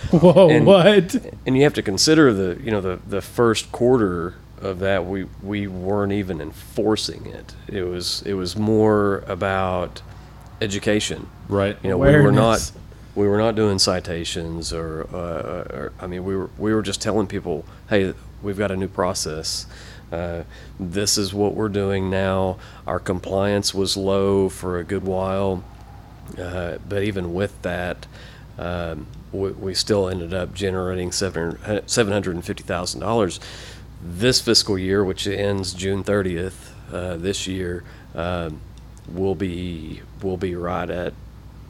Whoa, 0.12 0.50
And- 0.50 0.66
what? 0.66 1.14
and 1.46 1.58
you 1.58 1.64
have 1.64 1.74
to 1.74 1.82
consider 1.82 2.32
the 2.34 2.62
you 2.64 2.72
know 2.72 2.80
the 2.80 3.00
the 3.06 3.22
first 3.22 3.70
quarter 3.74 4.36
of 4.62 4.80
that 4.80 5.06
we 5.06 5.26
we 5.44 5.68
weren't 5.68 6.12
even 6.14 6.42
enforcing 6.42 7.26
it 7.28 7.54
it 7.68 7.84
was 7.84 8.22
it 8.26 8.34
was 8.34 8.56
more 8.58 9.20
about 9.28 10.02
education 10.62 11.28
Right. 11.50 11.78
you 11.84 11.90
know 11.90 11.98
we 11.98 12.08
were 12.16 12.32
not 12.32 12.72
we 13.16 13.28
were 13.28 13.38
not 13.38 13.56
doing 13.56 13.80
citations 13.80 14.74
or, 14.74 15.08
uh, 15.14 15.76
or 15.78 15.94
i 16.00 16.08
mean 16.08 16.24
we 16.26 16.36
were 16.36 16.50
we 16.58 16.74
were 16.74 16.82
just 16.82 17.02
telling 17.02 17.28
people 17.28 17.66
hey 17.90 18.14
we've 18.42 18.58
got 18.58 18.72
a 18.72 18.76
new 18.76 18.88
process 18.90 19.66
Uh, 20.12 20.44
this 20.80 21.18
is 21.18 21.34
what 21.34 21.54
we're 21.54 21.68
doing 21.68 22.10
now. 22.10 22.58
Our 22.86 22.98
compliance 23.00 23.74
was 23.74 23.98
low 23.98 24.48
for 24.48 24.80
a 24.80 24.84
good 24.86 25.04
while, 25.04 25.66
uh, 26.40 26.78
but 26.88 27.04
even 27.04 27.34
with 27.34 27.62
that, 27.64 28.08
um, 28.58 29.06
we, 29.34 29.52
we 29.52 29.74
still 29.76 30.08
ended 30.08 30.34
up 30.34 30.54
generating 30.54 31.12
seven 31.12 31.58
seven 31.88 32.14
hundred 32.14 32.36
and 32.36 32.46
fifty 32.46 32.64
thousand 32.64 33.02
dollars 33.02 33.42
this 34.04 34.42
fiscal 34.42 34.78
year, 34.78 35.04
which 35.04 35.28
ends 35.28 35.74
June 35.74 36.04
thirtieth 36.04 36.74
uh, 36.94 37.18
this 37.18 37.48
year. 37.48 37.84
Um, 38.16 38.62
will 39.14 39.36
be 39.36 40.02
will 40.22 40.36
be 40.38 40.54
right 40.56 40.90
at 40.90 41.14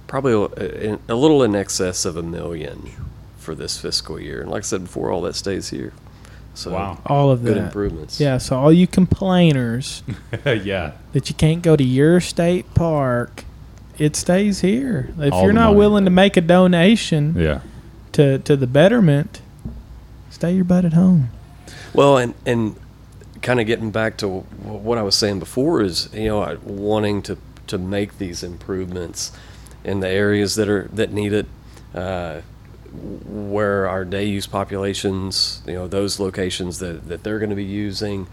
probably 0.07 0.33
a, 0.33 0.97
a 1.07 1.13
little 1.15 1.43
in 1.43 1.55
excess 1.55 2.03
of 2.05 2.17
a 2.17 2.23
million 2.23 2.89
for 3.37 3.53
this 3.53 3.79
fiscal 3.79 4.19
year. 4.19 4.41
And 4.41 4.49
like 4.49 4.63
I 4.63 4.65
said 4.65 4.83
before, 4.83 5.11
all 5.11 5.21
that 5.21 5.35
stays 5.35 5.69
here. 5.69 5.93
So 6.55 6.71
Wow. 6.71 6.99
All 7.05 7.29
of 7.29 7.43
that. 7.43 7.53
good 7.53 7.61
improvements. 7.63 8.19
Yeah, 8.19 8.39
so 8.39 8.57
all 8.57 8.73
you 8.73 8.87
complainers 8.87 10.01
yeah. 10.45 10.93
that 11.13 11.29
you 11.29 11.35
can't 11.35 11.61
go 11.61 11.75
to 11.75 11.83
your 11.83 12.19
state 12.19 12.73
park, 12.73 13.43
it 13.99 14.15
stays 14.15 14.61
here. 14.61 15.13
If 15.19 15.33
All 15.33 15.43
you're 15.43 15.53
not 15.53 15.67
money. 15.67 15.77
willing 15.77 16.05
to 16.05 16.11
make 16.11 16.35
a 16.37 16.41
donation 16.41 17.35
Yeah. 17.37 17.59
to, 18.13 18.39
to 18.39 18.55
the 18.55 18.65
betterment, 18.67 19.41
stay 20.31 20.55
your 20.55 20.63
butt 20.65 20.85
at 20.85 20.93
home. 20.93 21.29
Well, 21.93 22.17
and 22.17 22.33
and 22.45 22.75
kind 23.41 23.59
of 23.59 23.67
getting 23.67 23.91
back 23.91 24.17
to 24.17 24.27
what 24.63 24.97
I 24.97 25.03
was 25.03 25.15
saying 25.15 25.39
before 25.39 25.81
is 25.81 26.09
you 26.13 26.27
know 26.27 26.57
wanting 26.63 27.21
to 27.23 27.37
to 27.67 27.77
make 27.77 28.17
these 28.17 28.43
improvements 28.43 29.31
in 29.83 29.99
the 29.99 30.07
areas 30.07 30.55
that 30.55 30.69
are 30.69 30.89
that 30.93 31.11
need 31.11 31.33
it. 31.33 31.45
Uh, 31.93 32.41
where 33.25 33.87
our 33.87 34.05
day 34.05 34.25
use 34.25 34.47
populations, 34.47 35.61
you 35.67 35.73
know, 35.73 35.87
those 35.87 36.19
locations 36.19 36.79
that, 36.79 37.07
that 37.09 37.21
they're 37.21 37.37
going 37.37 37.49
to 37.49 37.55
be 37.55 37.63
using, 37.63 38.27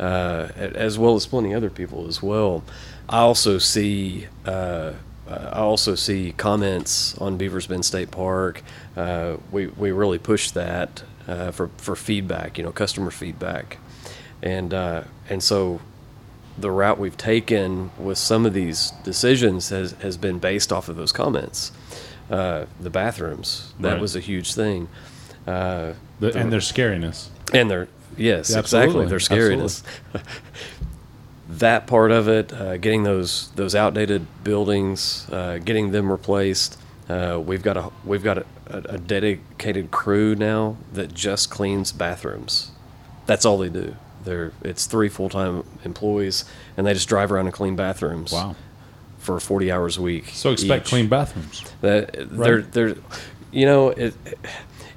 uh, 0.00 0.48
as 0.56 0.98
well 0.98 1.14
as 1.14 1.26
plenty 1.26 1.54
other 1.54 1.70
people 1.70 2.06
as 2.08 2.22
well. 2.22 2.62
I 3.08 3.18
also 3.18 3.58
see 3.58 4.26
uh, 4.46 4.92
I 5.28 5.60
also 5.60 5.94
see 5.94 6.32
comments 6.32 7.16
on 7.18 7.36
Beavers 7.36 7.66
Bend 7.66 7.84
State 7.84 8.10
Park. 8.10 8.62
Uh, 8.96 9.36
we 9.52 9.68
we 9.68 9.92
really 9.92 10.18
push 10.18 10.50
that 10.50 11.04
uh, 11.30 11.50
for 11.52 11.68
for 11.76 11.94
feedback, 11.96 12.58
you 12.58 12.64
know, 12.64 12.72
customer 12.72 13.10
feedback, 13.10 13.78
and 14.42 14.74
uh, 14.74 15.02
and 15.30 15.42
so 15.42 15.80
the 16.58 16.70
route 16.70 16.98
we've 16.98 17.16
taken 17.16 17.90
with 17.98 18.18
some 18.18 18.44
of 18.44 18.52
these 18.52 18.90
decisions 19.04 19.70
has, 19.70 19.92
has 20.02 20.16
been 20.18 20.38
based 20.38 20.70
off 20.72 20.88
of 20.90 20.96
those 20.96 21.12
comments. 21.12 21.72
Uh, 22.30 22.66
the 22.78 22.90
bathrooms, 22.90 23.72
that 23.80 23.92
Right. 23.92 24.00
was 24.00 24.14
a 24.14 24.20
huge 24.20 24.54
thing. 24.54 24.88
Uh, 25.46 25.92
The, 26.18 26.36
and 26.36 26.52
their 26.52 26.60
scariness. 26.60 27.28
and 27.54 27.70
their, 27.70 27.88
yes, 28.16 28.50
Yeah, 28.50 28.58
exactly, 28.58 29.06
their 29.06 29.18
scariness. 29.20 29.82
that 31.48 31.86
part 31.86 32.10
of 32.12 32.28
it, 32.28 32.52
uh, 32.52 32.76
getting 32.76 33.02
those, 33.04 33.48
those 33.56 33.74
outdated 33.74 34.26
buildings, 34.44 35.26
uh, 35.32 35.58
getting 35.64 35.92
them 35.92 36.10
replaced. 36.12 36.76
Uh, 37.10 37.38
we've 37.40 37.62
got 37.62 37.76
a, 37.76 37.90
we've 38.04 38.22
got 38.22 38.38
a, 38.38 38.44
a, 38.68 38.98
dedicated 38.98 39.90
crew 39.90 40.36
now 40.36 40.76
that 40.92 41.12
just 41.12 41.50
cleans 41.50 41.90
bathrooms. 41.92 42.70
That's 43.26 43.44
all 43.44 43.58
they 43.58 43.68
do. 43.68 43.96
They're, 44.22 44.52
it's 44.62 44.86
three 44.86 45.08
full-time 45.08 45.64
employees 45.84 46.44
and 46.76 46.86
they 46.86 46.94
just 46.94 47.08
drive 47.08 47.32
around 47.32 47.46
and 47.46 47.54
clean 47.54 47.74
bathrooms 47.74 48.32
Wow. 48.32 48.54
for 49.18 49.40
40 49.40 49.72
hours 49.72 49.96
a 49.96 50.02
week. 50.02 50.26
So 50.28 50.52
expect 50.52 50.86
each. 50.86 50.90
clean 50.90 51.08
bathrooms. 51.08 51.64
That 51.80 52.14
they're 52.30 52.62
they're, 52.62 52.94
you 53.50 53.66
know, 53.66 53.88
it, 53.88 54.14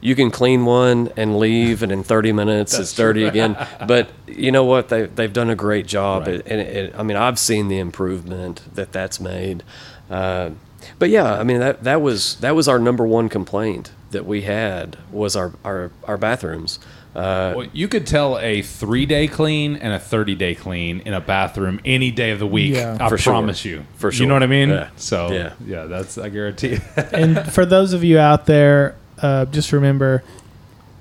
you 0.02 0.15
can 0.15 0.30
clean 0.30 0.65
one 0.65 1.12
and 1.15 1.39
leave, 1.39 1.82
and 1.82 1.91
in 1.91 2.04
30 2.04 2.34
minutes 2.34 2.78
it's 2.78 2.93
dirty 2.93 3.23
again. 3.23 3.56
But 3.88 4.10
you 4.28 4.52
know 4.52 4.65
what? 4.65 4.89
They 4.89 5.06
they've 5.06 5.32
done 5.34 5.49
a 5.49 5.56
great 5.56 5.88
job, 5.88 6.28
Right. 6.28 6.41
and 6.45 6.60
it, 6.62 6.93
I 6.97 7.04
mean, 7.04 7.17
I've 7.17 7.39
seen 7.39 7.69
the 7.69 7.80
improvement 7.80 8.62
that 8.76 8.91
that's 8.91 9.19
made. 9.21 9.63
Uh, 10.12 10.52
but 11.00 11.10
yeah, 11.10 11.34
I 11.39 11.43
mean 11.43 11.60
that 11.60 11.84
that 11.84 12.02
was 12.02 12.36
that 12.38 12.56
was 12.56 12.67
our 12.67 12.80
number 12.80 13.06
one 13.06 13.30
complaint 13.30 13.91
that 14.12 14.26
we 14.26 14.41
had 14.43 14.98
was 15.12 15.36
our 15.36 15.54
our, 15.63 15.91
our 16.06 16.17
bathrooms. 16.17 16.80
Uh, 17.15 17.54
Well, 17.56 17.67
you 17.74 17.88
could 17.88 18.08
tell 18.08 18.39
a 18.39 18.63
three 18.63 19.06
day 19.06 19.28
clean 19.28 19.76
and 19.76 19.93
a 19.93 20.00
30 20.00 20.34
day 20.34 20.56
clean 20.56 21.00
in 21.02 21.13
a 21.13 21.22
bathroom 21.22 21.80
any 21.86 22.10
day 22.10 22.32
of 22.32 22.39
the 22.39 22.48
week. 22.48 22.74
Yeah. 22.74 22.98
I 23.00 23.08
For 23.10 23.19
sure. 23.19 23.34
promise 23.34 23.63
you. 23.63 23.86
For 23.98 24.12
sure. 24.12 24.24
You 24.24 24.28
know 24.30 24.34
what 24.34 24.41
I 24.41 24.48
mean? 24.48 24.69
Yeah. 24.69 24.89
So, 24.96 25.32
Yeah. 25.32 25.54
yeah. 25.63 25.84
that's, 25.86 26.17
I 26.17 26.30
guarantee. 26.30 26.80
and 27.13 27.39
for 27.54 27.67
those 27.67 27.93
of 27.93 28.04
you 28.04 28.17
out 28.17 28.48
there, 28.48 28.96
uh, 29.22 29.46
just 29.46 29.72
remember 29.72 30.24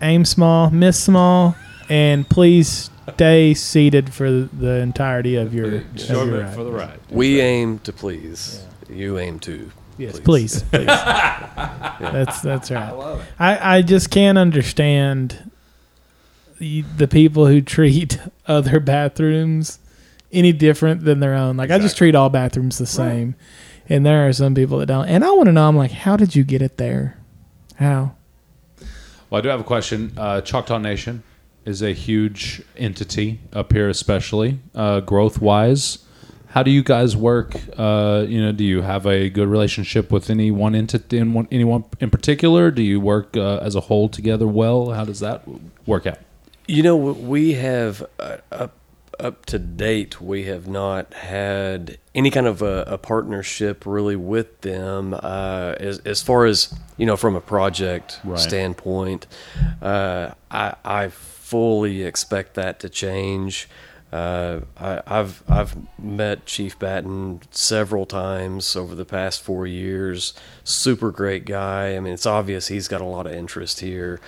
aim 0.02 0.26
small, 0.26 0.68
miss 0.68 1.02
small, 1.02 1.56
and 1.88 2.28
please 2.28 2.90
stay 3.14 3.54
seated 3.54 4.12
for 4.12 4.30
the 4.30 4.80
entirety 4.82 5.36
of 5.36 5.54
your, 5.54 5.64
of 5.66 5.72
your 5.72 5.80
Enjoyment 5.92 6.54
for 6.54 6.62
the 6.64 6.72
ride. 6.72 7.00
we 7.08 7.40
aim 7.40 7.78
to 7.80 7.92
please. 7.92 8.62
You 8.92 9.18
aim 9.18 9.38
to. 9.40 9.70
Yes, 9.98 10.20
please. 10.20 10.62
please. 10.64 10.86
That's 10.86 12.40
that's 12.40 12.70
right. 12.70 13.20
I, 13.38 13.76
I 13.76 13.82
just 13.82 14.10
can't 14.10 14.38
understand 14.38 15.50
the, 16.58 16.82
the 16.96 17.08
people 17.08 17.46
who 17.46 17.60
treat 17.60 18.18
other 18.46 18.80
bathrooms 18.80 19.78
any 20.32 20.52
different 20.52 21.04
than 21.04 21.20
their 21.20 21.34
own. 21.34 21.56
Like 21.56 21.70
I 21.70 21.78
just 21.78 21.96
treat 21.96 22.14
all 22.14 22.30
bathrooms 22.30 22.78
the 22.78 22.86
same, 22.86 23.34
and 23.88 24.04
there 24.06 24.26
are 24.26 24.32
some 24.32 24.54
people 24.54 24.78
that 24.78 24.86
don't. 24.86 25.08
And 25.08 25.24
I 25.24 25.30
want 25.32 25.46
to 25.46 25.52
know. 25.52 25.68
I'm 25.68 25.76
like, 25.76 25.90
how 25.90 26.16
did 26.16 26.34
you 26.34 26.44
get 26.44 26.62
it 26.62 26.76
there? 26.76 27.18
How? 27.76 28.14
Well, 29.30 29.38
I 29.38 29.40
do 29.40 29.48
have 29.48 29.60
a 29.60 29.64
question. 29.64 30.12
Uh, 30.16 30.40
Choctaw 30.40 30.78
Nation 30.78 31.22
is 31.64 31.82
a 31.82 31.92
huge 31.92 32.62
entity 32.76 33.40
up 33.52 33.72
here, 33.72 33.88
especially 33.88 34.58
uh, 34.74 35.00
growth 35.00 35.40
wise. 35.40 36.01
How 36.52 36.62
do 36.62 36.70
you 36.70 36.82
guys 36.82 37.16
work? 37.16 37.54
Uh, 37.78 38.26
you 38.28 38.40
know, 38.42 38.52
do 38.52 38.62
you 38.62 38.82
have 38.82 39.06
a 39.06 39.30
good 39.30 39.48
relationship 39.48 40.10
with 40.10 40.28
any 40.28 40.50
one 40.50 40.74
entity, 40.74 41.16
in 41.16 41.32
one, 41.32 41.48
anyone 41.50 41.84
in 41.98 42.10
particular? 42.10 42.70
Do 42.70 42.82
you 42.82 43.00
work 43.00 43.36
uh, 43.36 43.56
as 43.62 43.74
a 43.74 43.80
whole 43.80 44.10
together 44.10 44.46
well? 44.46 44.90
How 44.90 45.06
does 45.06 45.20
that 45.20 45.44
work 45.86 46.06
out? 46.06 46.18
You 46.68 46.82
know, 46.82 46.94
we 46.96 47.54
have 47.54 48.04
uh, 48.18 48.36
up 48.50 48.74
up 49.20 49.46
to 49.46 49.58
date, 49.58 50.20
we 50.20 50.44
have 50.44 50.66
not 50.66 51.14
had 51.14 51.96
any 52.14 52.30
kind 52.30 52.46
of 52.46 52.60
a, 52.60 52.84
a 52.86 52.98
partnership 52.98 53.86
really 53.86 54.16
with 54.16 54.60
them 54.62 55.14
uh, 55.14 55.74
as 55.78 56.00
as 56.00 56.22
far 56.22 56.44
as 56.44 56.74
you 56.98 57.06
know 57.06 57.16
from 57.16 57.34
a 57.34 57.40
project 57.40 58.20
Right. 58.24 58.38
standpoint. 58.38 59.26
Uh, 59.80 60.32
I 60.50 60.74
I 60.84 61.08
fully 61.08 62.02
expect 62.02 62.54
that 62.54 62.78
to 62.80 62.88
change. 62.88 63.68
Uh, 64.12 64.60
I, 64.76 65.00
I've 65.06 65.42
I've 65.48 65.74
met 65.98 66.44
Chief 66.44 66.78
Batton 66.78 67.40
several 67.50 68.04
times 68.04 68.76
over 68.76 68.94
the 68.94 69.06
past 69.06 69.40
four 69.42 69.66
years. 69.66 70.34
Super 70.64 71.10
great 71.10 71.46
guy. 71.46 71.96
I 71.96 72.00
mean, 72.00 72.12
it's 72.12 72.26
obvious 72.26 72.68
he's 72.68 72.88
got 72.88 73.00
a 73.00 73.06
lot 73.06 73.26
of 73.26 73.32
interest 73.32 73.80
here, 73.80 74.20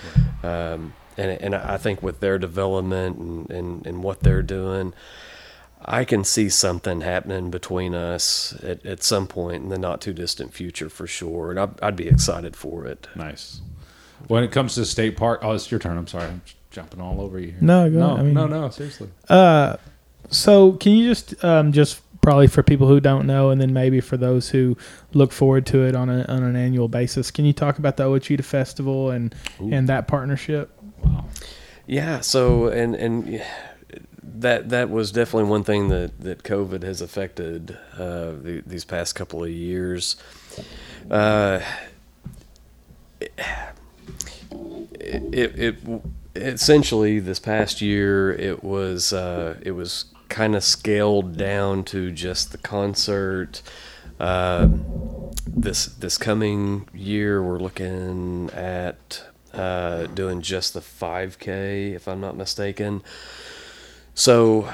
um, 0.43 0.95
and 1.19 1.33
and 1.33 1.55
I 1.55 1.77
think 1.77 2.03
with 2.03 2.21
their 2.21 2.39
development 2.39 3.19
and, 3.19 3.51
and, 3.51 3.87
and 3.87 4.03
what 4.03 4.21
they're 4.21 4.43
doing, 4.43 4.95
I 5.85 6.07
can 6.07 6.25
see 6.25 6.49
something 6.49 7.03
happening 7.03 7.51
between 7.51 7.95
us 7.95 8.57
at, 8.63 8.87
at 8.87 9.03
some 9.03 9.27
point 9.27 9.65
in 9.65 9.69
the 9.69 9.79
not 9.79 10.01
too 10.01 10.15
distant 10.15 10.55
future 10.55 10.89
for 10.89 11.07
sure, 11.07 11.51
and 11.51 11.61
I'd, 11.61 11.83
I'd 11.83 11.97
be 11.97 12.09
excited 12.09 12.57
for 12.57 12.87
it. 12.87 13.07
Nice. 13.15 13.61
When 14.29 14.43
it 14.43 14.51
comes 14.51 14.77
to 14.77 14.87
state 14.87 15.19
park, 15.19 15.41
oh, 15.43 15.53
it's 15.53 15.71
your 15.71 15.79
turn. 15.79 15.99
I'm 15.99 16.07
sorry, 16.07 16.31
jumping 16.75 17.01
all 17.01 17.21
over 17.21 17.39
you. 17.39 17.53
Here. 17.53 17.59
No, 17.61 17.89
go 17.89 17.99
no. 17.99 18.17
I 18.17 18.23
mean- 18.23 18.35
no, 18.35 18.47
no. 18.47 18.69
Seriously. 18.69 19.09
Uh, 19.29 19.77
so 20.29 20.73
can 20.73 20.93
you 20.93 21.09
just 21.09 21.43
um, 21.45 21.73
just 21.73 22.01
probably 22.21 22.47
for 22.49 22.63
people 22.63 22.89
who 22.89 23.01
don't 23.01 23.27
know, 23.27 23.51
and 23.51 23.61
then 23.61 23.73
maybe 23.73 24.01
for 24.01 24.17
those 24.17 24.49
who 24.49 24.77
look 25.13 25.31
forward 25.33 25.67
to 25.67 25.85
it 25.85 25.95
on 25.95 26.11
a 26.11 26.25
on 26.25 26.43
an 26.43 26.57
annual 26.57 26.89
basis, 26.89 27.31
can 27.31 27.45
you 27.45 27.53
talk 27.53 27.79
about 27.79 27.97
the 27.97 28.05
Owa 28.05 28.19
Chito 28.19 28.45
Festival 28.45 29.11
and 29.11 29.35
Ooh. 29.61 29.73
and 29.73 29.89
that 29.89 30.09
partnership? 30.09 30.71
Wow. 31.03 31.27
Yeah. 31.87 32.21
So 32.21 32.69
and 32.69 32.95
and 32.97 33.29
yeah, 33.29 33.47
that 34.23 34.71
that 34.71 34.91
was 34.91 35.13
definitely 35.13 35.51
one 35.51 35.63
thing 35.63 35.89
that 35.89 36.19
that 36.21 36.43
COVID 36.43 36.83
has 36.83 37.01
affected 37.01 37.79
uh, 37.97 38.33
the, 38.33 38.63
these 38.67 38.85
past 38.85 39.15
couple 39.15 39.45
of 39.45 39.51
years. 39.51 40.17
Uh, 41.11 41.61
it, 44.51 45.23
it, 45.33 45.59
it 45.59 45.77
essentially 46.35 47.21
this 47.21 47.39
past 47.39 47.81
year 47.81 48.33
it 48.33 48.65
was 48.65 49.13
uh, 49.13 49.59
it 49.63 49.73
was 49.73 50.07
kind 50.29 50.57
of 50.57 50.65
scaled 50.65 51.37
down 51.37 51.85
to 51.85 52.11
just 52.11 52.53
the 52.53 52.59
concert. 52.59 53.63
Uh, 54.19 54.69
this 55.47 55.87
this 55.87 56.19
coming 56.19 56.89
year, 56.95 57.43
we're 57.43 57.59
looking 57.59 58.51
at 58.51 59.25
uh, 59.53 60.07
doing 60.07 60.41
just 60.41 60.75
the 60.75 60.81
5K, 60.81 61.95
if 61.95 62.09
I'm 62.09 62.21
not 62.21 62.37
mistaken. 62.37 63.03
So, 64.15 64.69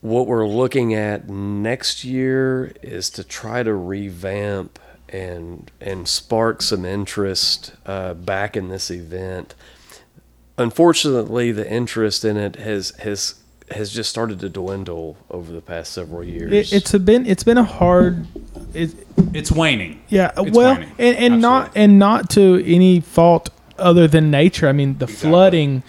what 0.00 0.26
we're 0.26 0.46
looking 0.46 0.94
at 0.94 1.28
next 1.28 2.04
year 2.04 2.72
is 2.82 3.10
to 3.10 3.24
try 3.24 3.62
to 3.62 3.74
revamp 3.74 4.78
and 5.08 5.70
and 5.80 6.08
spark 6.08 6.62
some 6.62 6.84
interest 6.84 7.74
uh, 7.86 8.14
back 8.14 8.56
in 8.56 8.68
this 8.68 8.90
event. 8.90 9.54
Unfortunately, 10.62 11.52
the 11.52 11.70
interest 11.70 12.24
in 12.24 12.36
it 12.36 12.56
has 12.56 12.90
has 13.00 13.34
has 13.70 13.90
just 13.92 14.10
started 14.10 14.38
to 14.40 14.48
dwindle 14.48 15.16
over 15.30 15.50
the 15.52 15.60
past 15.60 15.92
several 15.92 16.22
years. 16.24 16.52
It, 16.52 16.72
it's 16.76 16.94
a 16.94 16.98
been 16.98 17.26
it's 17.26 17.44
been 17.44 17.58
a 17.58 17.64
hard. 17.64 18.26
It, 18.74 18.94
It's 19.34 19.52
waning. 19.52 20.00
yeah, 20.08 20.30
It's 20.36 20.56
well, 20.56 20.74
waning. 20.74 20.90
and, 20.98 21.16
and 21.16 21.42
not 21.42 21.72
and 21.74 21.98
not 21.98 22.30
to 22.30 22.62
any 22.64 23.00
fault 23.00 23.50
other 23.78 24.06
than 24.08 24.30
nature. 24.30 24.68
I 24.68 24.72
mean, 24.72 24.98
the 24.98 25.04
Exactly. 25.04 25.30
flooding 25.30 25.82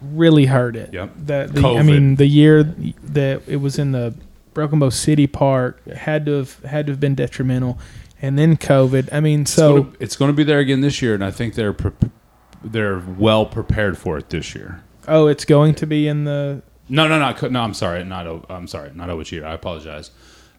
really 0.00 0.46
hurt 0.46 0.74
it. 0.76 0.92
Yep. 0.92 1.10
The, 1.16 1.50
the, 1.52 1.66
I 1.78 1.82
mean, 1.82 2.16
the 2.16 2.26
year 2.26 2.62
that 2.64 3.42
it 3.46 3.56
was 3.56 3.78
in 3.78 3.92
the 3.92 4.14
Broken 4.54 4.78
Bow 4.80 4.90
City 4.90 5.26
Park 5.26 5.84
had 5.88 6.26
to 6.26 6.32
have 6.32 6.58
had 6.64 6.86
to 6.86 6.92
have 6.92 7.00
been 7.00 7.14
detrimental, 7.14 7.78
and 8.20 8.36
then 8.38 8.56
COVID. 8.56 9.08
I 9.12 9.20
mean, 9.20 9.42
It's 9.42 9.52
so 9.52 9.82
gonna- 9.84 9.96
it's 10.00 10.16
going 10.16 10.28
to 10.30 10.36
be 10.36 10.42
there 10.44 10.58
again 10.58 10.80
this 10.80 11.00
year, 11.02 11.14
and 11.14 11.24
I 11.24 11.30
think 11.30 11.54
they're 11.54 11.72
pre- 11.72 11.92
they're 12.64 13.02
well 13.18 13.46
prepared 13.46 13.96
for 13.98 14.18
it 14.18 14.30
this 14.30 14.54
year. 14.54 14.82
oh, 15.08 15.26
it's 15.26 15.44
going 15.44 15.74
to 15.76 15.86
be 15.86 16.06
in 16.08 16.24
the 16.24 16.62
No, 16.88 17.08
no, 17.08 17.18
no, 17.18 17.48
no. 17.48 17.60
I'm 17.60 17.74
sorry, 17.74 18.04
not. 18.04 18.26
O- 18.26 18.44
I'm 18.48 18.66
sorry, 18.66 18.90
not 18.94 19.08
Owa 19.08 19.22
Chito. 19.22 19.44
I 19.44 19.54
apologize. 19.54 20.10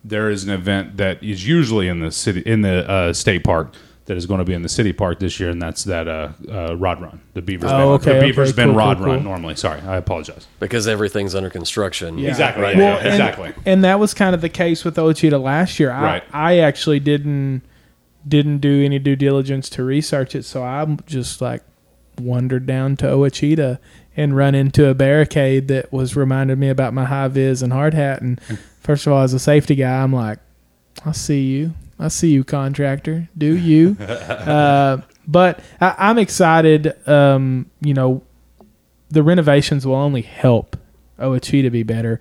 There 0.04 0.30
is 0.30 0.43
an 0.43 0.49
event 0.49 0.97
that 0.97 1.24
is 1.24 1.47
usually 1.47 1.88
in 1.88 1.99
the 2.01 2.12
city 2.12 2.41
in 2.41 2.62
the 2.62 2.89
uh, 2.89 3.14
state 3.14 3.43
park 3.43 3.74
that 4.06 4.18
is 4.18 4.26
going 4.26 4.39
to 4.39 4.43
be 4.43 4.54
in 4.54 4.64
the 4.64 4.68
city 4.68 4.91
park 4.91 5.20
this 5.20 5.39
year, 5.39 5.49
and 5.49 5.62
that's 5.62 5.86
that 5.86 6.10
uh, 6.10 6.30
uh, 6.51 6.76
rod 6.76 6.99
run, 7.01 7.22
the 7.36 7.41
Beavers. 7.41 7.72
Oh, 7.72 7.97
Bend, 7.97 8.01
okay, 8.10 8.20
the 8.20 8.26
Beavers 8.26 8.49
okay, 8.49 8.56
Bend 8.58 8.72
cool, 8.72 8.78
rod 8.80 8.97
cool, 8.97 9.06
run. 9.06 9.16
cool. 9.20 9.24
Normally, 9.24 9.56
sorry, 9.56 9.80
I 9.80 9.95
apologize. 9.95 10.45
because 10.60 10.89
everything's 10.89 11.34
under 11.36 11.49
construction. 11.49 12.18
Yeah. 12.18 12.28
Exactly, 12.32 12.64
Right 12.64 12.76
yeah, 12.76 12.84
now. 12.95 12.97
and- 12.97 13.08
exactly. 13.08 13.54
And, 13.66 13.84
that 13.86 13.97
was 14.01 14.14
kind 14.14 14.36
of 14.36 14.41
the 14.41 14.49
case 14.49 14.84
with 14.84 14.97
Owa 14.97 15.14
Chito 15.14 15.41
last 15.41 15.80
year. 15.80 15.89
I, 15.91 16.01
Right. 16.04 16.24
I 16.34 16.60
actually 16.60 16.99
didn't 16.99 17.62
didn't 18.28 18.58
do 18.60 18.84
any 18.84 18.99
due 18.99 19.16
diligence 19.16 19.70
to 19.70 19.84
research 19.86 20.36
it, 20.36 20.43
so 20.43 20.64
I'm 20.66 20.99
just 21.06 21.41
like 21.41 21.62
wandered 22.20 22.66
down 22.66 22.95
to 22.97 23.05
Owa 23.05 23.30
Chito 23.30 23.80
and 24.16 24.36
run 24.36 24.55
into 24.55 24.88
a 24.88 24.93
barricade 24.93 25.68
that 25.68 25.91
was 25.91 26.16
reminded 26.16 26.57
me 26.57 26.70
about 26.70 26.93
my 26.93 27.05
high 27.05 27.28
vis 27.28 27.61
and 27.61 27.74
hard 27.74 27.93
hat. 27.93 28.22
And 28.22 28.39
first 28.80 29.07
of 29.07 29.14
all, 29.14 29.24
as 29.24 29.34
a 29.34 29.39
safety 29.39 29.76
guy, 29.76 30.03
I'm 30.03 30.14
like, 30.14 30.39
I 31.05 31.11
see 31.11 31.41
you. 31.41 31.74
I 31.99 32.07
see 32.09 32.32
you, 32.32 32.43
contractor. 32.43 33.30
Do 33.38 33.55
you? 33.55 33.97
uh, 33.99 35.01
but 35.28 35.59
I, 35.80 35.95
I'm 35.97 36.18
excited. 36.18 36.93
Um, 37.07 37.70
you 37.82 37.93
know, 37.93 38.24
the 39.09 39.24
renovations 39.24 39.86
will 39.86 39.95
only 39.95 40.22
help 40.22 40.78
Owa 41.20 41.39
Chito 41.39 41.72
be 41.72 41.84
better. 41.84 42.20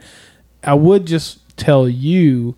I 0.63 0.75
would 0.75 1.07
just 1.07 1.57
tell 1.57 1.89
you 1.89 2.57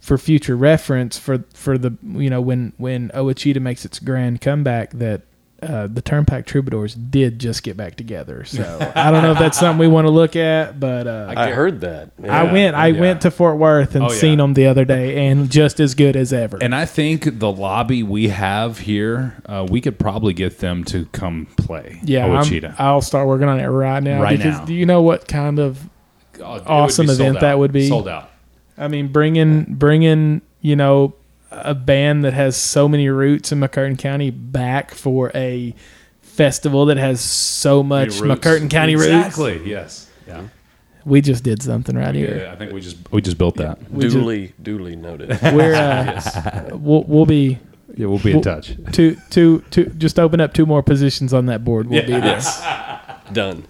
for 0.00 0.18
future 0.18 0.56
reference 0.56 1.16
for 1.16 1.44
for 1.54 1.78
the 1.78 1.96
you 2.02 2.28
know 2.28 2.40
when 2.40 2.72
when 2.76 3.08
Owa 3.10 3.34
Chito 3.34 3.60
makes 3.60 3.84
its 3.84 4.00
grand 4.00 4.40
comeback 4.40 4.90
that 4.90 5.22
uh, 5.62 5.86
the 5.86 6.02
Turnpike 6.02 6.44
Troubadours 6.44 6.94
did 6.94 7.38
just 7.38 7.62
get 7.62 7.76
back 7.76 7.94
together. 7.94 8.44
So 8.44 8.92
I 8.96 9.10
don't 9.12 9.22
know 9.22 9.32
if 9.32 9.38
that's 9.38 9.58
something 9.58 9.78
we 9.78 9.86
want 9.86 10.06
to 10.06 10.10
look 10.10 10.34
at, 10.34 10.80
but 10.80 11.06
uh, 11.06 11.32
I 11.36 11.50
heard 11.52 11.80
that. 11.82 12.10
I 12.28 12.52
went 12.52 12.74
I 12.74 12.88
yeah. 12.88 13.00
went 13.00 13.20
to 13.22 13.30
Fort 13.30 13.58
Worth 13.58 13.94
and 13.94 14.04
Oh, 14.04 14.10
yeah. 14.10 14.16
seen 14.18 14.38
them 14.38 14.54
the 14.54 14.66
other 14.66 14.84
day, 14.84 15.28
and 15.28 15.50
just 15.50 15.78
as 15.78 15.94
good 15.94 16.16
as 16.16 16.32
ever. 16.32 16.58
And 16.60 16.74
I 16.74 16.84
think 16.84 17.38
the 17.38 17.50
lobby 17.50 18.02
we 18.02 18.28
have 18.28 18.78
here, 18.80 19.36
uh, 19.46 19.66
we 19.70 19.80
could 19.80 19.98
probably 19.98 20.32
get 20.32 20.58
them 20.58 20.82
to 20.84 21.06
come 21.06 21.46
play. 21.56 22.00
yeah, 22.02 22.26
I'm- 22.26 22.32
Owa 22.32 22.42
Chito. 22.42 22.74
I'll 22.78 23.00
start 23.00 23.28
working 23.28 23.48
on 23.48 23.60
it 23.60 23.66
right 23.66 24.02
now. 24.02 24.20
Right 24.20 24.36
because 24.36 24.58
now. 24.58 24.64
do 24.64 24.74
you 24.74 24.84
know 24.86 25.02
what 25.02 25.28
kind 25.28 25.58
of 25.60 25.78
it 26.34 26.40
would 26.40 26.62
awesome 26.66 27.08
event 27.08 27.36
out. 27.36 27.40
that 27.42 27.58
would 27.58 27.72
be. 27.72 27.88
Sold 27.88 28.08
out. 28.08 28.30
I 28.76 28.88
mean, 28.88 29.08
bringing 29.08 29.64
bringing 29.64 30.42
you 30.60 30.74
know 30.76 31.14
a 31.52 31.74
band 31.74 32.24
that 32.24 32.32
has 32.32 32.56
so 32.56 32.88
many 32.88 33.08
roots 33.08 33.52
in 33.52 33.60
McCurtain 33.60 33.98
County 33.98 34.30
back 34.30 34.92
for 34.92 35.30
a 35.34 35.74
festival 36.20 36.86
that 36.86 36.96
has 36.96 37.20
so 37.20 37.82
much 37.82 38.18
Your. 38.18 38.28
McCurtain 38.28 38.70
County 38.70 38.96
roots. 38.96 39.06
Exactly. 39.08 39.68
Yes. 39.68 40.08
Yeah. 40.26 40.48
We 41.04 41.20
just 41.20 41.42
did 41.44 41.62
something 41.62 41.96
right 41.96 42.14
here. 42.14 42.42
Yeah, 42.44 42.52
I 42.52 42.56
think 42.56 42.72
we 42.72 42.80
just 42.80 42.96
we 43.10 43.20
just 43.20 43.36
built 43.36 43.56
that. 43.56 43.90
We 43.90 44.04
just- 44.04 44.14
duly, 44.16 44.52
duly 44.62 44.94
noted. 44.96 45.30
We're 45.52 45.74
uh, 45.74 46.70
we'll, 46.76 47.02
we'll 47.04 47.26
be 47.26 47.58
Yeah, 47.96 48.06
we'll 48.06 48.18
be 48.20 48.30
in 48.30 48.36
Well- 48.36 48.42
touch. 48.44 48.76
two 48.92 49.16
two 49.30 49.64
two. 49.70 49.86
Just 49.98 50.18
open 50.20 50.40
up 50.40 50.54
two 50.54 50.64
more 50.64 50.82
positions 50.82 51.34
on 51.34 51.46
that 51.46 51.64
board. 51.64 51.88
We'll 51.88 52.02
be 52.06 52.12
there. 52.12 52.40
Done. 53.32 53.64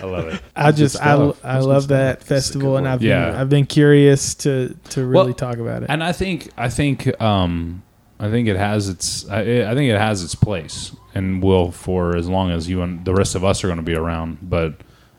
I 0.00 0.06
love 0.06 0.28
it. 0.28 0.42
I 0.56 0.72
just 0.72 1.00
I. 1.00 1.12
I 1.44 1.58
love 1.60 1.88
that 1.88 2.20
That's 2.20 2.28
festival, 2.28 2.76
and. 2.76 2.86
I've 2.88 3.00
been, 3.00 3.08
Yeah. 3.08 3.40
I've 3.40 3.48
been 3.50 3.66
curious 3.66 4.34
to 4.36 4.74
to 4.90 5.04
really 5.04 5.26
Well, 5.26 5.34
talk 5.34 5.58
about 5.58 5.82
it. 5.82 5.90
And 5.90 6.02
I 6.04 6.12
think 6.12 6.50
I 6.56 6.68
think 6.68 7.20
um, 7.20 7.82
I 8.20 8.30
think 8.30 8.48
it 8.48 8.56
has 8.56 8.88
its 8.88 9.28
I, 9.28 9.40
I 9.70 9.74
think 9.74 9.90
it 9.90 9.98
has 9.98 10.22
its 10.22 10.34
place 10.34 10.92
and 11.14 11.42
will 11.42 11.70
for 11.72 12.16
as 12.16 12.28
long 12.28 12.50
as 12.50 12.68
you 12.68 12.82
and 12.82 13.04
the 13.04 13.14
rest 13.14 13.34
of 13.34 13.44
us 13.44 13.64
are 13.64 13.66
going 13.68 13.78
to 13.78 13.82
be 13.82 13.94
around. 13.94 14.38
But 14.42 14.74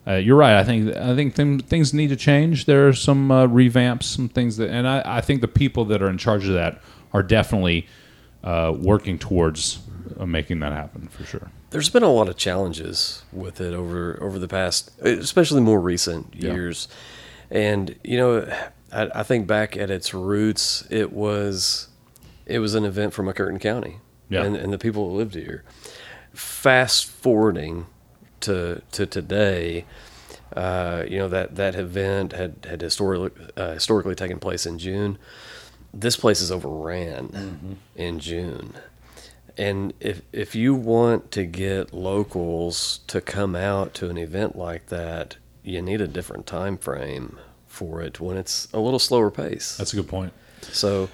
uh, 0.08 0.14
you're 0.16 0.38
right. 0.38 0.56
I 0.56 0.64
think 0.64 0.96
I 0.96 1.16
think 1.16 1.36
thim- 1.36 1.60
things 1.60 1.94
need 1.94 2.08
to 2.10 2.16
change. 2.16 2.66
There 2.66 2.88
are 2.88 2.94
some 2.94 3.32
uh, 3.32 3.48
revamps, 3.48 4.04
some 4.04 4.30
things 4.30 4.58
that, 4.58 4.70
and 4.70 4.88
I, 4.88 5.04
I 5.06 5.22
think 5.22 5.42
the 5.42 5.48
people 5.48 5.86
that 5.86 6.02
are 6.02 6.10
in 6.10 6.18
charge 6.18 6.48
of 6.48 6.54
that 6.54 6.82
are 7.14 7.22
definitely 7.24 7.88
uh, 8.44 8.74
working 8.76 9.18
towards 9.20 9.80
uh, 10.18 10.26
making 10.26 10.60
that 10.62 10.72
happen 10.72 11.07
for 11.07 11.24
sure. 11.26 11.49
There's 11.72 11.89
been 11.89 12.03
a 12.03 12.12
lot 12.12 12.30
of 12.30 12.38
challenges 12.38 13.24
with 13.32 13.60
it 13.62 13.74
over 13.74 14.18
over 14.22 14.39
the 14.39 14.47
past, 14.47 14.91
especially 15.01 15.62
more 15.62 15.80
recent 15.80 16.34
Yeah. 16.38 16.53
years. 16.53 16.88
And 17.51 17.95
you 18.03 18.18
know, 18.18 18.51
I, 18.91 19.10
I 19.16 19.24
think 19.24 19.47
back 19.47 19.76
at 19.78 19.89
its 19.91 20.14
roots, 20.14 20.86
it 20.89 21.12
was 21.14 21.88
it 22.45 22.60
was 22.60 22.74
an 22.76 22.86
event 22.86 23.14
from 23.14 23.28
McCurtain 23.28 23.60
County 23.62 23.99
Yeah. 24.30 24.43
and, 24.43 24.55
and 24.55 24.74
the 24.74 24.78
people 24.80 25.10
that 25.10 25.16
lived 25.16 25.36
here. 25.36 25.64
Fast 26.34 27.05
forwarding 27.05 27.88
to 28.41 28.82
to 28.91 29.05
today, 29.05 29.86
uh, 30.55 31.03
you 31.07 31.18
know 31.18 31.28
that 31.28 31.55
that 31.55 31.76
event 31.76 32.34
had 32.34 32.66
had 32.70 32.82
historically 32.82 33.32
uh, 33.57 33.74
historically 33.74 34.16
taken 34.16 34.39
place 34.39 34.66
in 34.66 34.78
June. 34.78 35.18
This 35.91 36.16
place 36.16 36.39
is 36.39 36.51
overran 36.51 37.78
in 37.95 38.20
June. 38.20 38.74
And 39.60 39.93
if 39.99 40.22
if 40.32 40.55
you 40.55 40.74
want 40.74 41.32
to 41.32 41.43
get 41.45 41.93
locals 41.93 43.01
to 43.07 43.20
come 43.20 43.55
out 43.55 43.93
to 43.95 44.10
an 44.10 44.18
event 44.18 44.55
like 44.55 44.88
that, 44.88 45.36
you 45.64 45.82
need 45.82 45.99
a 45.99 46.07
different 46.07 46.47
time 46.47 46.78
frame 46.78 47.38
for 47.68 48.01
it 48.01 48.20
when 48.22 48.38
it's 48.38 48.68
a 48.74 48.80
little 48.80 48.99
slower 48.99 49.30
pace. 49.30 49.76
That's 49.78 49.91
a 49.91 49.97
good 49.97 50.07
point. 50.07 50.32
So 50.62 51.10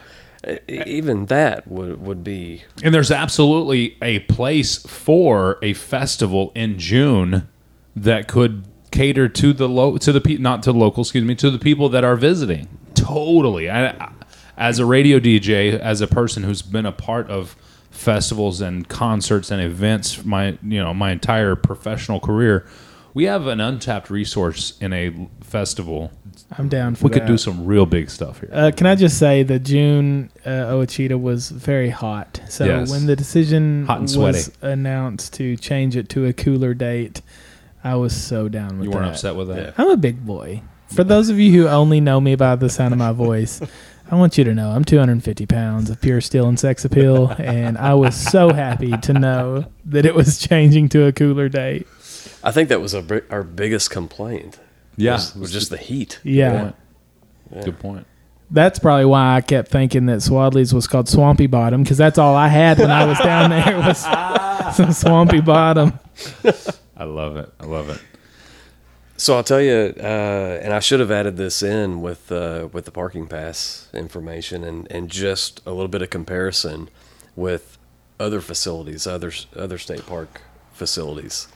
even 0.67 1.25
that 1.25 1.67
would 1.67 1.99
would 2.01 2.23
be 2.23 2.63
And 2.83 2.93
there's 2.93 3.09
absolutely 3.11 3.97
a 4.01 4.19
place 4.19 4.77
for 4.77 5.57
a 5.63 5.73
festival 5.73 6.51
in 6.53 6.77
June 6.77 7.47
that 7.95 8.27
could 8.27 8.65
cater 8.91 9.27
to 9.27 9.53
the 9.53 9.67
low 9.67 9.97
to 9.97 10.11
the 10.11 10.21
pe- 10.21 10.37
not 10.37 10.61
to 10.63 10.71
the 10.71 10.77
local, 10.77 11.01
excuse 11.01 11.23
me, 11.23 11.33
to 11.35 11.49
the 11.49 11.57
people 11.59 11.89
that 11.89 12.03
are 12.03 12.15
visiting. 12.15 12.67
Totally. 12.93 13.69
I, 13.71 13.87
I- 13.87 14.11
as 14.57 14.79
a 14.79 14.85
radio 14.85 15.19
DJ, 15.19 15.77
as 15.77 15.99
a 15.99 16.07
person 16.07 16.43
who's 16.43 16.61
been 16.61 16.85
a 16.85 16.91
part 16.93 17.29
of 17.29 17.57
festivals 17.95 18.61
and 18.61 18.87
concerts 18.87 19.49
and 19.51 19.61
events 19.61 20.23
my 20.25 20.57
you 20.63 20.81
know 20.83 20.93
my 20.93 21.11
entire 21.11 21.55
professional 21.55 22.19
career, 22.19 22.65
we 23.13 23.23
have 23.25 23.47
an 23.47 23.59
untapped 23.61 24.09
resource 24.09 24.77
in 24.81 24.93
a 24.93 25.27
festival. 25.41 26.11
I'm 26.57 26.67
down 26.67 26.95
for 26.95 27.05
We 27.05 27.11
could 27.11 27.25
do 27.25 27.37
some 27.37 27.65
real 27.65 27.85
big 27.85 28.09
stuff 28.09 28.41
here. 28.41 28.49
Uh, 28.51 28.71
can 28.75 28.87
I 28.87 28.95
just 28.95 29.17
say 29.17 29.41
that 29.43 29.59
June 29.59 30.29
uh, 30.45 30.49
Owa 30.73 30.85
Chito 30.85 31.19
was 31.19 31.49
very 31.49 31.89
hot. 31.89 32.41
So 32.49 32.65
Yes. 32.65 32.91
when 32.91 33.05
the 33.05 33.15
decision 33.15 33.85
Hot 33.85 33.99
and 33.99 34.03
was 34.03 34.13
sweaty. 34.45 34.51
announced 34.73 35.33
to 35.35 35.55
change 35.55 35.95
it 35.95 36.09
to 36.09 36.25
a 36.25 36.33
cooler 36.33 36.73
date, 36.73 37.21
I 37.85 37.95
was 37.95 38.13
so 38.15 38.49
down 38.49 38.77
with 38.79 38.85
you 38.85 38.91
weren't 38.91 39.05
that. 39.05 39.11
upset 39.11 39.35
with 39.35 39.47
that? 39.47 39.57
Yeah. 39.57 39.71
I'm 39.77 39.89
a 39.89 39.97
big 39.97 40.25
boy. 40.25 40.61
For 40.93 41.03
those 41.05 41.29
of 41.29 41.39
you 41.39 41.51
who 41.53 41.67
only 41.69 42.01
know 42.01 42.19
me 42.19 42.35
by 42.35 42.55
the 42.57 42.69
sound 42.69 42.93
of 42.93 42.99
my 42.99 43.11
voice, 43.13 43.61
I 44.09 44.15
want 44.15 44.37
you 44.37 44.43
to 44.43 44.53
know 44.53 44.69
I'm 44.71 44.85
250 44.85 45.45
pounds 45.47 45.89
of 45.89 45.99
pure 45.99 46.21
steel 46.21 46.47
and 46.47 46.59
sex 46.59 46.85
appeal, 46.85 47.29
and 47.39 47.77
I 47.77 47.95
was 47.95 48.15
so 48.15 48.53
happy 48.53 48.95
to 48.97 49.13
know 49.13 49.65
that 49.85 50.05
it 50.05 50.13
was 50.13 50.37
changing 50.37 50.89
to 50.89 51.05
a 51.05 51.11
cooler 51.11 51.49
date. 51.49 51.87
I 52.43 52.51
think 52.51 52.69
that 52.69 52.81
was 52.81 52.93
our, 52.93 53.03
our 53.31 53.43
biggest 53.43 53.89
complaint. 53.89 54.59
Yeah. 54.95 55.13
was, 55.13 55.35
was 55.35 55.51
just 55.51 55.71
the 55.71 55.77
heat. 55.77 56.19
Yeah. 56.23 56.73
Good 57.63 57.79
point. 57.79 58.05
That's 58.51 58.77
probably 58.77 59.05
why 59.05 59.35
I 59.35 59.41
kept 59.41 59.69
thinking 59.69 60.05
that 60.05 60.19
Swadley's 60.19 60.73
was 60.73 60.87
called 60.87 61.09
Swampy 61.09 61.47
Bottom 61.47 61.81
because 61.81 61.97
that's 61.97 62.19
all 62.19 62.35
I 62.35 62.47
had 62.47 62.77
when 62.77 62.91
I 62.91 63.05
was 63.05 63.17
down 63.17 63.49
there 63.49 63.77
was 63.77 63.97
some 64.75 64.91
Swampy 64.91 65.41
Bottom. 65.41 65.99
I 66.95 67.03
love 67.05 67.37
it. 67.37 67.51
I 67.59 67.65
love 67.65 67.89
it. 67.89 67.99
So 69.17 69.35
I'll 69.35 69.43
tell 69.43 69.61
you, 69.61 69.93
uh, 69.97 70.59
and 70.61 70.73
I 70.73 70.79
should 70.79 70.99
have 70.99 71.11
added 71.11 71.37
this 71.37 71.63
in 71.63 72.01
with 72.01 72.31
uh, 72.31 72.67
with 72.71 72.85
the 72.85 72.91
parking 72.91 73.27
pass 73.27 73.87
information 73.93 74.63
and, 74.63 74.91
and 74.91 75.09
just 75.09 75.61
a 75.65 75.71
little 75.71 75.87
bit 75.87 76.01
of 76.01 76.09
comparison 76.09 76.89
with 77.35 77.77
other 78.19 78.41
facilities, 78.41 79.07
other 79.07 79.31
other 79.55 79.77
state 79.77 80.05
park 80.05 80.41
facilities. 80.73 81.47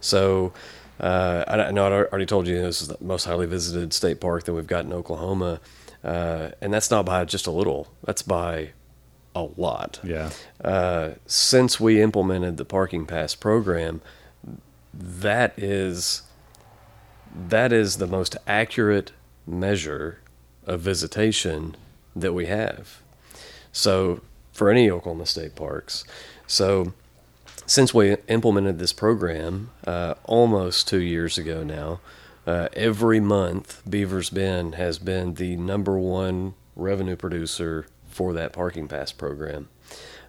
So 0.00 0.52
uh, 1.00 1.44
I, 1.48 1.70
know 1.72 1.86
I 1.86 1.92
already 1.92 2.26
told 2.26 2.46
you 2.46 2.60
this 2.60 2.82
is 2.82 2.88
the 2.88 2.96
most 3.00 3.24
highly 3.24 3.46
visited 3.46 3.92
state 3.92 4.20
park 4.20 4.44
that 4.44 4.54
we've 4.54 4.66
got 4.66 4.84
in 4.84 4.92
Oklahoma, 4.92 5.60
uh, 6.04 6.50
and 6.60 6.72
that's 6.72 6.90
not 6.90 7.04
by 7.04 7.24
just 7.24 7.46
a 7.46 7.50
little. 7.50 7.88
That's 8.04 8.22
by 8.22 8.70
a 9.34 9.42
lot. 9.56 10.00
Yeah. 10.02 10.30
Uh, 10.64 11.10
since 11.26 11.78
we 11.80 12.00
implemented 12.00 12.56
the 12.56 12.64
parking 12.64 13.06
pass 13.06 13.34
program, 13.34 14.00
that 14.92 15.56
is 15.56 16.22
that 17.46 17.72
is 17.72 17.98
the 17.98 18.06
most 18.06 18.36
accurate 18.46 19.12
measure 19.46 20.18
of 20.66 20.80
visitation 20.80 21.76
that 22.14 22.32
we 22.32 22.46
have. 22.46 23.00
So 23.72 24.20
for 24.52 24.70
any 24.70 24.90
Oklahoma 24.90 25.26
State 25.26 25.54
parks, 25.54 26.04
so 26.46 26.92
since 27.66 27.94
we 27.94 28.16
implemented 28.28 28.78
this 28.78 28.92
program 28.92 29.70
uh, 29.86 30.14
almost 30.24 30.88
two 30.88 31.00
years 31.00 31.38
ago 31.38 31.62
now, 31.62 32.00
uh, 32.46 32.68
every 32.72 33.20
month 33.20 33.82
Beavers 33.88 34.30
Bend 34.30 34.74
has 34.76 34.98
been 34.98 35.34
the 35.34 35.54
number 35.56 35.98
one 35.98 36.54
revenue 36.74 37.16
producer 37.16 37.86
for 38.08 38.32
that 38.32 38.52
parking 38.52 38.88
pass 38.88 39.12
program. 39.12 39.68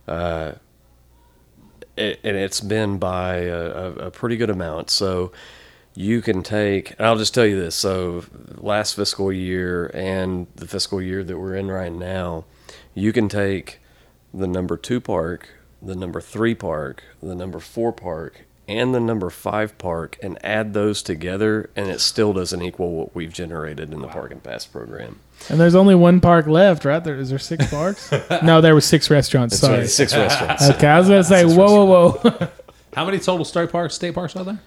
Uh, 0.08 0.54
it, 1.96 2.20
and 2.24 2.36
it's 2.36 2.60
been 2.60 2.98
by 2.98 3.36
a, 3.36 3.92
a, 3.92 4.12
pretty 4.12 4.38
good 4.38 4.50
amount. 4.50 4.90
So 4.90 5.32
you 6.00 6.22
can 6.22 6.42
take, 6.44 6.98
I'll 6.98 7.18
just 7.18 7.34
tell 7.34 7.46
you 7.46 7.60
this. 7.60 7.76
So 7.76 8.24
last 8.56 8.96
fiscal 8.96 9.34
year 9.34 9.92
and 9.94 10.48
the 10.56 10.66
fiscal 10.66 11.02
year 11.02 11.26
that 11.26 11.38
we're 11.38 11.56
in 11.56 11.70
right 11.70 11.92
now, 11.92 12.46
you 12.94 13.12
can 13.12 13.28
take 13.28 13.82
the 14.34 14.48
number 14.48 14.78
two 14.78 15.02
park, 15.02 15.50
the 15.82 15.98
number 15.98 16.22
three 16.22 16.56
park, 16.56 17.04
the 17.22 17.36
number 17.36 17.60
four 17.60 17.92
park, 17.92 18.46
and 18.66 18.96
the 18.96 19.00
number 19.02 19.30
five 19.30 19.78
park 19.78 20.18
and 20.24 20.38
add 20.42 20.74
those 20.74 21.04
together, 21.04 21.70
and 21.76 21.90
it 21.90 22.00
still 22.00 22.32
doesn't 22.32 22.62
equal 22.62 22.94
what 22.94 23.14
we've 23.14 23.34
generated 23.34 23.92
in 23.92 24.00
the 24.00 24.08
Park 24.08 24.32
and 24.32 24.42
Pass 24.42 24.66
program. 24.66 25.20
And 25.50 25.60
there's 25.60 25.76
only 25.76 25.96
one 25.96 26.22
park 26.22 26.48
left, 26.48 26.86
right? 26.86 27.04
There 27.04 27.16
is 27.16 27.30
there 27.30 27.40
six 27.40 27.70
parks? 27.70 28.10
no, 28.44 28.62
there 28.62 28.74
were 28.74 28.80
six 28.80 29.10
restaurants. 29.10 29.60
That's 29.60 29.62
Sorry, 29.62 29.80
right, 29.80 29.90
six 29.90 30.16
restaurants. 30.16 30.70
Okay, 30.70 30.88
I 30.88 31.00
was 31.00 31.10
gonna 31.10 31.24
say, 31.26 31.44
whoa, 31.44 31.84
whoa, 31.84 32.12
whoa. 32.12 32.48
How 32.94 33.06
many 33.06 33.20
total 33.20 33.44
state 33.44 33.70
parks, 33.70 33.96
state 33.96 34.14
parks 34.14 34.36
are 34.38 34.46
there? 34.46 34.60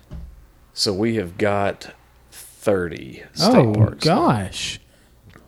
So 0.75 0.93
we 0.93 1.17
have 1.17 1.37
got 1.39 1.93
thirty 2.31 3.23
state 3.35 3.55
oh 3.57 3.75
parks. 3.75 4.05
now. 4.07 4.15
gosh, 4.27 4.81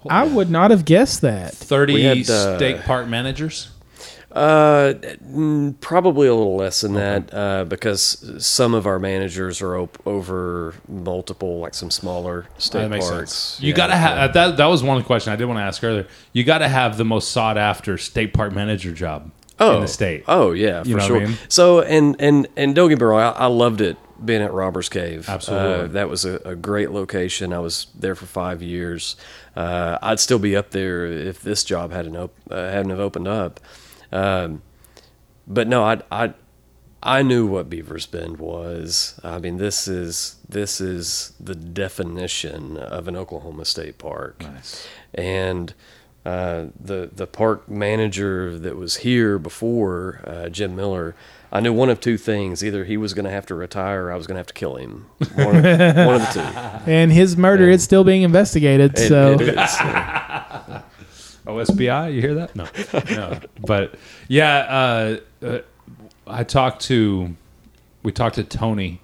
I 0.09 0.25
would 0.27 0.51
not 0.51 0.71
have 0.71 0.85
guessed 0.85 1.21
that. 1.23 1.55
Thirty 1.55 2.03
had, 2.03 2.29
uh, 2.31 2.57
state 2.57 2.83
park 2.83 3.09
managers. 3.09 3.71
Uh, 4.33 4.95
probably 5.81 6.27
a 6.27 6.35
little 6.35 6.57
less 6.57 6.81
than 6.81 6.95
that, 6.95 7.33
uh, 7.33 7.65
because 7.67 8.45
some 8.45 8.75
of 8.75 8.85
our 8.85 8.99
managers 8.99 9.63
are 9.63 9.77
op- 9.79 10.05
over 10.07 10.75
multiple, 10.89 11.61
like 11.61 11.73
some 11.73 11.89
smaller 11.89 12.47
state 12.59 12.81
That 12.81 12.91
makes 12.91 13.09
parks. 13.09 13.33
sense. 13.33 13.63
You 13.63 13.69
Yeah, 13.71 13.77
got 13.77 13.87
to 13.89 13.97
have 13.97 14.17
yeah. 14.19 14.27
that. 14.27 14.57
That 14.57 14.67
was 14.67 14.83
one 14.83 15.01
question 15.05 15.33
I 15.33 15.37
did 15.37 15.45
want 15.45 15.59
to 15.59 15.63
ask 15.63 15.83
earlier. 15.85 16.09
You 16.33 16.43
got 16.43 16.59
to 16.59 16.69
have 16.69 16.97
the 16.99 17.05
most 17.05 17.31
sought 17.31 17.57
after 17.57 17.97
state 17.97 18.35
park 18.35 18.53
manager 18.53 18.91
job 18.93 19.31
in 19.61 19.81
the 19.83 19.87
state. 19.87 20.25
Oh 20.27 20.51
yeah, 20.51 20.83
for 20.83 20.89
You 20.89 20.97
know 20.97 21.03
what 21.03 21.05
I 21.05 21.19
sure. 21.19 21.27
mean? 21.29 21.39
So 21.49 21.81
and 21.83 22.17
and 22.19 22.49
and 22.57 22.75
don't 22.75 22.89
get 22.89 22.99
me 22.99 23.05
wrong, 23.07 23.21
I, 23.21 23.45
I 23.45 23.47
loved 23.47 23.81
it 23.81 23.97
being 24.25 24.43
at 24.43 24.53
Robbers 24.53 24.89
Cave. 24.89 25.29
Absolutely. 25.29 25.85
uh, 25.85 25.87
that 25.89 26.09
was 26.09 26.25
a, 26.25 26.37
a 26.45 26.55
great 26.57 26.91
location. 26.91 27.53
I 27.53 27.59
was 27.59 27.87
there 27.95 28.15
for 28.15 28.27
five 28.27 28.63
years. 28.63 29.17
Uh, 29.57 29.99
I'd 30.03 30.21
still 30.21 30.39
be 30.39 30.57
up 30.57 30.71
there 30.71 31.07
if 31.07 31.43
this 31.43 31.65
job 31.65 31.93
hadn't 31.93 32.17
op- 32.17 32.35
uh, 32.51 32.57
hadn't 32.71 32.91
have 32.91 33.01
opened 33.01 33.29
up. 33.29 33.61
Um, 34.13 34.63
but 35.47 35.69
no, 35.69 35.83
I 35.85 36.01
I 36.11 36.35
I 37.03 37.23
knew 37.23 37.47
what 37.47 37.69
Beavers 37.69 38.07
Bend 38.07 38.39
was. 38.39 39.21
I 39.23 39.39
mean, 39.39 39.59
this 39.59 39.87
is 39.87 40.37
this 40.49 40.81
is 40.81 41.33
the 41.39 41.55
definition 41.55 42.77
of 42.79 43.09
an 43.09 43.17
Oklahoma 43.17 43.65
State 43.67 43.99
park 43.99 44.41
Nice. 44.43 44.87
and 45.13 45.75
uh, 46.25 46.67
the 46.81 47.11
the 47.15 47.27
park 47.27 47.69
manager 47.69 48.59
that 48.59 48.77
was 48.77 48.97
here 48.97 49.39
before 49.39 50.23
uh, 50.27 50.49
Jim 50.49 50.75
Miller, 50.75 51.15
I 51.55 51.61
knew 51.61 51.73
one 51.73 51.89
of 51.89 52.01
two 52.01 52.19
things: 52.19 52.63
either 52.65 52.85
he 52.85 52.97
was 52.97 53.15
going 53.15 53.25
to 53.27 53.31
have 53.31 53.47
to 53.47 53.55
retire, 53.55 54.07
or 54.07 54.13
I 54.13 54.17
was 54.17 54.27
going 54.27 54.35
to 54.35 54.41
have 54.41 54.49
to 54.49 54.55
kill 54.55 54.75
him. 54.77 55.07
One 55.37 55.57
of, 55.57 55.63
one 55.65 56.15
of 56.17 56.21
the 56.23 56.31
two. 56.35 56.91
And 56.91 57.13
his 57.13 57.37
murder 57.37 57.71
is 57.71 57.83
still 57.85 58.03
being 58.05 58.23
investigated. 58.23 58.99
It- 58.99 59.09
so 59.09 59.33
it 59.35 59.41
is. 59.43 59.55
yeah. 59.57 60.83
OSBI, 61.47 62.15
you 62.15 62.21
hear 62.23 62.35
that? 62.35 62.57
No, 62.57 62.67
no. 63.15 63.39
But 63.61 63.95
yeah, 64.29 64.57
uh, 65.43 65.45
uh, 65.47 65.59
I 66.27 66.43
talked 66.43 66.81
to, 66.87 67.37
we 68.03 68.13
talked 68.13 68.37
to 68.37 68.45
Tony 68.45 69.01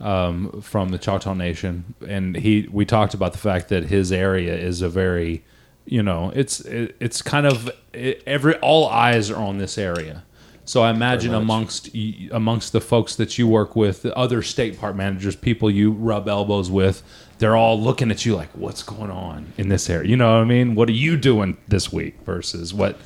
um, 0.00 0.62
from 0.62 0.88
the 0.88 0.98
Choctaw 0.98 1.34
Nation, 1.34 1.94
and 2.08 2.36
he 2.36 2.68
we 2.72 2.86
talked 2.86 3.12
about 3.12 3.32
the 3.32 3.38
fact 3.38 3.68
that 3.68 3.84
his 3.84 4.12
area 4.12 4.56
is 4.56 4.80
a 4.80 4.88
very, 4.88 5.44
you 5.84 6.02
know, 6.02 6.32
it's 6.34 6.60
it, 6.60 6.96
it's 7.00 7.20
kind 7.20 7.46
of 7.46 7.70
it, 7.92 8.22
every 8.26 8.54
all 8.56 8.88
eyes 8.88 9.30
are 9.30 9.36
on 9.40 9.58
this 9.58 9.76
area. 9.76 10.24
So 10.66 10.82
I 10.82 10.90
imagine 10.90 11.34
amongst 11.34 11.90
amongst 12.30 12.72
the 12.72 12.80
folks 12.80 13.16
that 13.16 13.38
you 13.38 13.46
work 13.46 13.76
with, 13.76 14.02
the 14.02 14.16
other 14.16 14.42
state 14.42 14.78
park 14.78 14.96
managers, 14.96 15.36
people 15.36 15.70
you 15.70 15.90
rub 15.92 16.28
elbows 16.28 16.70
with, 16.70 17.02
they're 17.38 17.56
all 17.56 17.80
looking 17.80 18.10
at 18.10 18.24
you 18.24 18.34
like, 18.34 18.48
"What's 18.54 18.82
going 18.82 19.10
on 19.10 19.52
in 19.58 19.68
this 19.68 19.90
area?" 19.90 20.08
You 20.08 20.16
know 20.16 20.32
what 20.32 20.42
I 20.42 20.44
mean? 20.44 20.74
What 20.74 20.88
are 20.88 20.92
you 20.92 21.16
doing 21.16 21.58
this 21.68 21.92
week 21.92 22.16
versus 22.24 22.72
what 22.72 22.98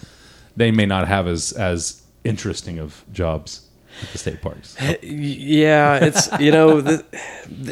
they 0.57 0.71
may 0.71 0.87
not 0.87 1.09
have 1.09 1.27
as 1.27 1.53
as 1.53 2.03
interesting 2.25 2.79
of 2.79 3.05
jobs 3.13 3.69
at 4.03 4.09
the 4.11 4.19
state 4.19 4.41
parks. 4.41 4.77
yeah, 5.03 6.05
it's 6.05 6.29
you 6.39 6.51
know, 6.51 6.81
the, 6.81 7.05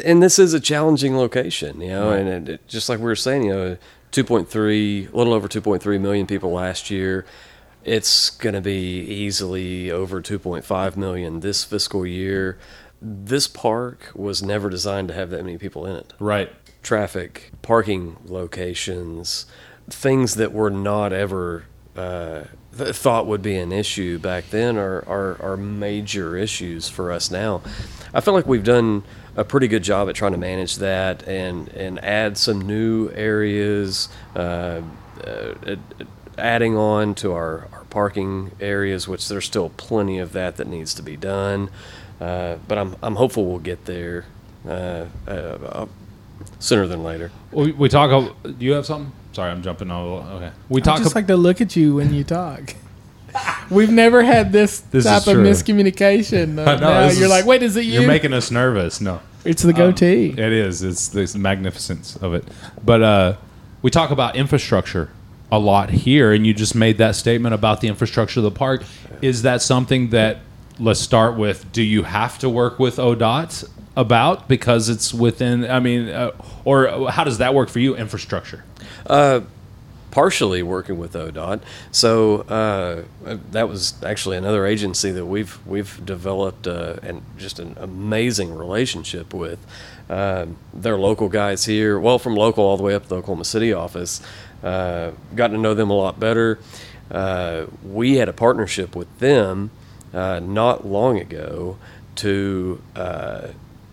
and 0.03 0.21
this 0.21 0.39
is 0.39 0.53
a 0.53 0.59
challenging 0.59 1.17
location, 1.17 1.81
you 1.81 1.89
know, 1.89 2.11
and 2.11 2.49
it, 2.49 2.67
just 2.67 2.89
like 2.89 2.99
we 2.99 3.05
were 3.05 3.15
saying, 3.15 3.43
you 3.43 3.53
know, 3.53 3.77
two 4.11 4.23
point 4.23 4.49
three, 4.49 5.07
a 5.11 5.15
little 5.15 5.33
over 5.33 5.47
two 5.47 5.61
point 5.61 5.81
three 5.81 5.97
million 5.97 6.27
people 6.27 6.51
last 6.51 6.89
year. 6.89 7.25
It's 7.87 8.29
going 8.29 8.53
to 8.53 8.61
be 8.61 8.99
easily 8.99 9.89
over 9.89 10.21
two 10.21 10.39
point 10.39 10.65
five 10.65 10.97
million 10.97 11.39
this 11.39 11.63
fiscal 11.63 12.05
year. 12.05 12.57
This 13.01 13.47
park 13.47 14.11
was 14.13 14.43
never 14.43 14.69
designed 14.69 15.07
to 15.07 15.13
have 15.13 15.29
that 15.29 15.45
many 15.45 15.57
people 15.57 15.85
in 15.85 15.95
it. 15.95 16.13
Right. 16.19 16.51
Traffic, 16.83 17.51
parking 17.61 18.17
locations, 18.25 19.45
things 19.89 20.35
that 20.35 20.51
were 20.51 20.69
not 20.69 21.13
ever 21.13 21.63
uh, 21.95 22.43
th- 22.77 22.93
thought 22.95 23.25
would 23.25 23.41
be 23.41 23.55
an 23.55 23.71
issue 23.71 24.19
back 24.19 24.49
then 24.49 24.77
are, 24.77 25.07
are, 25.07 25.41
are 25.41 25.57
major 25.57 26.35
issues 26.35 26.89
for 26.89 27.11
us 27.11 27.31
now. 27.31 27.61
I 28.13 28.19
feel 28.19 28.33
like 28.33 28.47
we've 28.47 28.63
done 28.63 29.03
a 29.35 29.43
pretty 29.43 29.67
good 29.67 29.83
job 29.83 30.09
at 30.09 30.15
trying 30.15 30.33
to 30.33 30.37
manage 30.37 30.77
that 30.77 31.27
and, 31.27 31.69
and 31.69 32.03
add 32.03 32.37
some 32.37 32.61
new 32.61 33.09
areas, 33.11 34.09
uh, 34.35 34.81
uh, 35.23 35.75
adding 36.37 36.75
on 36.77 37.15
to 37.15 37.33
our, 37.33 37.67
our 37.71 37.83
parking 37.89 38.51
areas, 38.59 39.07
which 39.07 39.27
there's 39.27 39.45
still 39.45 39.69
plenty 39.77 40.19
of 40.19 40.33
that 40.33 40.57
that 40.57 40.67
needs 40.67 40.93
to 40.95 41.01
be 41.03 41.15
done. 41.17 41.69
Uh, 42.19 42.57
but 42.67 42.77
I'm, 42.77 42.95
I'm 43.03 43.15
hopeful 43.15 43.45
we'll 43.45 43.59
get 43.59 43.85
there 43.85 44.25
uh, 44.67 45.05
uh, 45.27 45.31
uh, 45.31 45.85
sooner 46.59 46.87
than 46.87 47.03
later. 47.03 47.31
We, 47.51 47.71
we 47.71 47.89
talk. 47.89 48.11
ab- 48.11 48.57
Do 48.59 48.65
you 48.65 48.73
have 48.73 48.85
something? 48.85 49.11
Sorry, 49.33 49.51
I'm 49.51 49.61
jumping. 49.61 49.91
All, 49.91 50.19
okay. 50.19 50.51
We 50.69 50.81
I 50.81 50.83
talk. 50.83 50.97
just 50.97 51.11
ab- 51.11 51.15
like 51.15 51.27
to 51.27 51.37
look 51.37 51.61
at 51.61 51.75
you 51.75 51.95
when 51.95 52.13
you 52.13 52.23
talk. 52.23 52.75
We've 53.69 53.91
never 53.91 54.23
had 54.23 54.51
this, 54.51 54.79
This 54.91 55.05
type 55.05 55.27
of 55.27 55.33
true. 55.35 55.43
miscommunication. 55.43 56.57
Uh, 56.67 56.75
No, 56.77 57.07
this 57.07 57.17
you're 57.17 57.25
is- 57.25 57.31
like, 57.31 57.45
wait, 57.45 57.61
is 57.63 57.75
it 57.75 57.85
you? 57.85 57.99
You're 57.99 58.07
making 58.07 58.33
us 58.33 58.49
nervous. 58.51 58.99
No. 59.01 59.21
it's 59.45 59.61
the 59.61 59.73
goatee. 59.73 60.29
It 60.31 60.39
is. 60.39 60.81
It's 60.83 61.09
the 61.09 61.37
magnificence 61.37 62.15
of 62.17 62.33
it. 62.33 62.45
But 62.83 63.01
uh, 63.03 63.37
we 63.83 63.91
talk 63.91 64.09
about 64.11 64.35
infrastructure 64.35 65.09
a 65.51 65.59
lot 65.59 65.89
here, 65.89 66.33
and 66.33 66.45
you 66.45 66.53
just 66.53 66.75
made 66.75 66.97
that 66.97 67.15
statement 67.15 67.55
about 67.55 67.81
the 67.81 67.87
infrastructure 67.87 68.39
of 68.39 68.43
the 68.43 68.51
park. 68.51 68.83
Is 69.21 69.43
that 69.43 69.61
something 69.61 70.09
that 70.09 70.39
let's 70.79 70.99
start 70.99 71.37
with? 71.37 71.71
Do 71.71 71.81
you 71.81 72.03
have 72.03 72.37
to 72.39 72.49
work 72.49 72.79
with 72.79 72.97
ODOT 72.97 73.69
about 73.95 74.47
because 74.47 74.89
it's 74.89 75.13
within? 75.13 75.69
I 75.69 75.79
mean, 75.79 76.09
uh, 76.09 76.31
or 76.65 77.09
how 77.09 77.23
does 77.23 77.37
that 77.37 77.53
work 77.53 77.69
for 77.69 77.79
you? 77.79 77.95
Infrastructure. 77.95 78.63
partially 80.11 80.63
working 80.63 80.97
with 80.97 81.13
ODOT. 81.13 81.61
So 81.91 82.41
uh, 82.41 83.03
that 83.51 83.69
was 83.69 84.01
actually 84.03 84.37
another 84.37 84.65
agency 84.65 85.11
that 85.11 85.25
we've 85.25 85.59
we've 85.67 86.03
developed 86.05 86.65
uh, 86.65 86.95
and 87.03 87.21
just 87.37 87.59
an 87.59 87.75
amazing 87.79 88.53
relationship 88.55 89.33
with. 89.33 89.59
Um 90.09 90.57
they're 90.73 90.97
local 90.97 91.29
guys 91.29 91.65
here, 91.65 91.99
well, 91.99 92.17
from 92.17 92.35
local 92.35 92.63
all 92.63 92.77
the 92.77 92.83
way 92.83 92.95
up 92.95 93.03
to 93.03 93.09
the 93.09 93.15
Oklahoma 93.17 93.45
City 93.45 93.73
office. 93.73 94.21
Uh, 94.63 95.11
gotten 95.35 95.57
to 95.57 95.61
know 95.61 95.73
them 95.73 95.89
a 95.89 95.93
lot 95.93 96.19
better. 96.19 96.59
Uh, 97.11 97.67
we 97.83 98.17
had 98.17 98.27
a 98.27 98.33
partnership 98.33 98.95
with 98.95 99.19
them 99.19 99.71
uh, 100.13 100.39
not 100.39 100.85
long 100.85 101.19
ago 101.19 101.77
to 102.15 102.81
uh, 102.95 103.47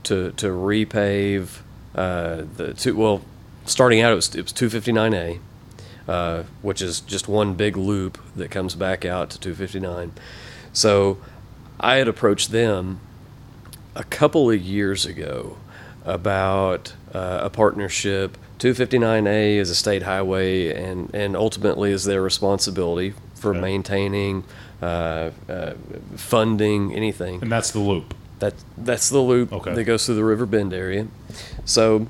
to 0.04 0.32
to 0.32 0.46
repave 0.46 1.60
uh, 1.94 2.42
the 2.56 2.74
two. 2.74 2.96
Well, 2.96 3.22
starting 3.66 4.00
out 4.00 4.12
it 4.12 4.16
was 4.16 4.34
it 4.34 4.42
was 4.42 4.52
259A 4.52 5.38
uh, 6.08 6.42
which 6.62 6.82
is 6.82 7.00
just 7.00 7.28
one 7.28 7.54
big 7.54 7.76
loop 7.76 8.18
that 8.36 8.50
comes 8.50 8.74
back 8.74 9.04
out 9.04 9.30
to 9.30 9.40
259. 9.40 10.12
So 10.72 11.18
I 11.80 11.96
had 11.96 12.08
approached 12.08 12.50
them 12.50 13.00
a 13.94 14.04
couple 14.04 14.50
of 14.50 14.60
years 14.60 15.06
ago 15.06 15.56
about 16.04 16.92
a 17.12 17.48
partnership. 17.48 18.36
259A 18.58 19.56
is 19.56 19.70
a 19.70 19.74
state 19.74 20.02
highway 20.02 20.72
and, 20.74 21.12
and 21.14 21.36
ultimately 21.36 21.90
is 21.90 22.04
their 22.04 22.22
responsibility 22.22 23.14
for 23.34 23.50
Okay. 23.50 23.60
maintaining, 23.60 24.44
uh, 24.80 25.30
uh, 25.48 25.74
funding, 26.16 26.94
anything. 26.94 27.42
And 27.42 27.50
that's 27.52 27.70
the 27.72 27.80
loop. 27.80 28.14
That 28.38 28.54
that's 28.76 29.08
the 29.10 29.20
loop 29.20 29.52
Okay. 29.52 29.74
that 29.74 29.84
goes 29.84 30.06
through 30.06 30.16
the 30.16 30.24
River 30.24 30.46
Bend 30.46 30.72
area. 30.74 31.06
So 31.64 32.08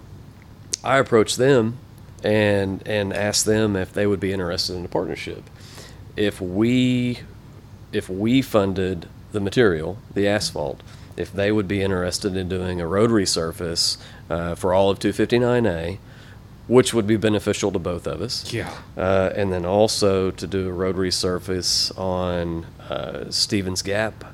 I 0.83 0.99
approached 0.99 1.37
them 1.39 1.77
and 2.23 2.83
and 2.87 3.13
asked 3.13 3.45
them 3.47 3.77
if 3.77 3.93
they 3.93 4.07
would 4.07 4.21
be 4.21 4.33
interested 4.33 4.75
in 4.77 4.85
a 4.85 4.89
partnership. 4.89 5.43
If 6.17 6.41
we 6.41 7.21
if 7.93 8.09
we 8.09 8.43
funded 8.43 9.07
the 9.33 9.41
material, 9.41 9.99
the 10.15 10.27
asphalt, 10.29 10.83
if 11.17 11.33
they 11.33 11.53
would 11.53 11.69
be 11.69 11.83
interested 11.83 12.37
in 12.37 12.49
doing 12.49 12.81
a 12.81 12.87
road 12.87 13.11
resurface 13.11 13.99
uh, 14.31 14.55
for 14.55 14.73
all 14.73 14.91
of 14.91 14.99
259A, 14.99 15.99
which 16.67 16.95
would 16.95 17.07
be 17.07 17.17
beneficial 17.17 17.71
to 17.73 17.79
both 17.79 18.07
of 18.07 18.23
us. 18.23 18.53
Yeah. 18.53 18.73
Uh, 18.97 19.31
and 19.37 19.53
then 19.53 19.65
also 19.67 20.31
to 20.31 20.47
do 20.47 20.69
a 20.69 20.73
road 20.73 20.97
resurface 20.97 21.97
on 21.99 22.65
uh, 22.89 23.31
Stevens 23.31 23.83
Gap 23.83 24.25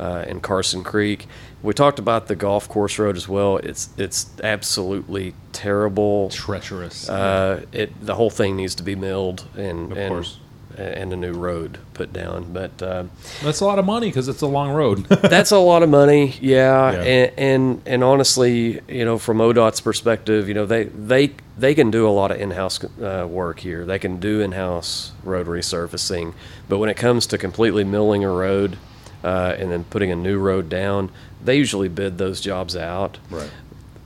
uh, 0.00 0.24
and 0.26 0.42
Carson 0.42 0.82
Creek. 0.82 1.26
We 1.62 1.74
talked 1.74 1.98
about 1.98 2.28
the 2.28 2.36
golf 2.36 2.68
course 2.68 2.98
road 2.98 3.16
as 3.16 3.28
well. 3.28 3.56
It's 3.58 3.88
it's 3.96 4.30
absolutely 4.42 5.34
terrible. 5.52 6.30
Treacherous. 6.30 7.08
Uh, 7.08 7.64
it 7.72 8.04
the 8.04 8.14
whole 8.14 8.30
thing 8.30 8.56
needs 8.56 8.74
to 8.76 8.82
be 8.82 8.94
milled 8.94 9.46
and 9.56 9.92
Of 9.92 9.98
and, 9.98 10.14
course. 10.14 10.38
And 10.78 11.12
a 11.12 11.16
new 11.16 11.32
road 11.32 11.78
put 11.94 12.12
down. 12.12 12.52
But 12.52 12.82
uh, 12.82 13.04
That's 13.42 13.60
a 13.60 13.64
lot 13.64 13.78
of 13.78 13.84
money 13.84 14.08
because 14.08 14.28
it's 14.28 14.42
a 14.42 14.46
long 14.46 14.70
road. 14.70 15.04
that's 15.08 15.50
a 15.50 15.58
lot 15.58 15.82
of 15.82 15.88
money, 15.90 16.36
yeah. 16.40 16.92
Yeah. 16.92 17.02
And, 17.02 17.32
and 17.38 17.82
and 17.86 18.04
honestly, 18.04 18.80
you 18.88 19.04
know, 19.04 19.18
from 19.18 19.38
ODOT's 19.38 19.80
perspective, 19.80 20.48
you 20.48 20.54
know, 20.54 20.66
they 20.66 20.84
they 20.84 21.32
they 21.58 21.74
can 21.74 21.90
do 21.90 22.06
a 22.08 22.10
lot 22.10 22.30
of 22.30 22.40
in-house 22.40 22.82
uh, 23.02 23.26
work 23.28 23.60
here. 23.60 23.84
They 23.84 23.98
can 23.98 24.20
do 24.20 24.40
in-house 24.40 25.12
road 25.24 25.46
resurfacing, 25.48 26.34
but 26.68 26.78
when 26.78 26.88
it 26.88 26.96
comes 26.96 27.26
to 27.26 27.38
completely 27.38 27.82
milling 27.84 28.22
a 28.22 28.30
road 28.30 28.78
uh, 29.24 29.56
and 29.58 29.70
then 29.72 29.82
putting 29.84 30.12
a 30.12 30.16
new 30.16 30.38
road 30.38 30.68
down, 30.68 31.10
they 31.44 31.56
usually 31.56 31.88
bid 31.88 32.18
those 32.18 32.40
jobs 32.40 32.76
out. 32.76 33.18
right. 33.30 33.50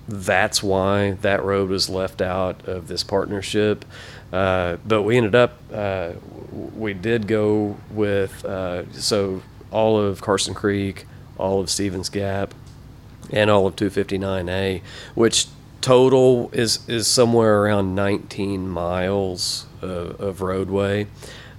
That's 0.09 0.63
why 0.63 1.13
that 1.23 1.45
road 1.45 1.71
was 1.71 1.89
left 1.89 2.21
out 2.21 2.67
of 2.69 2.89
this 2.89 3.05
partnership. 3.05 3.85
Uh, 4.33 4.79
but 4.87 5.03
we 5.03 5.17
ended 5.17 5.35
up, 5.35 5.59
uh, 5.73 6.13
we 6.51 6.95
did 6.95 7.27
go 7.27 7.77
with, 7.91 8.45
uh, 8.45 8.91
so 8.93 9.43
all 9.71 9.99
of 9.99 10.21
Carson 10.23 10.55
Creek, 10.55 11.07
all 11.37 11.61
of 11.61 11.69
Stevens 11.69 12.09
Gap, 12.09 12.55
and 13.31 13.51
all 13.51 13.67
of 13.67 13.77
259A, 13.77 14.83
which 15.15 15.47
total 15.81 16.51
is, 16.53 16.89
is 16.89 17.07
somewhere 17.07 17.63
around 17.63 17.95
19 17.95 18.69
miles 18.69 19.67
of, 19.83 20.21
of 20.21 20.41
roadway. 20.41 21.07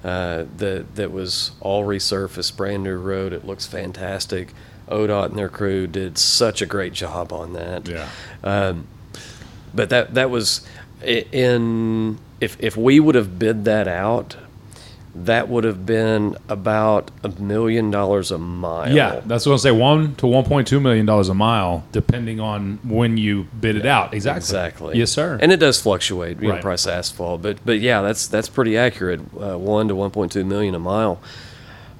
Uh, 0.03 0.45
that 0.57 0.95
that 0.95 1.13
was 1.13 1.51
all 1.61 1.85
resurfaced, 1.85 2.57
brand 2.57 2.83
new 2.83 2.97
road. 2.97 3.31
It 3.31 3.45
looks 3.45 3.65
fantastic. 3.65 4.53
ODOT 4.89 5.29
and 5.29 5.37
their 5.37 5.47
crew 5.47 5.87
did 5.87 6.17
such 6.17 6.61
a 6.61 6.65
great 6.65 6.91
job 6.91 7.31
on 7.31 7.53
that. 7.53 7.87
Yeah. 7.87 8.09
Um, 8.43 8.87
but 9.73 9.89
that 9.91 10.13
that 10.15 10.29
was 10.29 10.67
in 11.01 12.19
if 12.43 12.57
if 12.59 12.77
we 12.77 12.99
would 12.99 13.15
have 13.15 13.39
bid 13.39 13.65
that 13.65 13.87
out, 13.87 14.35
that 15.15 15.47
would 15.47 15.63
have 15.63 15.85
been 15.85 16.35
about 16.49 17.11
a 17.23 17.29
million 17.29 17.91
dollars 17.91 18.31
a 18.31 18.37
mile. 18.37 18.91
Yeah, 18.91 19.21
that's 19.25 19.45
what 19.45 19.53
I 19.53 19.57
say. 19.57 19.71
One 19.71 20.15
to 20.15 20.27
one 20.27 20.43
point 20.43 20.67
two 20.67 20.79
million 20.79 21.05
dollars 21.05 21.29
a 21.29 21.33
mile, 21.33 21.85
depending 21.91 22.39
on 22.39 22.79
when 22.83 23.17
you 23.17 23.43
bid 23.59 23.75
it 23.75 23.85
out. 23.85 24.13
Exactly. 24.13 24.41
Exactly. 24.41 24.97
Yes, 24.97 25.11
sir. 25.11 25.37
And 25.41 25.51
it 25.51 25.57
does 25.57 25.81
fluctuate, 25.81 26.41
you 26.41 26.49
know, 26.49 26.59
price 26.61 26.85
of 26.85 26.93
asphalt, 26.93 27.41
but 27.41 27.57
but 27.65 27.79
yeah, 27.79 28.01
that's 28.01 28.27
that's 28.27 28.49
pretty 28.49 28.77
accurate. 28.77 29.21
Uh, 29.39 29.57
one 29.57 29.87
to 29.87 29.95
one 29.95 30.11
point 30.11 30.31
two 30.31 30.43
million 30.43 30.75
a 30.75 30.79
mile. 30.79 31.21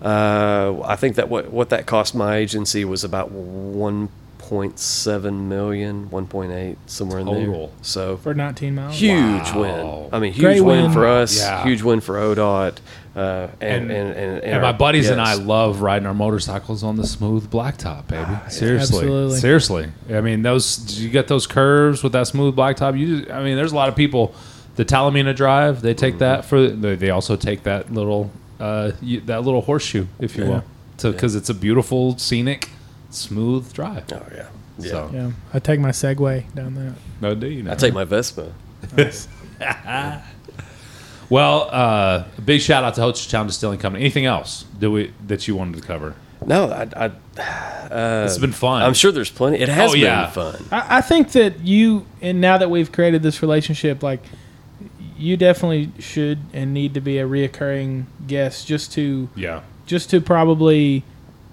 Uh, 0.02 0.82
I 0.84 0.98
think 0.98 1.16
that 1.16 1.30
what 1.30 1.52
what 1.52 1.70
that 1.70 1.86
cost 1.86 2.14
my 2.14 2.36
agency 2.36 2.84
was 2.84 3.04
about 3.04 3.32
one 3.32 4.10
point 4.44 4.78
seven 4.78 5.48
million, 5.48 6.10
one 6.10 6.28
point 6.28 6.52
eight, 6.52 6.78
somewhere 6.86 7.20
in 7.20 7.26
there. 7.26 7.70
So 7.82 8.18
for 8.18 8.34
19 8.34 8.76
miles. 8.76 8.94
huge 9.00 9.52
Wow. 9.54 9.60
win. 10.04 10.10
I 10.12 10.20
mean, 10.20 10.34
huge 10.34 10.44
Great 10.44 10.62
win, 10.62 10.84
win. 10.84 10.92
for 10.92 11.06
us. 11.08 11.40
Yeah. 11.40 11.64
Huge 11.64 11.82
win 11.82 12.02
for 12.02 12.16
ODOT. 12.18 12.78
Uh, 13.16 13.48
and, 13.62 13.90
And- 13.90 13.92
and, 13.92 14.12
and, 14.18 14.44
and 14.44 14.62
my 14.62 14.68
our- 14.68 14.74
buddies 14.74 15.10
and 15.10 15.22
I 15.22 15.36
love 15.36 15.82
riding 15.82 16.06
our 16.06 16.14
motorcycles 16.14 16.84
on 16.84 16.98
the 16.98 17.08
smooth 17.08 17.50
blacktop, 17.50 18.08
baby. 18.08 18.26
Ah, 18.28 18.44
Seriously, 18.50 18.98
Absolutely. 18.98 19.38
seriously. 19.40 19.88
I 20.12 20.20
mean, 20.22 20.42
those 20.42 21.00
you 21.00 21.10
get 21.10 21.28
those 21.30 21.48
curves 21.48 22.04
with 22.04 22.12
that 22.12 22.28
smooth 22.28 22.56
blacktop. 22.56 23.00
You, 23.00 23.20
just, 23.22 23.32
I 23.32 23.44
mean, 23.44 23.56
there's 23.56 23.72
a 23.72 23.76
lot 23.76 23.88
of 23.90 23.96
people. 23.96 24.36
The 24.76 24.84
Talimena 24.86 25.36
Drive, 25.36 25.82
they 25.82 25.92
Mm-hmm. 25.94 26.00
take 26.00 26.18
that 26.20 26.46
for. 26.46 26.68
They, 26.68 26.96
they 26.96 27.10
also 27.12 27.36
take 27.38 27.64
that 27.64 27.94
little, 27.94 28.30
uh, 28.60 28.92
you, 29.02 29.22
that 29.22 29.44
little 29.44 29.62
horseshoe, 29.62 30.08
if 30.20 30.36
you 30.36 30.44
Yeah. 30.46 30.50
will, 31.02 31.12
because 31.14 31.36
it's 31.36 31.50
a 31.50 31.54
beautiful, 31.54 32.18
scenic, 32.18 32.70
smooth 33.14 33.72
drive. 33.74 34.06
Oh 34.12 34.22
yeah. 34.34 34.48
Yeah. 34.80 34.90
So- 34.90 35.10
Yeah, 35.14 35.32
I 35.54 35.60
take 35.60 35.80
my 35.80 35.90
Segway 35.92 36.54
down 36.56 36.76
that. 36.76 36.94
No, 37.22 37.36
do 37.36 37.48
you? 37.48 37.70
I 37.70 37.76
take 37.76 37.94
my 37.94 38.04
Vespa. 38.06 38.54
Well, 41.30 41.70
uh, 41.72 42.26
big 42.44 42.62
shout 42.62 42.84
out 42.84 42.96
to 42.96 43.02
Hochatown 43.02 43.48
Distilling 43.48 43.80
Company. 43.80 44.04
Anything 44.04 44.26
else 44.26 44.66
do 44.80 44.92
we 44.92 45.14
that 45.26 45.48
you 45.48 45.56
wanted 45.56 45.82
to 45.82 45.88
cover? 45.88 46.16
No, 46.46 46.70
I, 46.70 46.88
I 47.06 48.26
it's 48.26 48.38
been 48.38 48.52
fun. 48.52 48.84
I'm 48.84 48.94
sure 48.94 49.12
there's 49.12 49.30
plenty. 49.32 49.60
It 49.60 49.70
has 49.70 49.92
Oh, 49.92 49.96
yeah. 49.96 50.24
been 50.26 50.32
fun. 50.32 50.66
I, 50.72 50.98
I 50.98 51.02
think 51.02 51.32
that 51.32 51.62
you, 51.62 52.06
and 52.22 52.42
now 52.42 52.58
that 52.58 52.70
we've 52.70 52.92
created 52.92 53.24
this 53.24 53.42
relationship, 53.42 54.04
like 54.04 54.22
you 55.18 55.38
definitely 55.38 55.92
should 56.00 56.40
and 56.52 56.74
need 56.74 56.94
to 56.96 57.02
be 57.02 57.18
a 57.20 57.26
reoccurring 57.28 58.06
guest, 58.28 58.68
just 58.68 58.92
to 58.94 59.30
Yeah. 59.36 59.62
just 59.86 60.10
to 60.10 60.20
probably 60.20 61.04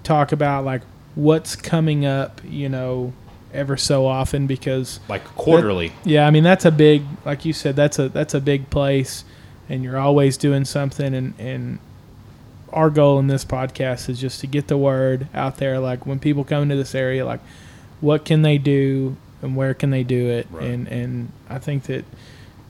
talk 0.03 0.31
about 0.33 0.65
like 0.65 0.81
what's 1.15 1.55
coming 1.55 2.05
up, 2.05 2.41
you 2.47 2.69
know, 2.69 3.13
ever 3.53 3.75
so 3.75 4.05
often 4.05 4.47
because 4.47 4.99
Like 5.09 5.23
quarterly. 5.35 5.91
yeah, 6.05 6.25
I 6.25 6.31
mean 6.31 6.43
that's 6.43 6.65
a 6.65 6.71
big, 6.71 7.03
like 7.25 7.43
you 7.45 7.53
said, 7.53 7.75
that's 7.75 7.99
a 7.99 8.09
that's 8.09 8.33
a 8.33 8.39
big 8.41 8.69
place, 8.69 9.23
and 9.69 9.83
you're 9.83 9.97
always 9.99 10.37
doing 10.37 10.65
something. 10.65 11.13
And 11.13 11.33
and 11.37 11.79
our 12.71 12.89
goal 12.89 13.19
in 13.19 13.27
this 13.27 13.43
podcast 13.43 14.07
is 14.07 14.19
just 14.21 14.39
to 14.41 14.47
get 14.47 14.67
the 14.69 14.77
word 14.77 15.27
out 15.33 15.57
there. 15.57 15.79
Like 15.79 16.05
when 16.05 16.19
people 16.19 16.43
come 16.45 16.63
into 16.63 16.75
this 16.77 16.95
area, 16.95 17.25
like 17.25 17.41
what 17.99 18.23
can 18.23 18.41
they 18.41 18.57
do 18.57 19.17
and 19.41 19.55
where 19.55 19.73
can 19.73 19.89
they 19.89 20.03
do 20.03 20.27
it? 20.29 20.47
Right. 20.49 20.63
And 20.67 20.87
and 20.87 21.31
I 21.49 21.59
think 21.59 21.83
that 21.83 22.05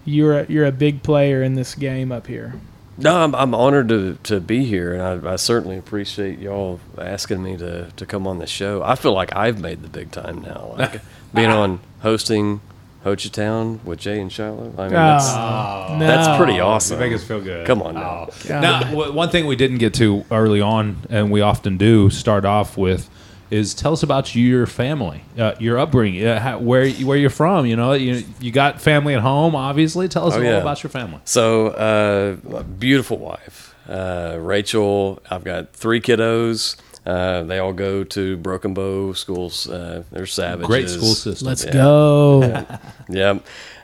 you're 0.04 0.40
a, 0.40 0.46
you're 0.48 0.66
a 0.66 0.72
big 0.72 1.04
player 1.04 1.44
in 1.44 1.54
this 1.54 1.76
game 1.76 2.12
up 2.12 2.26
here. 2.26 2.56
No, 3.02 3.24
I'm, 3.24 3.34
I'm 3.36 3.54
honored 3.56 3.90
to, 3.90 4.18
to 4.24 4.40
be 4.40 4.66
here, 4.66 4.94
and 4.94 5.28
I, 5.28 5.34
I 5.34 5.36
certainly 5.36 5.78
appreciate 5.78 6.40
y'all 6.40 6.80
asking 6.98 7.42
me 7.44 7.58
to, 7.58 7.92
to 7.96 8.06
come 8.06 8.28
on 8.28 8.40
the 8.40 8.48
show. 8.48 8.82
I 8.84 8.96
feel 8.96 9.14
like 9.14 9.36
I've 9.36 9.60
made 9.60 9.82
the 9.82 9.90
big 9.90 10.12
time 10.12 10.42
now, 10.42 10.76
like 10.78 11.02
being 11.34 11.50
on 11.50 11.80
hosting 12.02 12.62
Hochatown 13.04 13.84
with 13.84 14.00
Jay 14.00 14.20
and 14.22 14.32
Shiloh. 14.32 14.74
I 14.78 14.88
mean, 14.88 14.96
ah, 14.96 15.16
that's, 15.18 15.30
Oh, 15.34 16.00
that's 16.00 16.38
pretty 16.38 16.60
awesome. 16.60 17.00
You 17.02 17.08
make 17.08 17.16
us 17.16 17.24
feel 17.24 17.42
good. 17.42 17.66
Come 17.66 17.82
on 17.82 17.96
now. 17.96 18.28
Oh. 18.30 18.48
Now, 18.50 19.12
one 19.12 19.30
thing 19.30 19.48
we 19.48 19.56
didn't 19.56 19.80
get 19.80 19.94
to 19.96 20.24
early 20.30 20.62
on, 20.62 20.98
and 21.10 21.32
we 21.32 21.42
often 21.42 21.78
do 21.78 22.10
start 22.12 22.46
off 22.46 22.78
with, 22.78 23.10
is 23.52 23.74
tell 23.74 23.94
us 23.94 24.02
about 24.02 24.34
your 24.34 24.66
family, 24.66 25.24
uh, 25.38 25.54
your 25.60 25.78
upbringing, 25.78 26.26
uh, 26.26 26.40
how, 26.40 26.58
where 26.60 26.90
where 26.90 27.18
you're 27.18 27.30
from. 27.30 27.66
You 27.66 27.76
know, 27.76 27.94
you 27.94 28.24
you 28.40 28.52
got 28.52 28.82
family 28.82 29.14
at 29.14 29.22
home, 29.22 29.56
obviously. 29.56 30.08
Tell 30.08 30.26
us 30.28 30.34
Oh, 30.34 30.38
all 30.38 30.44
yeah. 30.44 30.58
about 30.58 30.82
your 30.82 30.90
family. 30.90 31.20
So, 31.26 31.68
uh, 31.68 32.64
beautiful 32.64 33.18
wife, 33.18 33.76
uh, 33.90 34.38
Rachel. 34.40 35.22
I've 35.30 35.44
got 35.44 35.74
three 35.74 36.00
kiddos. 36.02 36.78
Uh, 37.06 37.44
they 37.44 37.58
all 37.60 37.74
go 37.74 38.04
to 38.04 38.38
Broken 38.38 38.74
Bow 38.74 39.14
schools. 39.14 39.68
Uh, 39.68 40.04
they're 40.12 40.26
savages. 40.28 40.68
Great 40.68 40.88
school 40.90 41.14
system. 41.16 41.48
Let's 41.48 41.66
Yeah. 41.66 41.74
go. 41.74 42.66
Yeah. 43.10 43.40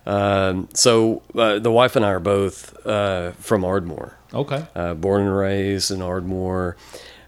Um, 0.05 0.69
so 0.73 1.23
uh, 1.35 1.59
the 1.59 1.71
wife 1.71 1.95
and 1.97 2.05
I 2.05 2.09
are 2.11 2.19
both 2.21 2.73
uh, 2.85 3.31
from 3.33 3.65
Ardmore. 3.65 4.15
Okay. 4.33 4.65
Uh, 4.75 4.93
born 4.93 5.23
and 5.23 5.35
raised 5.35 5.91
in 5.91 6.01
Ardmore. 6.01 6.77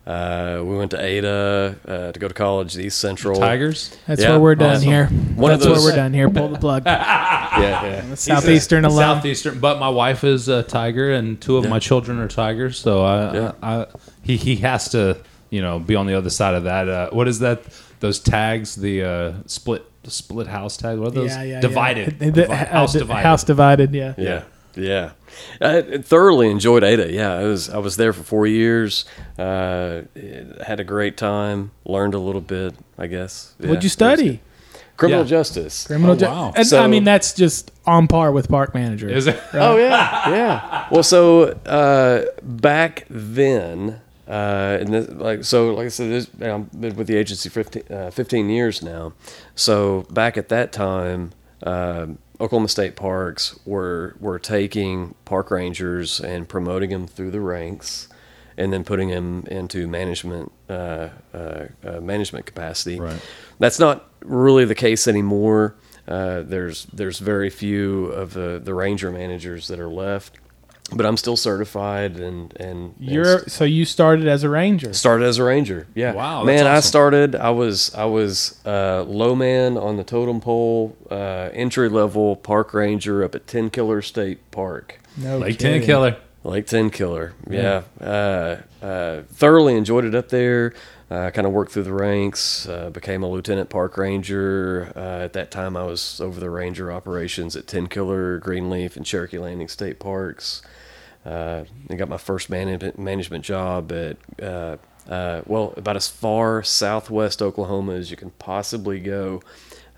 Uh, 0.07 0.61
we 0.65 0.75
went 0.75 0.89
to 0.91 0.99
Ada 0.99 1.75
uh, 1.87 2.11
to 2.11 2.19
go 2.19 2.27
to 2.27 2.33
college, 2.33 2.73
the 2.73 2.83
East 2.85 2.97
Central. 2.99 3.39
Tigers. 3.39 3.95
That's 4.07 4.21
Yeah. 4.21 4.31
where 4.31 4.39
we're 4.39 4.55
done 4.55 4.77
Awesome. 4.77 4.87
here. 4.87 5.05
One 5.35 5.51
of 5.51 5.59
That's 5.59 5.67
those- 5.71 5.83
where 5.83 5.91
we're 5.93 5.95
done 5.97 6.13
here. 6.13 6.29
Pull 6.29 6.49
the 6.49 6.57
plug. 6.59 6.83
Yeah, 7.59 7.83
yeah. 8.07 8.15
Southeastern 8.15 8.83
He's 8.85 8.93
a 8.93 8.95
alum. 8.95 9.17
Southeastern, 9.17 9.59
but 9.59 9.79
my 9.79 9.89
wife 9.89 10.23
is 10.23 10.47
a 10.47 10.63
tiger, 10.63 11.11
and 11.11 11.41
two 11.41 11.57
of 11.57 11.65
Yeah. 11.65 11.69
my 11.71 11.79
children 11.79 12.19
are 12.19 12.27
tigers. 12.27 12.77
So 12.79 13.03
I, 13.03 13.33
Yeah. 13.33 13.51
I, 13.61 13.85
he 14.23 14.37
he 14.37 14.55
has 14.57 14.87
to, 14.89 15.17
you 15.49 15.61
know, 15.61 15.77
be 15.79 15.95
on 15.95 16.05
the 16.07 16.13
other 16.13 16.29
side 16.29 16.53
of 16.53 16.63
that. 16.63 16.87
Uh, 16.87 17.09
what 17.11 17.27
is 17.27 17.39
that? 17.39 17.61
Those 17.99 18.19
tags, 18.19 18.75
the 18.75 19.03
uh, 19.03 19.31
split 19.45 19.83
split 20.05 20.47
house 20.47 20.77
tag. 20.77 20.99
What 20.99 21.09
are 21.09 21.11
those? 21.11 21.31
Yeah, 21.31 21.43
yeah, 21.43 21.59
divided. 21.59 22.15
yeah. 22.21 22.29
The- 22.29 22.31
Divi- 22.43 22.53
uh, 22.53 22.65
house 22.67 22.93
the- 22.93 22.99
divided. 22.99 23.23
House 23.27 23.43
divided. 23.43 23.93
Yeah. 23.93 24.13
Yeah, 24.17 24.43
yeah. 24.79 25.11
I 25.61 25.81
thoroughly 25.99 26.49
enjoyed 26.49 26.83
Ada. 26.83 27.11
Yeah, 27.11 27.33
I 27.33 27.43
was 27.43 27.69
I 27.69 27.77
was 27.77 27.95
there 27.97 28.13
for 28.13 28.23
four 28.23 28.47
years. 28.47 29.05
Uh, 29.37 30.01
had 30.65 30.79
a 30.79 30.83
great 30.83 31.17
time. 31.17 31.71
Learned 31.85 32.13
a 32.13 32.19
little 32.19 32.41
bit, 32.41 32.73
I 32.97 33.07
guess. 33.07 33.53
Yeah, 33.59 33.67
What'd 33.69 33.83
you 33.83 33.89
study? 33.89 34.41
Criminal 34.97 35.23
Yeah. 35.23 35.29
justice. 35.29 35.87
Criminal 35.87 36.11
Oh, 36.11 36.17
ju- 36.17 36.25
wow. 36.25 36.53
And, 36.57 36.67
So- 36.67 36.83
I 36.83 36.87
mean, 36.87 37.05
that's 37.05 37.31
just 37.33 37.71
on 37.85 38.07
par 38.07 38.31
with 38.33 38.49
park 38.49 38.73
manager. 38.73 39.07
Is 39.09 39.27
it? 39.27 39.39
Oh 39.53 39.77
yeah, 39.77 40.29
yeah. 40.29 40.87
Well, 40.91 41.03
so 41.03 41.43
uh, 41.65 42.25
back 42.43 43.05
then, 43.09 44.01
uh, 44.27 44.77
and 44.81 44.93
this, 44.93 45.09
like 45.09 45.43
so, 45.45 45.73
like 45.73 45.85
I 45.85 45.89
said, 45.89 46.09
this, 46.11 46.27
I've 46.41 46.69
been 46.81 46.95
with 46.97 47.07
the 47.07 47.15
agency 47.15 47.47
for 47.49 47.63
15, 47.63 47.83
uh, 47.97 48.11
15 48.11 48.49
years 48.49 48.83
now. 48.83 49.13
So 49.55 50.05
back 50.09 50.37
at 50.37 50.49
that 50.49 50.73
time, 50.73 51.31
uh, 51.63 52.07
Oklahoma 52.41 52.69
State 52.69 52.95
Parks 52.95 53.59
were 53.65 54.15
were 54.19 54.39
taking 54.39 55.15
park 55.25 55.51
rangers 55.51 56.19
and 56.21 56.47
promoting 56.47 56.89
them 56.89 57.05
through 57.07 57.31
the 57.31 57.41
ranks, 57.41 58.07
and 58.57 58.71
then 58.71 58.83
putting 58.83 59.09
them 59.09 59.45
into 59.47 59.87
management 59.87 60.51
uh, 60.69 61.09
uh, 61.33 61.65
uh, 61.83 61.99
management 61.99 62.45
capacity. 62.45 62.99
Right. 62.99 63.21
That's 63.59 63.79
not 63.79 64.09
really 64.21 64.65
the 64.65 64.75
case 64.75 65.07
anymore. 65.07 65.75
Uh, 66.07 66.41
there's 66.41 66.85
there's 66.85 67.19
very 67.19 67.49
few 67.49 68.05
of 68.07 68.33
the, 68.33 68.59
the 68.63 68.73
ranger 68.73 69.11
managers 69.11 69.67
that 69.67 69.79
are 69.79 69.89
left, 69.89 70.39
but 70.95 71.05
I'm 71.05 71.17
still 71.17 71.35
certified 71.37 72.17
and 72.17 72.53
and, 72.59 72.59
and 72.59 72.93
You're 72.99 73.39
so 73.47 73.63
you 73.63 73.85
started 73.85 74.27
as 74.27 74.43
a 74.43 74.49
ranger. 74.49 74.93
Started 74.93 75.25
as 75.25 75.37
a 75.37 75.43
ranger. 75.43 75.87
Yeah. 75.95 76.13
Wow, 76.13 76.43
Man, 76.43 76.63
that's 76.65 76.85
I 76.85 76.87
started. 76.87 77.35
I 77.35 77.49
was 77.51 77.93
I 77.95 78.05
was 78.05 78.59
uh, 78.65 79.03
low 79.03 79.35
man 79.35 79.77
on 79.77 79.97
the 79.97 80.03
totem 80.03 80.41
pole, 80.41 80.95
uh, 81.09 81.49
entry 81.53 81.89
level 81.89 82.35
park 82.35 82.73
ranger 82.73 83.23
up 83.23 83.35
at 83.35 83.45
Tenkiller 83.47 84.03
State 84.03 84.51
Park, 84.51 84.99
No 85.17 85.37
Lake 85.39 85.59
kidding. 85.59 85.81
Tenkiller. 85.87 86.17
Lake 86.43 86.65
Tenkiller. 86.67 87.33
Yeah. 87.49 87.83
Uh, 87.99 88.61
uh, 88.83 89.21
thoroughly 89.33 89.75
enjoyed 89.75 90.05
it 90.05 90.15
up 90.15 90.29
there. 90.29 90.73
Uh, 91.11 91.31
kind 91.31 91.47
of 91.47 91.51
worked 91.53 91.71
through 91.71 91.83
the 91.83 91.93
ranks. 91.93 92.67
Uh, 92.69 92.89
became 92.91 93.23
a 93.23 93.27
lieutenant 93.27 93.69
park 93.69 93.97
ranger. 93.97 94.93
Uh, 94.95 95.23
at 95.23 95.33
that 95.33 95.49
time, 95.49 95.75
I 95.75 95.83
was 95.83 96.21
over 96.21 96.39
the 96.39 96.51
ranger 96.51 96.91
operations 96.91 97.55
at 97.55 97.65
Tenkiller, 97.65 98.39
Greenleaf, 98.39 98.95
and 98.95 99.03
Cherokee 99.03 99.39
Landing 99.39 99.67
State 99.67 99.99
Parks. 99.99 100.61
Uh, 101.25 101.65
I 101.89 101.95
got 101.95 102.09
my 102.09 102.17
first 102.17 102.49
management 102.49 102.97
management 102.97 103.43
job 103.43 103.91
at 103.91 104.17
uh, 104.41 104.77
uh, 105.09 105.41
well 105.45 105.73
about 105.75 105.95
as 105.95 106.07
far 106.07 106.63
southwest 106.63 107.41
Oklahoma 107.41 107.93
as 107.93 108.09
you 108.11 108.17
can 108.17 108.31
possibly 108.31 108.99
go. 108.99 109.41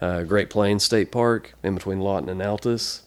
Uh, 0.01 0.23
Great 0.23 0.49
Plains 0.49 0.83
State 0.83 1.11
Park 1.11 1.53
in 1.63 1.75
between 1.75 1.99
Lawton 1.99 2.27
and 2.27 2.41
Altus. 2.41 3.01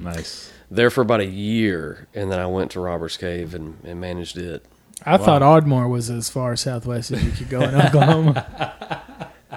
Nice. 0.00 0.50
There 0.70 0.90
for 0.90 1.02
about 1.02 1.20
a 1.20 1.26
year, 1.26 2.08
and 2.14 2.32
then 2.32 2.40
I 2.40 2.46
went 2.46 2.72
to 2.72 2.80
Robbers 2.80 3.16
Cave 3.16 3.54
and, 3.54 3.78
and 3.84 4.00
managed 4.00 4.38
it. 4.38 4.64
I 5.04 5.18
thought 5.18 5.42
Ardmore 5.42 5.86
was 5.88 6.10
as 6.10 6.30
far 6.30 6.56
southwest 6.56 7.10
as 7.12 7.22
you 7.24 7.30
could 7.32 7.48
go 7.48 7.60
in 7.60 7.74
Oklahoma. 7.80 9.02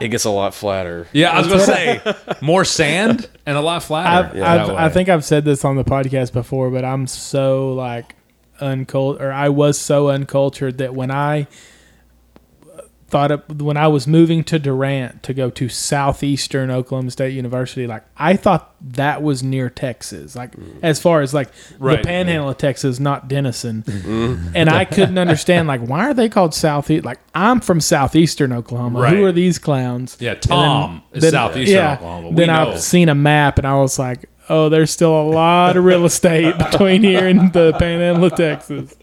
It 0.01 0.09
gets 0.09 0.25
a 0.25 0.29
lot 0.29 0.53
flatter. 0.53 1.07
Yeah, 1.13 1.31
I 1.31 1.39
was 1.39 1.47
gonna 1.47 1.59
say 1.63 2.35
more 2.41 2.65
sand 2.65 3.29
and 3.45 3.57
a 3.57 3.61
lot 3.61 3.83
flatter. 3.83 4.37
I've, 4.37 4.69
I've. 4.69 4.69
I 4.69 4.89
think 4.89 5.09
I've 5.09 5.25
said 5.25 5.45
this 5.45 5.63
on 5.65 5.75
the 5.75 5.83
podcast 5.83 6.33
before, 6.33 6.69
but 6.69 6.83
I'm 6.83 7.07
so 7.07 7.73
like 7.73 8.15
uncultured, 8.59 9.21
or 9.21 9.31
I 9.31 9.49
was 9.49 9.77
so 9.77 10.09
uncultured 10.09 10.77
that 10.79 10.93
when 10.93 11.11
I 11.11 11.47
thought 13.07 13.31
of, 13.31 13.61
when 13.61 13.77
I 13.77 13.87
was 13.87 14.07
moving 14.07 14.43
to 14.45 14.57
Durant 14.57 15.21
to 15.23 15.33
go 15.33 15.49
to 15.51 15.69
southeastern 15.69 16.71
Oklahoma 16.71 17.11
State 17.11 17.33
University, 17.33 17.85
like 17.85 18.03
I 18.17 18.35
thought 18.35 18.73
that 18.81 19.21
was 19.21 19.43
near 19.43 19.69
Texas, 19.69 20.35
like 20.35 20.55
mm. 20.55 20.79
as 20.81 20.99
far 20.99 21.21
as 21.21 21.33
like 21.33 21.49
Right. 21.77 22.01
the 22.01 22.07
Panhandle 22.07 22.49
of 22.49 22.57
Texas, 22.57 22.99
not 22.99 23.27
Denison, 23.27 23.83
mm-hmm. 23.87 24.49
and 24.55 24.69
I 24.69 24.85
couldn't 24.85 25.17
understand 25.17 25.67
like 25.67 25.81
why 25.81 26.05
are 26.09 26.13
they 26.13 26.29
called 26.29 26.53
southeast? 26.53 27.05
Like 27.05 27.19
I'm 27.33 27.59
from 27.59 27.79
southeastern 27.79 28.51
Oklahoma. 28.51 28.99
Right. 28.99 29.15
Who 29.15 29.25
are 29.25 29.31
these 29.31 29.59
clowns? 29.59 30.17
Yeah, 30.19 30.31
And 30.31 30.41
Tom 30.41 31.03
is 31.13 31.29
southeastern 31.29 31.77
Oklahoma. 31.85 32.29
We 32.29 32.35
then 32.35 32.47
know. 32.47 32.71
I've 32.71 32.81
seen 32.81 33.09
a 33.09 33.15
map 33.15 33.57
and 33.57 33.67
I 33.67 33.75
was 33.75 33.99
like, 33.99 34.29
oh, 34.49 34.69
there's 34.69 34.91
still 34.91 35.19
a 35.19 35.27
lot 35.29 35.77
of 35.77 35.83
real 35.83 36.05
estate 36.05 36.57
between 36.71 37.03
here 37.03 37.27
and 37.27 37.53
the 37.53 37.73
Panhandle 37.77 38.25
of 38.25 38.35
Texas. 38.35 38.95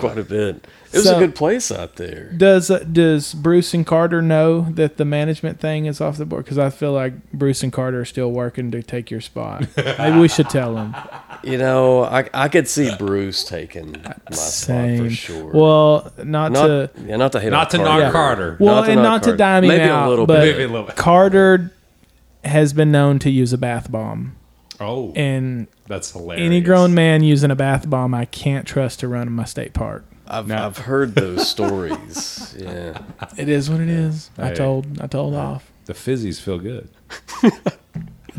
Quite 0.00 0.18
a 0.18 0.24
bit. 0.24 0.66
It 0.92 0.98
was 0.98 1.04
So- 1.04 1.16
a 1.16 1.20
good 1.20 1.34
place 1.34 1.72
out 1.72 1.96
there. 1.96 2.30
Does 2.36 2.70
uh, 2.70 2.80
does 2.80 3.32
Bruce 3.34 3.72
and 3.74 3.86
Carter 3.86 4.20
know 4.20 4.66
that 4.72 4.98
the 4.98 5.04
management 5.04 5.58
thing 5.60 5.86
is 5.86 6.00
off 6.00 6.16
the 6.18 6.26
board? 6.26 6.44
Because 6.44 6.58
I 6.58 6.70
feel 6.70 6.92
like 6.92 7.14
Bruce 7.32 7.62
and 7.62 7.72
Carter 7.72 8.00
are 8.00 8.04
still 8.04 8.30
working 8.30 8.70
to 8.72 8.82
take 8.82 9.10
your 9.10 9.20
spot. 9.20 9.66
Maybe 9.76 10.18
we 10.18 10.28
should 10.28 10.50
tell 10.50 10.74
them. 10.74 10.94
You 11.42 11.58
know, 11.58 12.04
I, 12.04 12.28
I 12.34 12.48
could 12.48 12.68
see 12.68 12.94
Bruce 12.96 13.42
taking 13.44 13.92
my 14.02 14.34
spot 14.36 14.98
for 14.98 15.10
sure. 15.10 15.50
Well, 15.52 16.12
not, 16.22 16.52
not 16.52 16.66
to 16.66 16.90
yeah, 17.06 17.16
not 17.16 17.32
to 17.32 17.40
hate 17.40 17.50
Not 17.50 17.74
on 17.74 17.80
to 17.80 17.86
Carter. 17.86 18.02
knock 18.04 18.12
Carter. 18.12 18.56
well, 18.60 18.74
not 18.76 18.88
and 18.90 18.96
knock 18.96 19.04
not 19.04 19.22
to 19.22 19.28
Carter. 19.30 19.36
dime 19.38 19.64
him 19.64 19.68
Maybe 19.68 19.88
a 19.88 20.08
little 20.08 20.26
but 20.26 20.40
bit. 20.42 20.52
Maybe 20.56 20.64
a 20.64 20.68
little 20.68 20.86
bit. 20.86 20.96
Carter 20.96 21.72
has 22.44 22.72
been 22.72 22.92
known 22.92 23.18
to 23.20 23.30
use 23.30 23.52
a 23.52 23.58
bath 23.58 23.90
bomb, 23.90 24.36
Oh, 24.80 25.12
and 25.16 25.68
that's 25.86 26.12
hilarious. 26.12 26.44
any 26.44 26.60
grown 26.60 26.92
man 26.92 27.22
using 27.24 27.50
a 27.50 27.56
bath 27.56 27.88
bomb, 27.88 28.14
I 28.14 28.24
can't 28.26 28.66
trust 28.66 29.00
to 29.00 29.08
run 29.08 29.26
in 29.28 29.32
my 29.32 29.44
state 29.44 29.72
park. 29.74 30.04
I've, 30.26 30.46
No. 30.48 30.66
I've 30.66 30.78
heard 30.78 31.14
those 31.14 31.48
stories. 31.56 32.54
Yeah. 32.58 32.98
It 33.36 33.48
is 33.48 33.68
what 33.70 33.80
it 33.80 33.88
is. 33.88 34.30
I 34.38 34.48
Hey. 34.48 34.54
told 34.54 35.00
I 35.00 35.06
told 35.06 35.34
off. 35.34 35.70
the 35.86 35.92
fizzies 35.94 36.40
feel 36.40 36.58
good. 36.58 36.88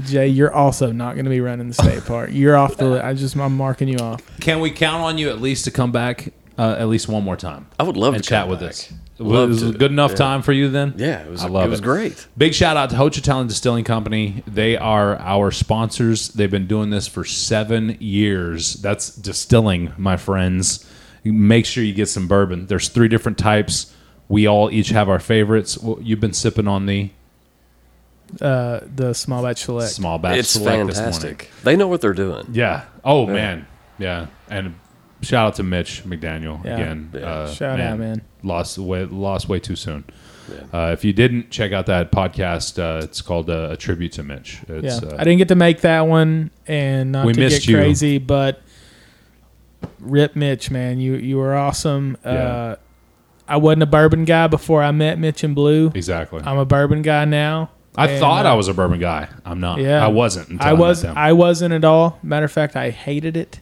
Jay, 0.06 0.28
you're 0.28 0.52
also 0.54 0.92
not 0.92 1.14
going 1.14 1.26
to 1.26 1.30
be 1.30 1.40
running 1.40 1.68
the 1.68 1.74
state 1.76 2.04
park. 2.06 2.32
You're 2.34 2.58
off 2.58 2.78
the. 2.78 2.86
li- 2.90 3.00
I 3.00 3.14
just 3.14 3.36
I'm 3.36 3.56
marking 3.56 3.88
you 3.88 3.98
off. 4.00 4.22
Can 4.40 4.60
we 4.60 4.72
count 4.72 5.04
on 5.04 5.18
you 5.20 5.30
at 5.30 5.40
least 5.40 5.66
to 5.66 5.72
come 5.72 5.92
back 5.92 6.34
uh, 6.58 6.76
at 6.80 6.88
least 6.88 7.08
one 7.08 7.24
more 7.24 7.36
time 7.38 7.68
I 7.80 7.84
would 7.84 7.98
love 7.98 8.16
and 8.16 8.24
to 8.24 8.28
chat 8.30 8.44
come 8.44 8.50
with 8.50 8.60
back. 8.62 8.70
us? 8.70 8.92
Love 9.20 9.50
Was 9.50 9.62
to. 9.62 9.70
it 9.70 9.78
good 9.78 9.92
enough 9.92 10.12
Yeah. 10.12 10.18
time 10.18 10.42
for 10.42 10.52
you 10.52 10.70
then? 10.70 10.96
Yeah, 10.98 11.20
it 11.24 11.30
was. 11.30 11.44
I 11.44 11.48
love 11.48 11.66
it 11.66 11.70
was 11.70 11.80
it. 11.80 11.84
great. 11.84 12.28
Big 12.36 12.56
shout 12.56 12.76
out 12.76 12.90
to 12.90 12.96
Hochatown 12.96 13.48
Distilling 13.48 13.84
Company. 13.84 14.44
They 14.48 14.76
are 14.76 15.16
our 15.20 15.52
sponsors. 15.52 16.30
They've 16.30 16.50
been 16.50 16.66
doing 16.68 16.90
this 16.90 17.08
for 17.08 17.24
seven 17.24 17.96
years. 18.00 18.74
That's 18.76 19.16
distilling, 19.16 19.94
my 19.98 20.18
friends. 20.18 20.90
Make 21.24 21.66
sure 21.66 21.84
you 21.84 21.94
get 21.94 22.08
some 22.10 22.28
bourbon. 22.28 22.68
There's 22.68 22.90
three 22.90 23.08
different 23.08 23.38
types. 23.38 23.96
We 24.28 24.48
all 24.48 24.70
each 24.72 24.90
have 24.90 25.08
our 25.10 25.20
favorites. 25.20 25.78
Well, 25.78 25.98
You've 26.02 26.20
been 26.20 26.34
sipping 26.34 26.68
on 26.68 26.86
the 26.86 27.12
Uh, 28.42 28.80
the 28.96 29.14
small 29.14 29.44
batch 29.44 29.64
select. 29.64 29.92
small 29.92 30.18
batch 30.18 30.40
it's 30.40 30.50
select 30.50 30.88
this 30.88 30.98
morning. 30.98 31.14
fantastic. 31.14 31.52
They 31.64 31.76
know 31.76 31.88
what 31.88 32.02
they're 32.02 32.14
doing. 32.14 32.48
Yeah. 32.52 32.84
Oh 33.06 33.28
man. 33.28 33.68
Yeah. 34.00 34.28
And 34.50 34.74
shout 35.22 35.48
out 35.50 35.56
to 35.56 35.64
Mitch 35.64 36.04
McDaniel 36.04 36.64
Yeah. 36.66 36.74
again. 36.76 37.10
Yeah. 37.14 37.20
Uh, 37.22 37.48
Shout 37.52 37.80
out, 37.80 38.00
man. 38.00 38.22
Lost 38.42 38.78
way 38.80 39.06
lost 39.06 39.48
way 39.50 39.60
too 39.60 39.76
soon. 39.76 40.04
Yeah. 40.52 40.88
Uh, 40.88 40.92
if 40.94 41.06
you 41.06 41.14
didn't 41.14 41.52
check 41.52 41.72
out 41.74 41.86
that 41.86 42.12
podcast, 42.12 42.80
uh, 42.80 43.04
it's 43.04 43.22
called 43.22 43.50
uh, 43.52 43.70
a 43.72 43.78
tribute 43.78 44.14
to 44.14 44.24
Mitch. 44.24 44.62
Yeah, 44.68 44.76
It's, 44.78 45.02
uh, 45.04 45.16
I 45.18 45.24
didn't 45.24 45.38
get 45.38 45.48
to 45.50 45.56
make 45.56 45.82
that 45.82 46.02
one, 46.08 46.50
and 46.68 47.12
not 47.12 47.26
We 47.28 47.34
to 47.34 47.40
missed 47.40 47.62
get 47.62 47.68
you. 47.70 47.78
crazy, 47.78 48.18
but 48.18 48.62
Rip 50.04 50.36
Mitch, 50.36 50.70
man, 50.72 51.00
you 51.00 51.16
you 51.16 51.38
were 51.38 51.56
awesome. 51.56 52.18
Yeah. 52.24 52.32
Uh, 52.32 52.76
I 53.48 53.58
wasn't 53.58 53.84
a 53.84 53.88
bourbon 53.88 54.26
guy 54.26 54.48
before 54.48 54.82
I 54.82 54.92
met 54.92 55.20
Mitch 55.20 55.44
and 55.44 55.54
Blue. 55.54 55.92
exactly. 55.94 56.42
I'm 56.46 56.58
a 56.58 56.66
bourbon 56.66 57.02
guy 57.02 57.26
now. 57.26 57.72
I 57.96 58.08
and, 58.08 58.20
thought 58.20 58.46
uh, 58.46 58.52
I 58.52 58.54
was 58.56 58.68
a 58.68 58.74
bourbon 58.74 59.00
guy. 59.00 59.28
I'm 59.46 59.60
not. 59.60 59.80
Yeah. 59.80 60.04
I 60.04 60.08
wasn't. 60.08 60.50
Until 60.50 60.68
I, 60.68 60.72
I 60.72 60.74
was. 60.74 61.04
Met 61.04 61.10
them. 61.10 61.18
I 61.18 61.34
wasn't 61.34 61.74
at 61.74 61.86
all. 61.86 62.20
Matter 62.24 62.46
of 62.46 62.52
fact, 62.52 62.76
I 62.76 62.90
hated 62.90 63.38
it. 63.38 63.60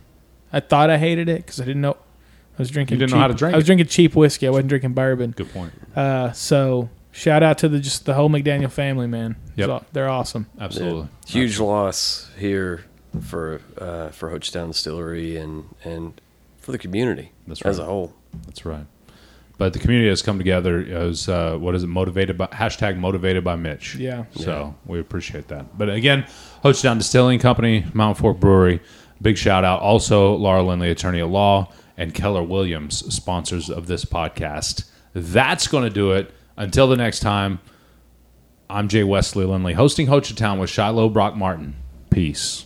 I 0.54 0.60
thought 0.60 0.90
I 0.90 0.98
hated 0.98 1.30
it 1.30 1.38
because 1.38 1.60
I 1.60 1.66
didn't 1.66 1.82
know. 1.82 1.94
I 1.94 2.58
was 2.58 2.70
drinking. 2.70 2.96
You 2.96 3.00
didn't 3.00 3.10
cheap, 3.10 3.16
know 3.16 3.22
how 3.22 3.28
to 3.28 3.34
drink 3.34 3.54
I 3.54 3.58
was 3.58 3.66
it. 3.66 3.68
drinking 3.68 3.88
cheap 3.88 4.16
whiskey. 4.16 4.48
I 4.48 4.52
wasn't 4.52 4.70
drinking 4.70 4.94
bourbon. 4.94 5.32
Good 5.32 5.52
point. 5.52 5.74
Uh, 5.96 6.32
so 6.32 6.90
shout 7.12 7.44
out 7.44 7.58
to 7.60 7.70
the 7.70 7.80
just 7.80 8.06
the 8.06 8.14
whole 8.14 8.30
McDaniel 8.30 8.72
family, 8.72 9.08
man. 9.08 9.36
Yep. 9.56 9.68
So, 9.68 9.86
they're 9.94 10.10
awesome. 10.10 10.48
Absolutely. 10.60 11.08
Yeah. 11.26 11.32
Huge 11.32 11.60
loss 11.60 12.30
here 12.38 12.86
for 13.22 13.62
uh, 13.78 14.10
for 14.10 14.30
Hochatown 14.30 14.68
Distillery 14.68 15.38
and 15.38 15.66
and 15.84 16.22
for 16.62 16.72
the 16.72 16.78
community 16.78 17.32
That's 17.48 17.64
right. 17.66 17.70
as 17.72 17.80
a 17.80 17.86
whole. 17.86 18.14
That's 18.46 18.66
right. 18.66 18.86
But 19.58 19.74
the 19.74 19.80
community 19.80 20.10
has 20.10 20.22
come 20.22 20.40
together 20.40 20.80
as 20.80 21.30
uh, 21.30 21.56
what 21.58 21.76
is 21.76 21.84
it? 21.84 21.88
Motivated 21.88 22.38
by 22.38 22.48
hashtag 22.48 22.98
motivated 22.98 23.44
by 23.44 23.56
Mitch. 23.56 23.96
Yeah. 23.96 24.26
So 24.32 24.74
we 24.86 25.00
appreciate 25.00 25.50
that. 25.50 25.78
But 25.78 25.90
again, 25.90 26.26
Hochatown 26.64 26.98
Distilling 26.98 27.38
Company, 27.40 27.86
Mount 27.94 28.18
Fork 28.18 28.40
Brewery, 28.40 28.80
big 29.22 29.38
shout 29.38 29.64
out. 29.64 29.82
Also, 29.82 30.34
Laura 30.36 30.64
Lindley, 30.64 30.90
attorney 30.90 31.20
at 31.20 31.28
law, 31.28 31.72
and 31.98 32.14
Keller 32.14 32.42
Williams, 32.42 33.14
sponsors 33.14 33.70
of 33.70 33.86
this 33.86 34.04
podcast. 34.04 34.86
That's 35.14 35.68
going 35.68 35.84
to 35.84 35.90
do 35.92 36.12
it. 36.14 36.32
Until 36.58 36.88
the 36.88 36.96
next 36.98 37.20
time, 37.20 37.60
I'm 38.70 38.88
Jay 38.88 39.04
Wesley 39.04 39.46
Lindley, 39.46 39.74
hosting 39.74 40.08
Hochatown 40.08 40.60
with 40.60 40.70
Shiloh 40.72 41.10
Brock 41.10 41.36
Martin. 41.36 41.76
Peace. 42.10 42.66